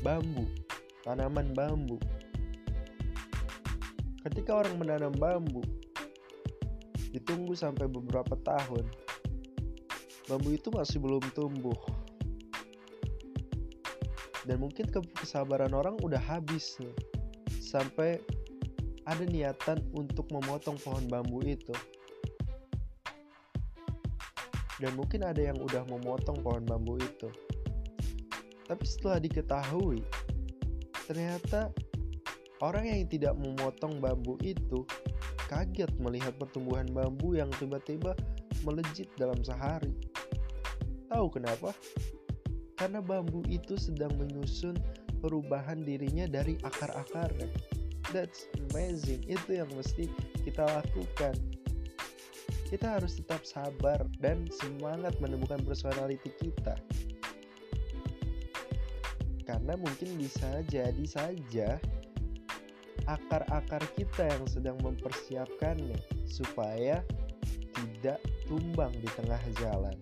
[0.00, 0.48] bambu
[1.04, 2.00] tanaman bambu.
[4.24, 5.60] Ketika orang menanam bambu
[7.12, 8.88] ditunggu sampai beberapa tahun
[10.26, 11.76] bambu itu masih belum tumbuh
[14.46, 16.94] dan mungkin kesabaran orang udah habis nih.
[17.58, 18.22] Sampai
[19.06, 21.74] ada niatan untuk memotong pohon bambu itu.
[24.78, 27.28] Dan mungkin ada yang udah memotong pohon bambu itu.
[28.66, 30.02] Tapi setelah diketahui
[31.06, 31.70] ternyata
[32.58, 34.82] orang yang tidak memotong bambu itu
[35.46, 38.18] kaget melihat pertumbuhan bambu yang tiba-tiba
[38.66, 39.94] melejit dalam sehari.
[41.06, 41.70] Tahu kenapa
[42.76, 44.76] karena bambu itu sedang menyusun
[45.24, 47.48] perubahan dirinya dari akar-akarnya.
[48.12, 49.24] That's amazing.
[49.26, 50.12] Itu yang mesti
[50.44, 51.34] kita lakukan.
[52.68, 56.76] Kita harus tetap sabar dan semangat menemukan personality kita.
[59.46, 61.78] Karena mungkin bisa jadi saja
[63.06, 65.96] akar-akar kita yang sedang mempersiapkannya
[66.26, 67.00] supaya
[67.72, 68.18] tidak
[68.50, 69.94] tumbang di tengah jalan.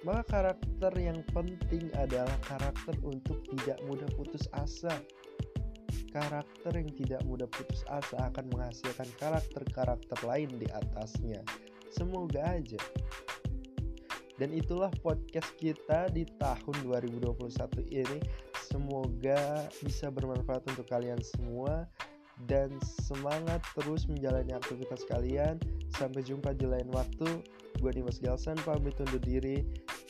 [0.00, 4.96] Maka karakter yang penting adalah karakter untuk tidak mudah putus asa.
[6.08, 11.44] Karakter yang tidak mudah putus asa akan menghasilkan karakter-karakter lain di atasnya.
[11.92, 12.80] Semoga aja.
[14.40, 17.52] Dan itulah podcast kita di tahun 2021
[17.92, 18.18] ini.
[18.56, 21.84] Semoga bisa bermanfaat untuk kalian semua
[22.48, 22.72] dan
[23.04, 25.60] semangat terus menjalani aktivitas kalian.
[25.92, 27.44] Sampai jumpa di lain waktu.
[27.84, 29.60] Gue Dimas Galsan pamit undur diri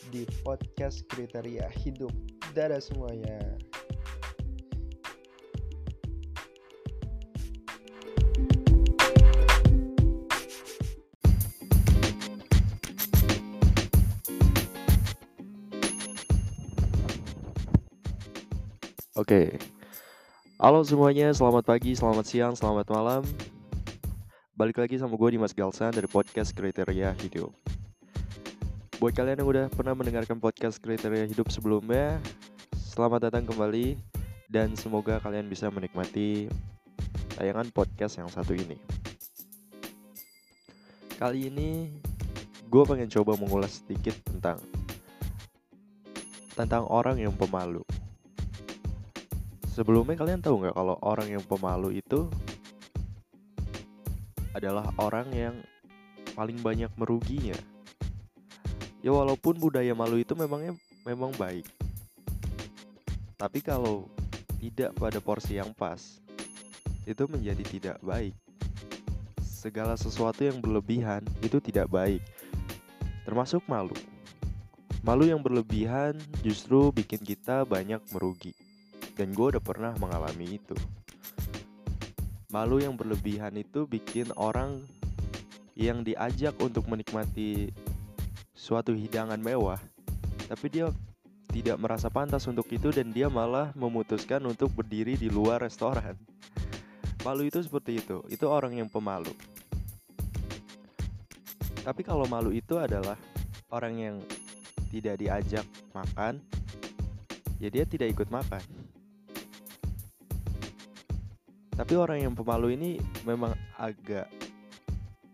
[0.09, 2.13] di podcast kriteria hidup.
[2.57, 3.37] Dadah semuanya.
[19.21, 19.61] Oke.
[20.57, 23.23] Halo semuanya, selamat pagi, selamat siang, selamat malam.
[24.57, 27.80] Balik lagi sama gue Dimas Galsan dari podcast Kriteria Hidup.
[29.01, 32.21] Buat kalian yang udah pernah mendengarkan podcast Kriteria Hidup sebelumnya,
[32.77, 33.97] selamat datang kembali
[34.53, 36.53] dan semoga kalian bisa menikmati
[37.33, 38.77] tayangan podcast yang satu ini.
[41.17, 41.97] Kali ini
[42.69, 44.61] gue pengen coba mengulas sedikit tentang
[46.53, 47.81] tentang orang yang pemalu.
[49.65, 52.29] Sebelumnya kalian tahu nggak kalau orang yang pemalu itu
[54.53, 55.57] adalah orang yang
[56.37, 57.80] paling banyak meruginya.
[59.01, 60.77] Ya walaupun budaya malu itu memangnya
[61.09, 61.65] memang baik.
[63.41, 64.05] Tapi kalau
[64.61, 66.21] tidak pada porsi yang pas,
[67.09, 68.37] itu menjadi tidak baik.
[69.41, 72.21] Segala sesuatu yang berlebihan itu tidak baik.
[73.25, 73.97] Termasuk malu.
[75.01, 78.53] Malu yang berlebihan justru bikin kita banyak merugi.
[79.17, 80.77] Dan gue udah pernah mengalami itu.
[82.53, 84.85] Malu yang berlebihan itu bikin orang
[85.73, 87.73] yang diajak untuk menikmati
[88.61, 89.81] suatu hidangan mewah,
[90.45, 90.93] tapi dia
[91.49, 96.13] tidak merasa pantas untuk itu dan dia malah memutuskan untuk berdiri di luar restoran.
[97.25, 99.33] Malu itu seperti itu, itu orang yang pemalu.
[101.81, 103.17] Tapi kalau malu itu adalah
[103.73, 104.17] orang yang
[104.93, 105.65] tidak diajak
[105.97, 106.37] makan,
[107.57, 108.61] ya dia tidak ikut makan.
[111.73, 112.91] Tapi orang yang pemalu ini
[113.25, 114.29] memang agak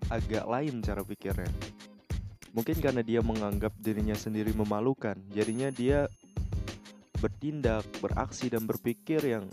[0.06, 1.50] agak lain cara pikirnya.
[2.56, 6.08] Mungkin karena dia menganggap dirinya sendiri memalukan, jadinya dia
[7.20, 9.44] bertindak, beraksi dan berpikir yang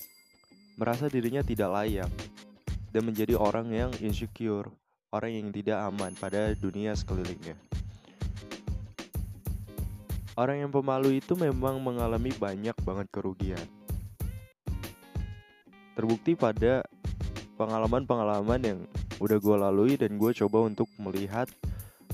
[0.79, 2.11] merasa dirinya tidak layak
[2.95, 4.71] dan menjadi orang yang insecure,
[5.11, 7.59] orang yang tidak aman pada dunia sekelilingnya.
[10.39, 13.61] Orang yang pemalu itu memang mengalami banyak banget kerugian
[15.93, 16.81] terbukti pada
[17.57, 18.79] pengalaman-pengalaman yang
[19.21, 21.45] udah gue lalui dan gue coba untuk melihat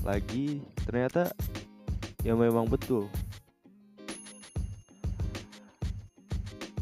[0.04, 1.32] lagi ternyata
[2.24, 3.08] ya memang betul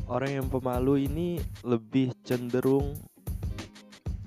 [0.09, 2.97] orang yang pemalu ini lebih cenderung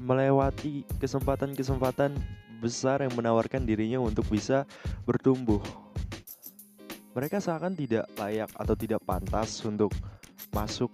[0.02, 2.14] melewati kesempatan-kesempatan
[2.62, 4.70] besar yang menawarkan dirinya untuk bisa
[5.06, 5.62] bertumbuh.
[7.18, 9.92] Mereka seakan tidak layak atau tidak pantas untuk
[10.54, 10.94] masuk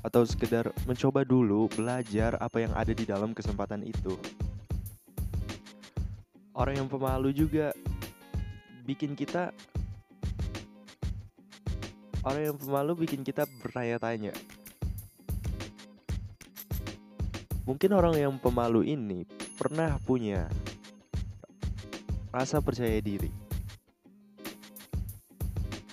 [0.00, 4.16] atau sekedar mencoba dulu belajar apa yang ada di dalam kesempatan itu.
[6.60, 7.72] Orang yang pemalu juga
[8.84, 9.48] bikin kita
[12.20, 14.36] orang yang pemalu bikin kita bertanya-tanya.
[17.64, 19.24] Mungkin orang yang pemalu ini
[19.56, 20.52] pernah punya
[22.28, 23.32] rasa percaya diri.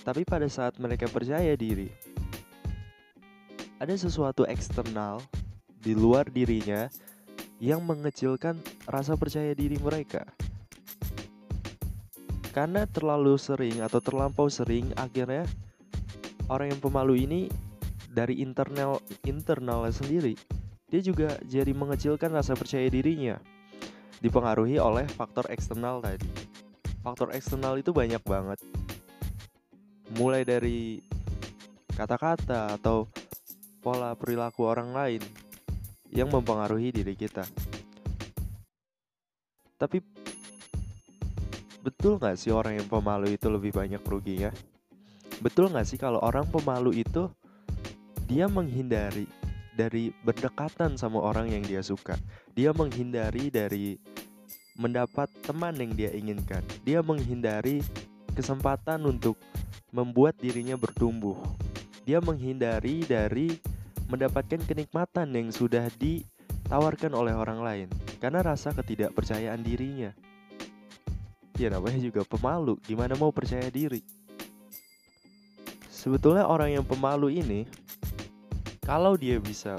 [0.04, 1.88] Tapi pada saat mereka percaya diri,
[3.80, 5.24] ada sesuatu eksternal
[5.80, 6.92] di luar dirinya
[7.56, 10.28] yang mengecilkan rasa percaya diri mereka.
[12.58, 15.46] Karena terlalu sering atau terlampau sering akhirnya
[16.50, 17.46] orang yang pemalu ini
[18.10, 20.34] dari internal internalnya sendiri
[20.88, 23.36] dia juga jadi mengecilkan rasa percaya dirinya.
[24.24, 26.24] Dipengaruhi oleh faktor eksternal tadi.
[27.04, 28.56] Faktor eksternal itu banyak banget.
[30.16, 31.04] Mulai dari
[31.92, 33.04] kata-kata atau
[33.84, 35.22] pola perilaku orang lain
[36.08, 37.44] yang mempengaruhi diri kita.
[39.76, 40.00] Tapi
[41.82, 44.50] betul nggak sih orang yang pemalu itu lebih banyak ruginya?
[45.38, 47.30] Betul nggak sih kalau orang pemalu itu
[48.28, 49.24] dia menghindari
[49.78, 52.18] dari berdekatan sama orang yang dia suka.
[52.58, 53.94] Dia menghindari dari
[54.74, 56.66] mendapat teman yang dia inginkan.
[56.82, 57.82] Dia menghindari
[58.34, 59.38] kesempatan untuk
[59.94, 61.38] membuat dirinya bertumbuh.
[62.02, 63.54] Dia menghindari dari
[64.08, 67.88] mendapatkan kenikmatan yang sudah ditawarkan oleh orang lain
[68.18, 70.10] karena rasa ketidakpercayaan dirinya.
[71.58, 73.98] Ya namanya juga pemalu, gimana mau percaya diri?
[75.90, 77.66] Sebetulnya orang yang pemalu ini
[78.86, 79.74] kalau dia bisa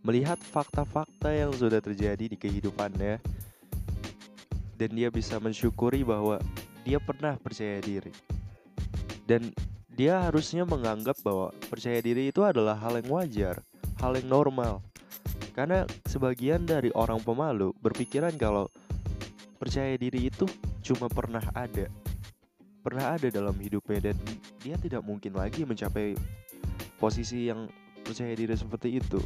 [0.00, 3.20] melihat fakta-fakta yang sudah terjadi di kehidupannya
[4.80, 6.40] dan dia bisa mensyukuri bahwa
[6.82, 8.10] dia pernah percaya diri.
[9.22, 9.54] Dan
[9.92, 13.60] dia harusnya menganggap bahwa percaya diri itu adalah hal yang wajar,
[14.00, 14.82] hal yang normal.
[15.52, 18.72] Karena sebagian dari orang pemalu berpikiran kalau
[19.62, 20.42] percaya diri itu
[20.82, 21.86] cuma pernah ada.
[22.82, 24.18] Pernah ada dalam hidupnya dan
[24.58, 26.18] dia tidak mungkin lagi mencapai
[26.98, 27.70] posisi yang
[28.02, 29.22] percaya diri seperti itu.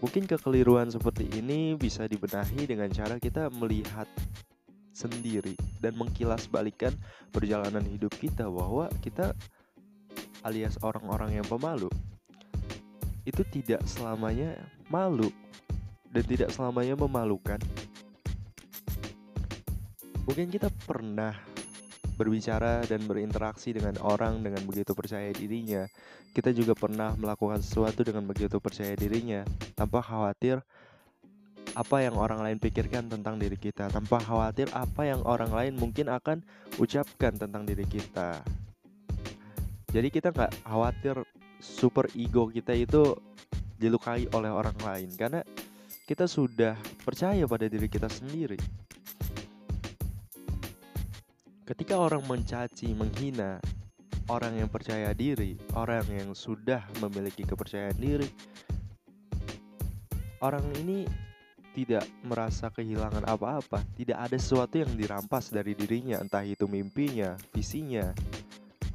[0.00, 4.08] Mungkin kekeliruan seperti ini bisa dibenahi dengan cara kita melihat
[4.96, 6.96] sendiri dan mengkilas balikan
[7.36, 9.36] perjalanan hidup kita bahwa kita
[10.40, 11.92] alias orang-orang yang pemalu
[13.28, 14.56] itu tidak selamanya
[14.88, 15.28] malu
[16.16, 17.60] dan tidak selamanya memalukan.
[20.24, 21.36] Mungkin kita pernah
[22.16, 25.84] berbicara dan berinteraksi dengan orang dengan begitu percaya dirinya.
[26.32, 29.44] Kita juga pernah melakukan sesuatu dengan begitu percaya dirinya
[29.76, 30.64] tanpa khawatir
[31.76, 36.08] apa yang orang lain pikirkan tentang diri kita, tanpa khawatir apa yang orang lain mungkin
[36.08, 36.40] akan
[36.80, 38.40] ucapkan tentang diri kita.
[39.92, 41.20] Jadi kita nggak khawatir
[41.60, 43.12] super ego kita itu
[43.76, 45.44] dilukai oleh orang lain karena
[46.06, 48.56] kita sudah percaya pada diri kita sendiri.
[51.66, 53.58] Ketika orang mencaci, menghina
[54.30, 58.30] orang yang percaya diri, orang yang sudah memiliki kepercayaan diri,
[60.38, 61.02] orang ini
[61.74, 68.14] tidak merasa kehilangan apa-apa, tidak ada sesuatu yang dirampas dari dirinya, entah itu mimpinya, visinya,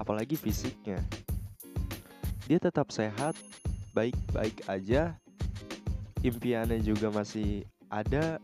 [0.02, 0.98] apalagi fisiknya
[2.50, 3.38] dia tetap sehat
[3.94, 5.14] baik-baik aja
[6.22, 8.42] impiannya juga masih ada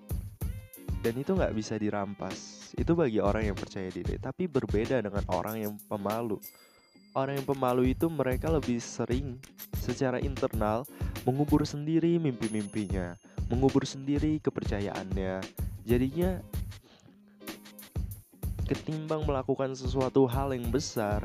[1.01, 2.69] dan itu nggak bisa dirampas.
[2.75, 6.37] Itu bagi orang yang percaya diri tapi berbeda dengan orang yang pemalu.
[7.17, 9.41] Orang yang pemalu itu mereka lebih sering
[9.77, 10.85] secara internal
[11.25, 13.17] mengubur sendiri mimpi-mimpinya
[13.47, 15.39] mengubur sendiri kepercayaannya.
[15.87, 16.43] Jadinya
[18.67, 21.23] ketimbang melakukan sesuatu hal yang besar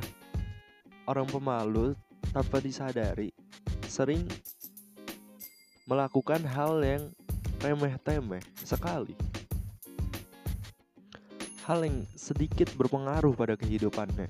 [1.11, 1.99] orang pemalu
[2.31, 3.35] tanpa disadari
[3.91, 4.23] sering
[5.87, 7.11] melakukan hal yang
[7.63, 9.15] remeh-temeh sekali.
[11.67, 14.27] Hal yang sedikit berpengaruh pada kehidupannya.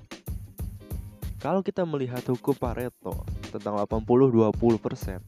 [1.41, 5.19] Kalau kita melihat hukum Pareto tentang 80-20%,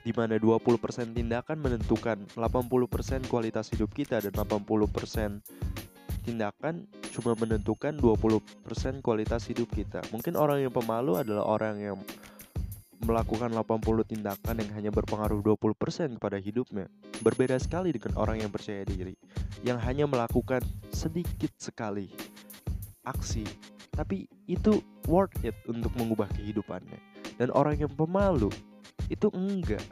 [0.00, 5.44] di mana 20% tindakan menentukan 80% kualitas hidup kita dan 80%
[6.24, 10.00] tindakan cuma menentukan 20% kualitas hidup kita.
[10.10, 11.96] Mungkin orang yang pemalu adalah orang yang
[13.04, 16.86] melakukan 80 tindakan yang hanya berpengaruh 20% kepada hidupnya.
[17.24, 19.16] Berbeda sekali dengan orang yang percaya diri
[19.64, 22.08] yang hanya melakukan sedikit sekali
[23.04, 23.44] aksi,
[23.92, 27.00] tapi itu worth it untuk mengubah kehidupannya.
[27.40, 28.52] Dan orang yang pemalu
[29.08, 29.84] itu enggak.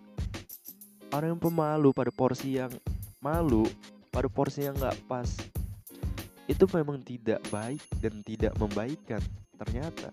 [1.08, 2.72] Orang yang pemalu pada porsi yang
[3.24, 3.64] malu,
[4.12, 5.28] pada porsi yang nggak pas,
[6.44, 9.20] itu memang tidak baik dan tidak membaikkan
[9.56, 10.12] ternyata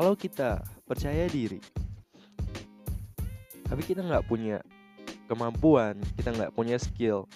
[0.00, 1.60] kalau kita percaya diri
[3.68, 4.64] tapi kita nggak punya
[5.28, 7.28] kemampuan kita nggak punya skill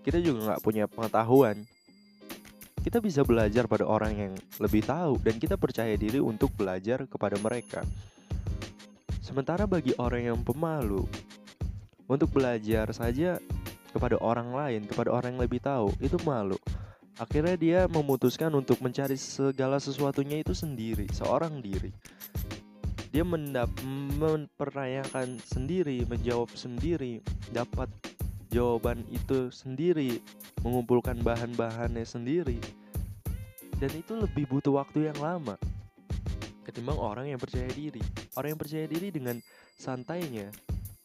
[0.00, 1.68] kita juga nggak punya pengetahuan
[2.80, 7.36] kita bisa belajar pada orang yang lebih tahu dan kita percaya diri untuk belajar kepada
[7.36, 7.84] mereka
[9.20, 11.04] sementara bagi orang yang pemalu
[12.08, 13.36] untuk belajar saja
[13.92, 16.56] kepada orang lain, kepada orang yang lebih tahu, itu malu.
[17.16, 21.88] Akhirnya dia memutuskan untuk mencari segala sesuatunya itu sendiri, seorang diri.
[23.08, 23.72] Dia mendap
[24.20, 27.88] mempertanyakan sendiri, menjawab sendiri, dapat
[28.52, 30.20] jawaban itu sendiri,
[30.60, 32.60] mengumpulkan bahan-bahannya sendiri.
[33.80, 35.56] Dan itu lebih butuh waktu yang lama
[36.66, 38.02] ketimbang orang yang percaya diri.
[38.34, 39.38] Orang yang percaya diri dengan
[39.78, 40.50] santainya,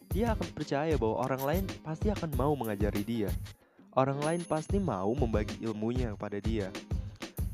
[0.10, 3.30] dia akan percaya bahwa orang lain pasti akan mau mengajari dia.
[3.92, 6.72] Orang lain pasti mau membagi ilmunya kepada dia.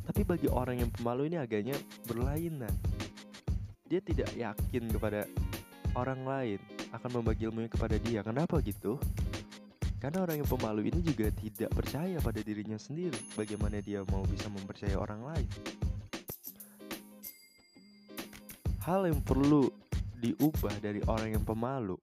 [0.05, 1.73] Tapi bagi orang yang pemalu ini agaknya
[2.05, 2.69] berlainan.
[3.89, 5.25] Dia tidak yakin kepada
[5.97, 6.59] orang lain
[6.93, 8.21] akan membagi ilmunya kepada dia.
[8.21, 9.01] Kenapa gitu?
[9.97, 13.17] Karena orang yang pemalu ini juga tidak percaya pada dirinya sendiri.
[13.33, 15.49] Bagaimana dia mau bisa mempercayai orang lain?
[18.85, 19.73] Hal yang perlu
[20.21, 21.97] diubah dari orang yang pemalu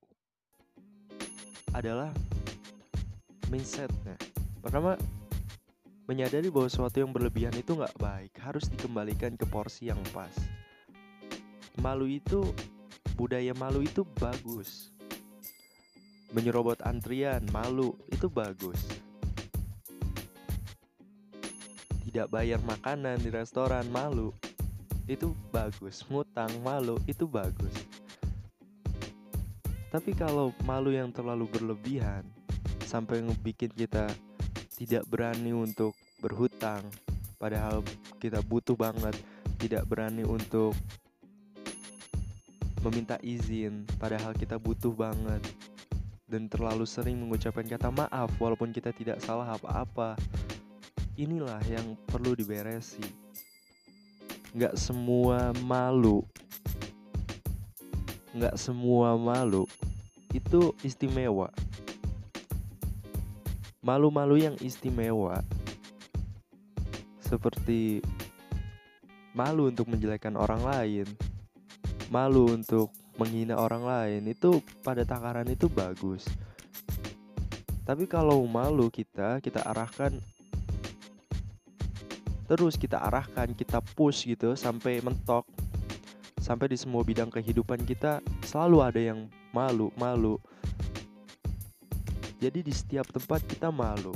[1.70, 2.10] adalah
[3.54, 4.18] mindsetnya.
[4.58, 4.98] Pertama,
[6.10, 10.34] menyadari bahwa sesuatu yang berlebihan itu nggak baik, harus dikembalikan ke porsi yang pas.
[11.78, 12.42] Malu itu,
[13.14, 14.90] budaya malu itu bagus
[16.34, 18.82] menyerobot antrian, malu, itu bagus.
[22.02, 24.34] Tidak bayar makanan di restoran, malu,
[25.06, 26.02] itu bagus.
[26.10, 27.74] Ngutang, malu, itu bagus.
[29.94, 32.26] Tapi kalau malu yang terlalu berlebihan,
[32.84, 34.12] sampai ngebikin kita
[34.76, 36.84] tidak berani untuk berhutang,
[37.40, 37.80] padahal
[38.20, 39.16] kita butuh banget,
[39.56, 40.76] tidak berani untuk
[42.84, 45.40] meminta izin, padahal kita butuh banget,
[46.28, 50.18] dan terlalu sering mengucapkan kata maaf walaupun kita tidak salah apa-apa.
[51.14, 53.04] Inilah yang perlu diberesi.
[54.52, 56.26] Nggak semua malu,
[58.34, 59.64] nggak semua malu
[60.34, 61.54] itu istimewa.
[63.84, 65.44] Malu-malu yang istimewa
[67.20, 68.00] seperti
[69.36, 71.06] malu untuk menjelekkan orang lain,
[72.08, 72.88] malu untuk
[73.20, 76.24] menghina orang lain itu pada takaran itu bagus.
[77.84, 80.16] Tapi kalau malu kita, kita arahkan
[82.44, 85.44] terus kita arahkan, kita push gitu sampai mentok.
[86.40, 90.36] Sampai di semua bidang kehidupan kita selalu ada yang malu-malu.
[92.44, 94.12] Jadi di setiap tempat kita malu.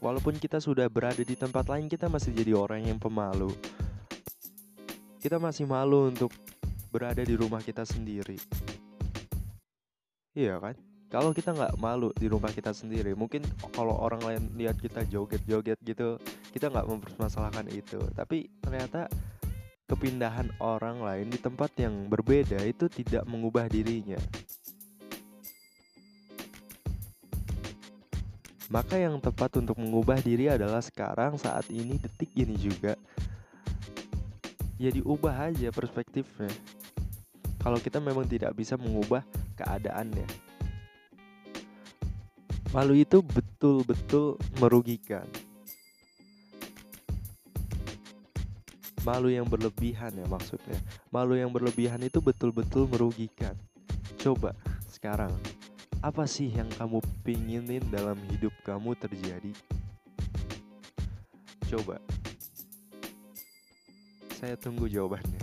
[0.00, 3.52] Walaupun kita sudah berada di tempat lain, kita masih jadi orang yang pemalu.
[5.20, 6.32] Kita masih malu untuk
[6.88, 8.40] berada di rumah kita sendiri.
[10.32, 10.80] Iya kan?
[11.12, 13.44] Kalau kita nggak malu di rumah kita sendiri, mungkin
[13.76, 16.16] kalau orang lain lihat kita joget-joget gitu,
[16.56, 18.00] kita nggak mempermasalahkan itu.
[18.16, 19.12] Tapi ternyata
[19.92, 24.16] kepindahan orang lain di tempat yang berbeda itu tidak mengubah dirinya.
[28.72, 32.96] Maka yang tepat untuk mengubah diri adalah sekarang, saat ini, detik ini juga.
[34.80, 36.48] Ya diubah aja perspektifnya
[37.62, 39.22] kalau kita memang tidak bisa mengubah
[39.54, 40.26] keadaannya.
[42.74, 45.28] Malu itu betul-betul merugikan.
[49.06, 50.78] Malu yang berlebihan ya maksudnya.
[51.14, 53.54] Malu yang berlebihan itu betul-betul merugikan.
[54.18, 54.56] Coba
[54.90, 55.30] sekarang,
[56.02, 59.54] apa sih yang kamu pinginin dalam hidup kamu terjadi?
[61.70, 62.02] Coba.
[64.34, 65.38] Saya tunggu jawabannya.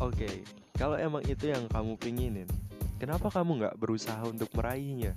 [0.00, 0.40] Oke,
[0.72, 2.48] kalau emang itu yang kamu pinginin,
[2.96, 5.12] kenapa kamu nggak berusaha untuk meraihnya?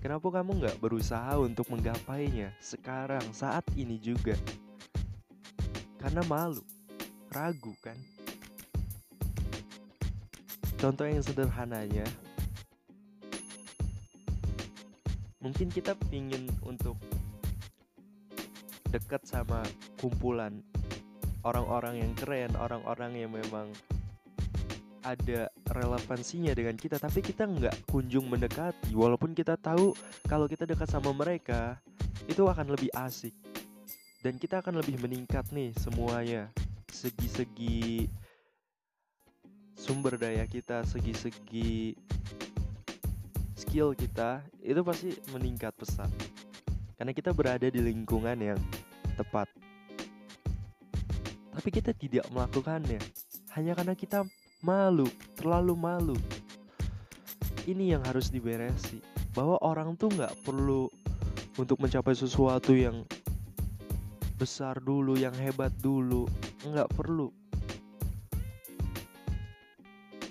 [0.00, 4.40] Kenapa kamu nggak berusaha untuk menggapainya sekarang, saat ini juga?
[6.00, 6.64] Karena malu,
[7.28, 8.15] ragu kan?
[10.76, 12.04] Contoh yang sederhananya,
[15.40, 17.00] mungkin kita pingin untuk
[18.92, 19.64] dekat sama
[19.96, 20.60] kumpulan
[21.48, 23.72] orang-orang yang keren, orang-orang yang memang
[25.06, 28.90] ada relevansinya dengan kita tapi kita nggak kunjung mendekati.
[28.92, 29.94] Walaupun kita tahu
[30.26, 31.78] kalau kita dekat sama mereka
[32.26, 33.32] itu akan lebih asik.
[34.20, 36.50] Dan kita akan lebih meningkat nih semuanya
[36.90, 38.10] segi-segi
[39.86, 41.94] sumber daya kita segi-segi
[43.54, 46.10] skill kita itu pasti meningkat pesat
[46.98, 48.60] karena kita berada di lingkungan yang
[49.14, 49.46] tepat
[51.54, 52.98] tapi kita tidak melakukannya
[53.54, 54.26] hanya karena kita
[54.60, 56.16] malu, terlalu malu.
[57.64, 59.00] Ini yang harus diberesi.
[59.32, 60.88] Bahwa orang tuh nggak perlu
[61.56, 63.04] untuk mencapai sesuatu yang
[64.36, 66.28] besar dulu, yang hebat dulu,
[66.68, 67.32] nggak perlu.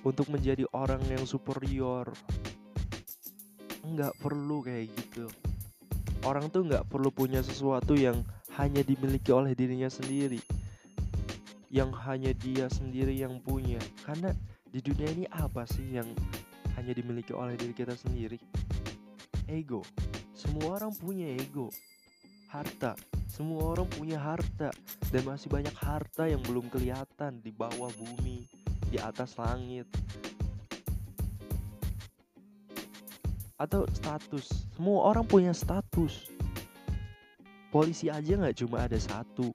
[0.06, 2.14] Untuk menjadi orang yang superior,
[3.82, 5.26] nggak perlu kayak gitu.
[6.22, 8.22] Orang tuh nggak perlu punya sesuatu yang
[8.56, 10.40] hanya dimiliki oleh dirinya sendiri
[11.76, 14.32] yang hanya dia sendiri yang punya karena
[14.76, 16.04] Di dunia ini apa sih yang
[16.76, 18.36] hanya dimiliki oleh diri kita sendiri?
[19.48, 19.88] Ego.
[20.36, 21.72] Semua orang punya ego.
[22.52, 22.92] Harta.
[23.32, 24.76] Semua orang punya harta
[25.16, 28.52] dan masih banyak harta yang belum kelihatan di bawah bumi,
[28.90, 29.88] di atas langit.
[33.56, 34.70] Atau status.
[34.76, 36.28] Semua orang punya status.
[37.72, 39.52] Polisi aja nggak cuma ada satu.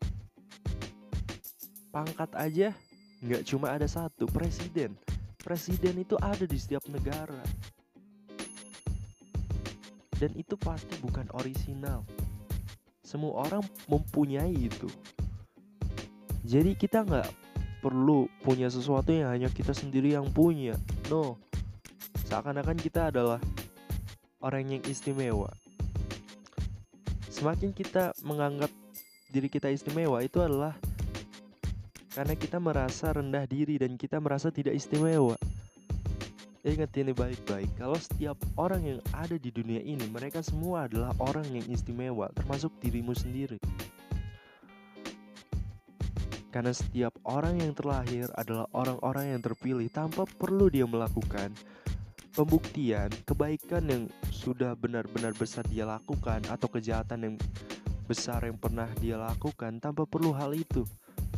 [1.90, 2.72] Pangkat aja
[3.20, 4.24] nggak cuma ada satu.
[4.28, 4.96] Presiden.
[5.40, 7.40] Presiden itu ada di setiap negara.
[10.20, 12.04] Dan itu pasti bukan orisinal.
[13.00, 14.88] Semua orang mempunyai itu.
[16.44, 17.49] Jadi kita nggak
[17.80, 20.76] perlu punya sesuatu yang hanya kita sendiri yang punya.
[21.08, 21.40] No,
[22.28, 23.40] seakan-akan kita adalah
[24.44, 25.48] orang yang istimewa.
[27.32, 28.68] Semakin kita menganggap
[29.32, 30.76] diri kita istimewa itu adalah
[32.12, 35.38] karena kita merasa rendah diri dan kita merasa tidak istimewa.
[36.60, 41.48] Ingat ini baik-baik, kalau setiap orang yang ada di dunia ini, mereka semua adalah orang
[41.48, 43.56] yang istimewa, termasuk dirimu sendiri.
[46.50, 51.54] Karena setiap orang yang terlahir adalah orang-orang yang terpilih tanpa perlu dia melakukan
[52.34, 57.36] pembuktian kebaikan yang sudah benar-benar besar dia lakukan atau kejahatan yang
[58.10, 60.82] besar yang pernah dia lakukan tanpa perlu hal itu.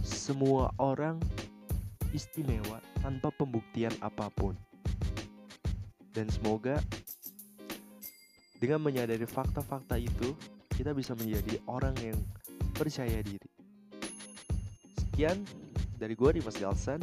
[0.01, 1.20] Semua orang
[2.16, 4.56] istimewa tanpa pembuktian apa pun.
[6.12, 6.80] Dan semoga
[8.56, 10.32] dengan menyadari fakta-fakta itu,
[10.72, 12.16] kita bisa menjadi orang yang
[12.72, 13.51] percaya diri.
[15.22, 15.46] Sekian
[16.02, 16.98] dari gue Dimas Galsan.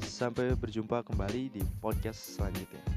[0.00, 2.93] Sampai berjumpa kembali di podcast selanjutnya.